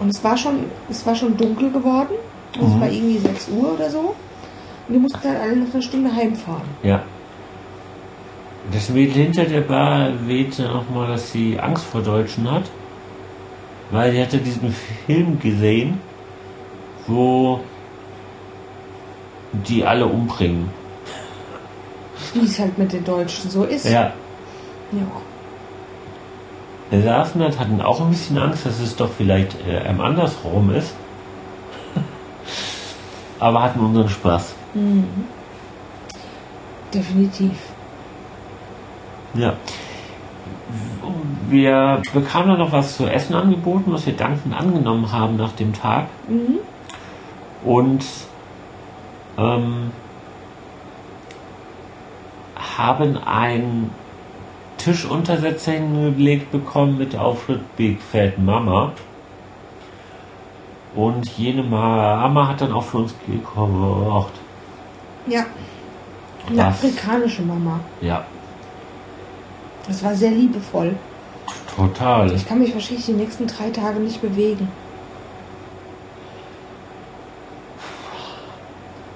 Und 0.00 0.08
es 0.08 0.22
war 0.22 0.36
schon, 0.36 0.64
es 0.90 1.06
war 1.06 1.14
schon 1.14 1.36
dunkel 1.36 1.70
geworden. 1.70 2.14
Mhm. 2.58 2.66
Es 2.66 2.80
war 2.80 2.90
irgendwie 2.90 3.18
6 3.18 3.48
Uhr 3.48 3.74
oder 3.74 3.90
so. 3.90 4.14
Und 4.88 4.94
die 4.94 4.98
mussten 4.98 5.20
dann 5.22 5.36
alle 5.36 5.56
noch 5.56 5.72
eine 5.72 5.82
Stunde 5.82 6.14
heimfahren. 6.14 6.68
Ja. 6.82 7.02
Das 8.72 8.88
Mädel 8.88 9.14
hinter 9.24 9.44
der 9.44 9.60
Bar 9.60 10.08
erwähnte 10.08 10.64
nochmal, 10.64 11.08
dass 11.08 11.32
sie 11.32 11.58
Angst 11.58 11.84
vor 11.84 12.02
Deutschen 12.02 12.50
hat. 12.50 12.64
Weil 13.90 14.12
sie 14.12 14.20
hatte 14.20 14.38
diesen 14.38 14.74
Film 15.06 15.38
gesehen, 15.38 16.00
wo 17.06 17.60
die 19.52 19.84
alle 19.84 20.06
umbringen. 20.06 20.68
Wie 22.34 22.44
es 22.44 22.58
halt 22.58 22.76
mit 22.76 22.92
den 22.92 23.04
Deutschen 23.04 23.48
so 23.48 23.64
ist. 23.64 23.86
Ja. 23.86 24.12
ja. 24.90 25.06
Wir 26.90 27.02
saßen 27.02 27.40
dort, 27.40 27.58
hatten 27.58 27.80
auch 27.80 28.00
ein 28.00 28.10
bisschen 28.10 28.38
Angst, 28.38 28.66
dass 28.66 28.80
es 28.80 28.96
doch 28.96 29.10
vielleicht 29.16 29.56
äh, 29.66 29.86
andersrum 29.86 30.70
ist. 30.74 30.94
Aber 33.38 33.62
hatten 33.62 33.80
unseren 33.80 34.08
Spaß. 34.08 34.54
Mhm. 34.74 35.06
Definitiv. 36.92 37.56
Ja. 39.36 39.54
Wir 41.48 42.02
bekamen 42.12 42.48
dann 42.48 42.58
noch 42.58 42.72
was 42.72 42.96
zu 42.96 43.06
essen 43.06 43.34
angeboten, 43.34 43.92
was 43.92 44.06
wir 44.06 44.14
dankend 44.14 44.54
angenommen 44.54 45.12
haben 45.12 45.36
nach 45.36 45.52
dem 45.52 45.72
Tag. 45.72 46.06
Mhm. 46.28 46.58
Und 47.64 48.04
ähm, 49.38 49.92
haben 52.76 53.16
einen 53.18 53.90
Tischuntersetzer 54.78 55.72
hingelegt 55.72 56.50
bekommen 56.52 56.98
mit 56.98 57.16
Aufschrift 57.16 57.76
Big 57.76 58.00
Fat 58.00 58.38
Mama. 58.38 58.92
Und 60.94 61.28
jene 61.36 61.62
Mama 61.62 62.48
hat 62.48 62.60
dann 62.60 62.72
auch 62.72 62.84
für 62.84 62.98
uns 62.98 63.14
gekocht. 63.26 64.32
Ja. 65.26 65.44
Eine 66.48 66.66
afrikanische 66.66 67.42
Mama. 67.42 67.80
Ja, 68.00 68.24
Das 69.88 70.02
war 70.02 70.14
sehr 70.14 70.30
liebevoll. 70.30 70.94
total. 71.76 72.32
Ich 72.32 72.46
kann 72.46 72.58
mich 72.58 72.72
wahrscheinlich 72.74 73.06
die 73.06 73.12
nächsten 73.12 73.46
drei 73.46 73.70
Tage 73.70 74.00
nicht 74.00 74.20
bewegen. 74.20 74.68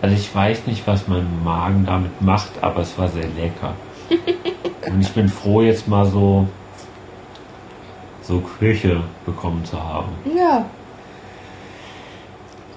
Also 0.03 0.15
ich 0.15 0.35
weiß 0.35 0.67
nicht, 0.67 0.87
was 0.87 1.09
mein 1.09 1.27
Magen 1.45 1.85
damit 1.87 2.23
macht, 2.23 2.51
aber 2.63 2.81
es 2.81 2.97
war 2.97 3.09
sehr 3.09 3.27
lecker. 3.29 3.75
Und 4.91 5.01
ich 5.01 5.11
bin 5.13 5.29
froh, 5.29 5.61
jetzt 5.63 5.89
mal 5.89 6.07
so 6.07 6.47
so 8.23 8.41
Küche 8.41 9.03
bekommen 9.27 9.65
zu 9.65 9.83
haben. 9.83 10.09
Ja. 10.37 10.65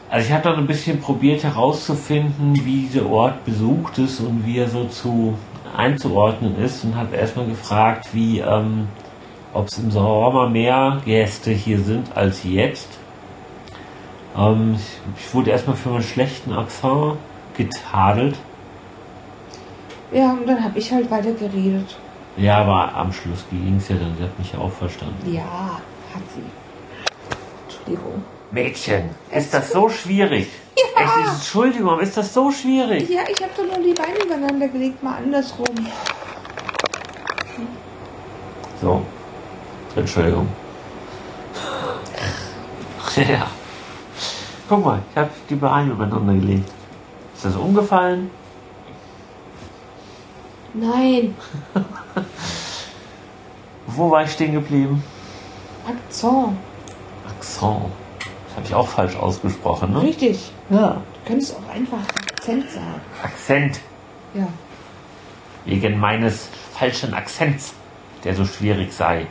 Also 0.09 0.27
ich 0.27 0.33
habe 0.33 0.43
dann 0.43 0.57
ein 0.57 0.67
bisschen 0.67 0.99
probiert 0.99 1.43
herauszufinden, 1.43 2.55
wie 2.65 2.87
dieser 2.87 3.05
Ort 3.07 3.45
besucht 3.45 3.97
ist 3.99 4.19
und 4.19 4.45
wie 4.45 4.57
er 4.57 4.67
so 4.67 4.85
zu 4.85 5.35
einzuordnen 5.75 6.61
ist 6.63 6.83
und 6.83 6.95
habe 6.95 7.15
erstmal 7.15 7.45
gefragt, 7.45 8.09
wie 8.13 8.39
ähm, 8.39 8.87
ob 9.53 9.67
es 9.67 9.77
im 9.77 9.91
Sommer 9.91 10.49
mehr 10.49 11.01
Gäste 11.05 11.51
hier 11.51 11.79
sind 11.79 12.15
als 12.15 12.43
jetzt. 12.43 12.89
Ähm, 14.37 14.75
ich, 14.75 15.23
ich 15.23 15.33
wurde 15.33 15.51
erstmal 15.51 15.75
für 15.75 15.89
meinen 15.89 16.03
schlechten 16.03 16.53
Akzent 16.53 17.17
getadelt. 17.55 18.35
Ja, 20.11 20.31
und 20.31 20.47
dann 20.47 20.63
habe 20.63 20.77
ich 20.77 20.91
halt 20.91 21.09
weiter 21.09 21.31
geredet. 21.33 21.97
Ja, 22.37 22.57
aber 22.57 22.95
am 22.95 23.11
Schluss 23.11 23.45
ging 23.49 23.75
es 23.77 23.89
ja 23.89 23.95
dann. 23.95 24.15
Sie 24.17 24.23
hat 24.23 24.37
mich 24.39 24.51
ja 24.51 24.59
auch 24.59 24.71
verstanden. 24.71 25.33
Ja, 25.33 25.79
hat 26.13 26.23
sie. 26.33 26.43
Entschuldigung. 27.67 28.23
Mädchen, 28.53 29.09
ist 29.31 29.53
das 29.53 29.71
so 29.71 29.89
schwierig? 29.89 30.47
Ja. 30.77 31.01
Echt, 31.03 31.33
Entschuldigung, 31.33 31.99
ist 31.99 32.15
das 32.15 32.33
so 32.33 32.51
schwierig? 32.51 33.09
Ja, 33.09 33.23
ich 33.27 33.41
habe 33.41 33.51
doch 33.57 33.65
nur 33.65 33.83
die 33.83 33.93
Beine 33.93 34.23
übereinander 34.23 34.67
gelegt, 34.67 35.01
mal 35.01 35.17
andersrum. 35.17 35.65
So. 38.79 39.01
Entschuldigung. 39.95 40.47
ja. 43.15 43.47
Guck 44.69 44.85
mal, 44.85 45.01
ich 45.11 45.17
habe 45.17 45.29
die 45.49 45.55
Beine 45.55 45.91
übereinander 45.91 46.33
gelegt. 46.33 46.69
Ist 47.35 47.45
das 47.45 47.55
umgefallen? 47.55 48.29
Nein, 50.75 51.35
Wo 53.87 54.09
war 54.09 54.23
ich 54.23 54.31
stehen 54.31 54.53
geblieben? 54.53 55.03
Akzent. 55.87 56.57
Akzent. 57.27 58.02
Das 58.53 58.57
habe 58.57 58.67
ich 58.67 58.75
auch 58.75 58.87
falsch 58.87 59.15
ausgesprochen, 59.15 59.93
ne? 59.93 60.03
Richtig. 60.03 60.51
Ja. 60.69 61.01
Du 61.23 61.27
könntest 61.27 61.55
auch 61.55 61.73
einfach 61.73 61.97
Akzent 62.31 62.69
sagen. 62.69 63.01
Akzent. 63.23 63.79
Ja. 64.35 64.47
Wegen 65.65 65.99
meines 65.99 66.49
falschen 66.71 67.15
Akzents, 67.15 67.73
der 68.23 68.35
so 68.35 68.45
schwierig 68.45 68.93
sei. 68.93 69.25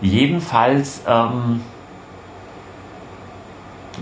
Jedenfalls, 0.00 1.02
ähm, 1.06 1.60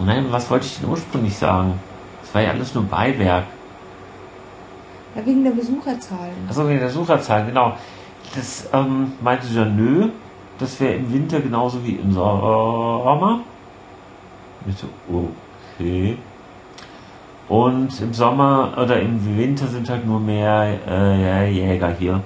nein, 0.02 0.26
was 0.30 0.50
wollte 0.50 0.64
ich 0.64 0.78
denn 0.78 0.88
ursprünglich 0.88 1.36
sagen? 1.36 1.78
Das 2.22 2.34
war 2.34 2.40
ja 2.40 2.50
alles 2.50 2.74
nur 2.74 2.84
Beiwerk. 2.84 3.44
Ja, 5.14 5.26
wegen 5.26 5.44
der 5.44 5.50
Besucherzahlen. 5.50 6.48
Achso, 6.48 6.66
wegen 6.66 6.80
der 6.80 6.88
Sucherzahl, 6.88 7.44
genau. 7.44 7.74
Das 8.34 8.70
ähm, 8.72 9.12
meinte 9.20 9.46
sie 9.46 9.56
ja, 9.56 9.66
nö, 9.66 10.08
das 10.58 10.80
wäre 10.80 10.94
im 10.94 11.12
Winter 11.12 11.40
genauso 11.40 11.84
wie 11.84 11.96
im 11.96 12.12
Sommer. 12.12 13.40
So, 14.66 14.88
okay. 15.78 16.16
Und 17.48 18.00
im 18.00 18.14
Sommer 18.14 18.72
oder 18.80 19.00
im 19.00 19.36
Winter 19.36 19.66
sind 19.66 19.88
halt 19.90 20.06
nur 20.06 20.18
mehr 20.18 20.78
äh, 20.88 21.50
Jäger 21.50 21.94
hier. 21.98 22.22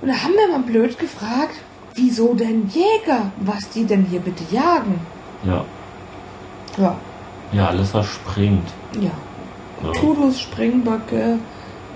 Und 0.00 0.08
da 0.08 0.14
haben 0.14 0.34
wir 0.34 0.58
mal 0.58 0.64
blöd 0.64 0.98
gefragt, 0.98 1.54
wieso 1.94 2.34
denn 2.34 2.68
Jäger? 2.68 3.32
Was 3.38 3.68
die 3.70 3.84
denn 3.84 4.04
hier 4.04 4.20
bitte 4.20 4.44
jagen? 4.50 5.00
Ja. 5.44 5.64
Ja. 6.76 6.96
Ja, 7.52 7.68
alles 7.68 7.94
was 7.94 8.06
springt. 8.06 8.68
Ja. 8.94 9.10
Ja. 9.82 9.92
Kudus, 10.00 10.40
Springböcke, 10.40 11.38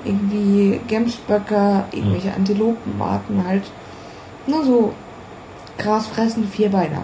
irgendwie 0.04 0.80
Gemsböcke, 0.86 1.84
irgendwelche 1.90 2.32
Antilopenarten 2.32 3.44
halt. 3.44 3.64
Nur 4.46 4.64
so 4.64 4.94
grasfressende 5.82 6.48
Vierbeiner. 6.48 7.02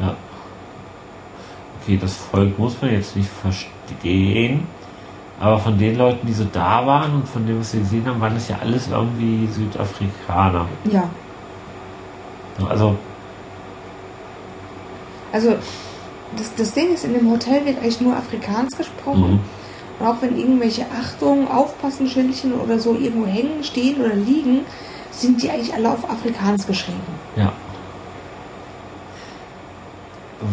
Ja. 0.00 0.16
Okay, 1.82 1.98
das 2.00 2.14
Volk 2.14 2.58
muss 2.58 2.80
man 2.80 2.92
jetzt 2.92 3.16
nicht 3.16 3.28
verstehen. 3.28 4.66
Aber 5.40 5.58
von 5.58 5.78
den 5.78 5.96
Leuten, 5.96 6.26
die 6.26 6.34
so 6.34 6.44
da 6.44 6.86
waren 6.86 7.14
und 7.14 7.28
von 7.28 7.46
dem, 7.46 7.60
was 7.60 7.72
wir 7.72 7.80
gesehen 7.80 8.06
haben, 8.06 8.20
waren 8.20 8.34
das 8.34 8.48
ja 8.48 8.58
alles 8.60 8.88
irgendwie 8.88 9.46
Südafrikaner. 9.46 10.66
Ja. 10.90 11.08
Also, 12.68 12.94
Also, 15.32 15.54
das, 16.36 16.54
das 16.56 16.72
Ding 16.74 16.92
ist, 16.92 17.04
in 17.04 17.14
dem 17.14 17.30
Hotel 17.30 17.64
wird 17.64 17.78
eigentlich 17.78 18.00
nur 18.02 18.14
Afrikaans 18.16 18.76
gesprochen. 18.76 19.32
mhm. 19.32 19.40
Und 19.98 20.06
auch 20.06 20.16
wenn 20.20 20.38
irgendwelche 20.38 20.86
Achtung, 20.98 21.50
Aufpassen, 21.50 22.06
Schildchen 22.08 22.54
oder 22.54 22.78
so 22.78 22.94
irgendwo 22.94 23.26
hängen, 23.26 23.62
stehen 23.62 24.00
oder 24.00 24.14
liegen, 24.14 24.60
sind 25.10 25.42
die 25.42 25.50
eigentlich 25.50 25.74
alle 25.74 25.90
auf 25.90 26.08
Afrikaans 26.08 26.66
geschrieben. 26.66 27.00
ja. 27.36 27.52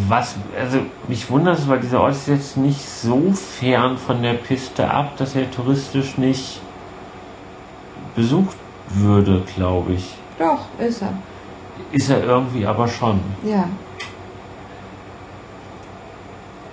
Was, 0.07 0.35
also 0.57 0.79
mich 1.07 1.29
wundert 1.29 1.59
es, 1.59 1.67
weil 1.67 1.79
dieser 1.81 2.01
Ort 2.01 2.13
ist 2.13 2.27
jetzt 2.27 2.55
nicht 2.55 2.81
so 2.81 3.33
fern 3.33 3.97
von 3.97 4.21
der 4.21 4.35
Piste 4.35 4.89
ab, 4.89 5.17
dass 5.17 5.35
er 5.35 5.51
touristisch 5.51 6.17
nicht 6.17 6.61
besucht 8.15 8.55
würde, 8.89 9.43
glaube 9.55 9.93
ich. 9.93 10.15
Doch, 10.39 10.59
ist 10.79 11.01
er. 11.01 11.13
Ist 11.91 12.09
er 12.09 12.23
irgendwie 12.23 12.65
aber 12.65 12.87
schon. 12.87 13.19
Ja. 13.43 13.67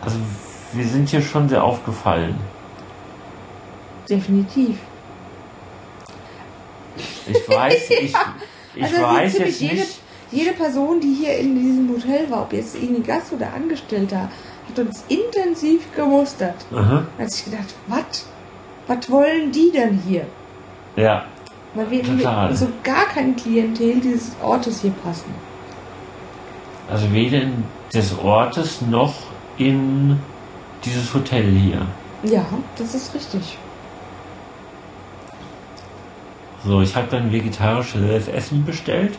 Also 0.00 0.16
wir 0.72 0.86
sind 0.86 1.08
hier 1.08 1.22
schon 1.22 1.48
sehr 1.48 1.64
aufgefallen. 1.64 2.38
Definitiv. 4.08 4.78
Ich 7.26 7.48
weiß, 7.48 7.90
ich, 7.90 8.14
ich 8.74 8.84
also 8.84 9.02
weiß 9.02 9.38
jetzt 9.38 9.60
nicht. 9.60 10.00
Jede 10.34 10.52
Person, 10.52 11.00
die 11.00 11.14
hier 11.14 11.38
in 11.38 11.54
diesem 11.54 11.88
Hotel 11.90 12.30
war, 12.30 12.42
ob 12.42 12.52
jetzt 12.52 12.74
irgendwie 12.74 13.02
Gast 13.02 13.32
oder 13.32 13.52
Angestellter, 13.54 14.28
hat 14.68 14.78
uns 14.78 15.04
intensiv 15.08 15.82
gemustert. 15.94 16.56
Aha. 16.74 17.04
Da 17.16 17.22
hat 17.24 17.30
sich 17.30 17.44
gedacht, 17.44 17.74
was? 17.86 18.26
Was 18.86 19.10
wollen 19.10 19.50
die 19.52 19.70
denn 19.72 19.98
hier? 20.06 20.26
Ja, 20.96 21.24
Weil 21.74 21.90
wir 21.90 22.02
Total. 22.02 22.54
so 22.54 22.68
gar 22.82 23.06
kein 23.06 23.34
Klientel 23.34 24.00
dieses 24.00 24.32
Ortes 24.42 24.80
hier 24.82 24.92
passen. 25.02 25.32
also 26.90 27.12
weder 27.12 27.40
in 27.42 27.64
des 27.92 28.16
Ortes 28.18 28.80
noch 28.82 29.14
in 29.58 30.18
dieses 30.84 31.12
Hotel 31.14 31.44
hier. 31.44 31.80
Ja, 32.24 32.44
das 32.76 32.94
ist 32.94 33.14
richtig. 33.14 33.56
So, 36.64 36.80
ich 36.80 36.94
habe 36.96 37.06
dann 37.10 37.30
vegetarisches 37.32 38.28
Essen 38.28 38.64
bestellt. 38.64 39.18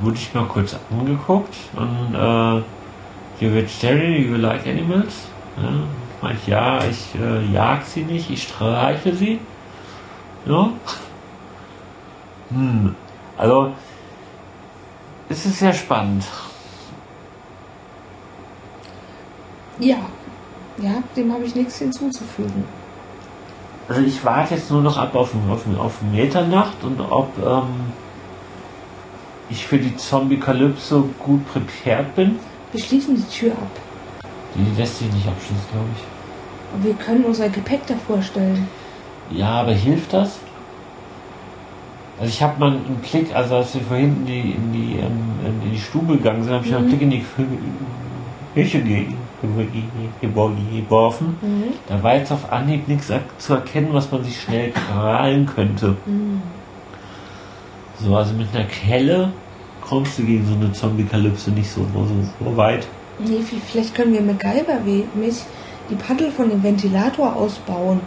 Wurde 0.00 0.16
ich 0.16 0.34
mal 0.34 0.46
kurz 0.46 0.76
angeguckt 0.90 1.54
und 1.76 2.14
äh, 2.14 2.56
you 3.44 3.54
vegetarian, 3.54 4.30
you 4.30 4.36
like 4.36 4.66
animals? 4.66 5.26
Ja, 5.56 5.70
meint 6.20 6.46
ja, 6.46 6.84
ich 6.84 7.14
äh, 7.20 7.44
jag 7.52 7.84
sie 7.84 8.02
nicht, 8.02 8.30
ich 8.30 8.42
streiche 8.42 9.14
sie. 9.14 9.38
Ja. 10.46 10.70
Hm. 12.50 12.94
Also, 13.36 13.72
es 15.28 15.46
ist 15.46 15.58
sehr 15.58 15.72
spannend. 15.72 16.24
Ja. 19.78 19.96
Ja, 20.78 21.02
dem 21.16 21.32
habe 21.32 21.44
ich 21.44 21.54
nichts 21.54 21.78
hinzuzufügen. 21.78 22.64
Also 23.88 24.00
ich 24.00 24.24
warte 24.24 24.54
jetzt 24.54 24.70
nur 24.70 24.80
noch 24.80 24.96
ab 24.96 25.14
auf, 25.14 25.30
auf, 25.50 25.64
auf 25.78 26.02
Mitternacht 26.02 26.82
und 26.82 27.00
ob 27.00 27.28
ähm, 27.38 27.92
ich 29.50 29.66
für 29.66 29.78
die 29.78 29.96
Zombie-Kalypso 29.96 31.08
gut 31.18 31.46
prepared 31.52 32.14
bin. 32.14 32.36
Wir 32.72 32.82
schließen 32.82 33.16
die 33.16 33.22
Tür 33.38 33.52
ab. 33.52 33.70
Die 34.54 34.80
lässt 34.80 34.98
sich 34.98 35.12
nicht 35.12 35.26
abschließen, 35.26 35.64
glaube 35.72 35.88
ich. 35.96 36.02
Und 36.74 36.84
wir 36.84 36.94
können 36.94 37.24
unser 37.24 37.48
Gepäck 37.48 37.86
davor 37.86 38.22
stellen. 38.22 38.68
Ja, 39.30 39.60
aber 39.60 39.72
hilft 39.72 40.12
das? 40.12 40.38
Also 42.18 42.30
ich 42.30 42.42
habe 42.42 42.60
mal 42.60 42.70
einen 42.70 43.00
Blick, 43.10 43.34
also 43.34 43.56
als 43.56 43.74
wir 43.74 43.80
vorhin 43.82 44.16
in 44.18 44.26
die, 44.26 44.40
in 44.52 44.72
die, 44.72 44.92
ähm, 44.98 45.60
in 45.64 45.72
die 45.72 45.78
Stube 45.78 46.16
gegangen 46.16 46.44
sind, 46.44 46.52
habe 46.52 46.64
ich 46.64 46.70
mal 46.70 46.78
einen 46.78 46.86
Mhm. 46.86 46.90
Blick 46.90 47.02
in 47.02 47.10
die 47.10 47.24
Kü 47.36 47.44
geworfen. 50.88 51.36
Mhm. 51.40 51.64
Da 51.88 52.02
war 52.02 52.14
jetzt 52.14 52.30
auf 52.30 52.52
Anhieb 52.52 52.86
nichts 52.86 53.10
zu 53.38 53.54
erkennen, 53.54 53.88
was 53.92 54.10
man 54.12 54.22
sich 54.24 54.40
schnell 54.40 54.70
krallen 54.70 55.46
könnte. 55.46 55.96
Mhm. 56.06 56.42
So, 58.04 58.16
also 58.16 58.34
mit 58.34 58.48
einer 58.54 58.64
Kelle 58.64 59.32
kommst 59.80 60.18
du 60.18 60.24
gegen 60.24 60.46
so 60.46 60.54
eine 60.54 60.72
Zombie-Kalypse 60.72 61.50
nicht 61.50 61.70
so, 61.70 61.86
so, 61.94 62.06
so 62.44 62.56
weit. 62.56 62.86
Nee, 63.18 63.38
vi- 63.38 63.60
vielleicht 63.70 63.94
können 63.94 64.12
wir 64.12 64.22
MacGyver-mäßig 64.22 65.44
die 65.90 65.94
Paddel 65.96 66.30
von 66.30 66.48
dem 66.48 66.62
Ventilator 66.62 67.34
ausbauen, 67.36 68.00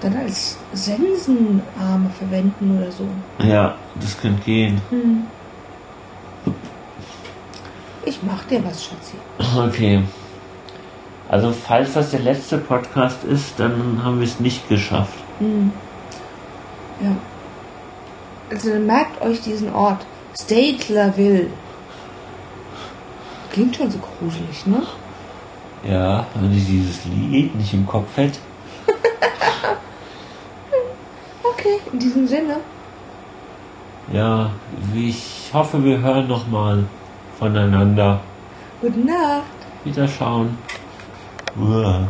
dann 0.00 0.16
als 0.16 0.56
Sensenarme 0.72 2.10
verwenden 2.18 2.78
oder 2.78 2.90
so. 2.90 3.04
Ja, 3.46 3.74
das 4.00 4.18
könnte 4.20 4.42
gehen. 4.42 4.80
Hm. 4.90 5.24
Ich 8.04 8.20
mach 8.22 8.42
dir 8.44 8.64
was, 8.64 8.84
Schatzi. 8.84 9.14
Okay. 9.68 10.02
Also 11.28 11.52
falls 11.52 11.92
das 11.92 12.10
der 12.10 12.20
letzte 12.20 12.58
Podcast 12.58 13.22
ist, 13.24 13.58
dann 13.60 14.00
haben 14.02 14.18
wir 14.20 14.26
es 14.26 14.40
nicht 14.40 14.68
geschafft. 14.68 15.18
Hm. 15.38 15.70
Ja. 17.02 17.10
Also 18.50 18.74
merkt 18.74 19.20
euch 19.22 19.40
diesen 19.40 19.72
Ort. 19.72 20.06
Statlerville. 20.38 21.48
Klingt 23.52 23.76
schon 23.76 23.90
so 23.90 23.98
gruselig, 23.98 24.66
ne? 24.66 24.82
Ja, 25.84 26.26
wenn 26.34 26.56
ich 26.56 26.66
dieses 26.66 27.04
Lied 27.04 27.54
nicht 27.54 27.72
im 27.74 27.86
Kopf 27.86 28.16
hätte. 28.16 28.38
Okay, 31.42 31.80
in 31.92 31.98
diesem 31.98 32.28
Sinne. 32.28 32.56
Ja, 34.12 34.50
ich 34.94 35.50
hoffe, 35.52 35.82
wir 35.82 35.98
hören 36.00 36.28
nochmal 36.28 36.84
voneinander. 37.38 38.20
Gute 38.80 39.00
Nacht. 39.00 39.42
Wiederschauen. 39.84 40.56
Uah. 41.58 42.06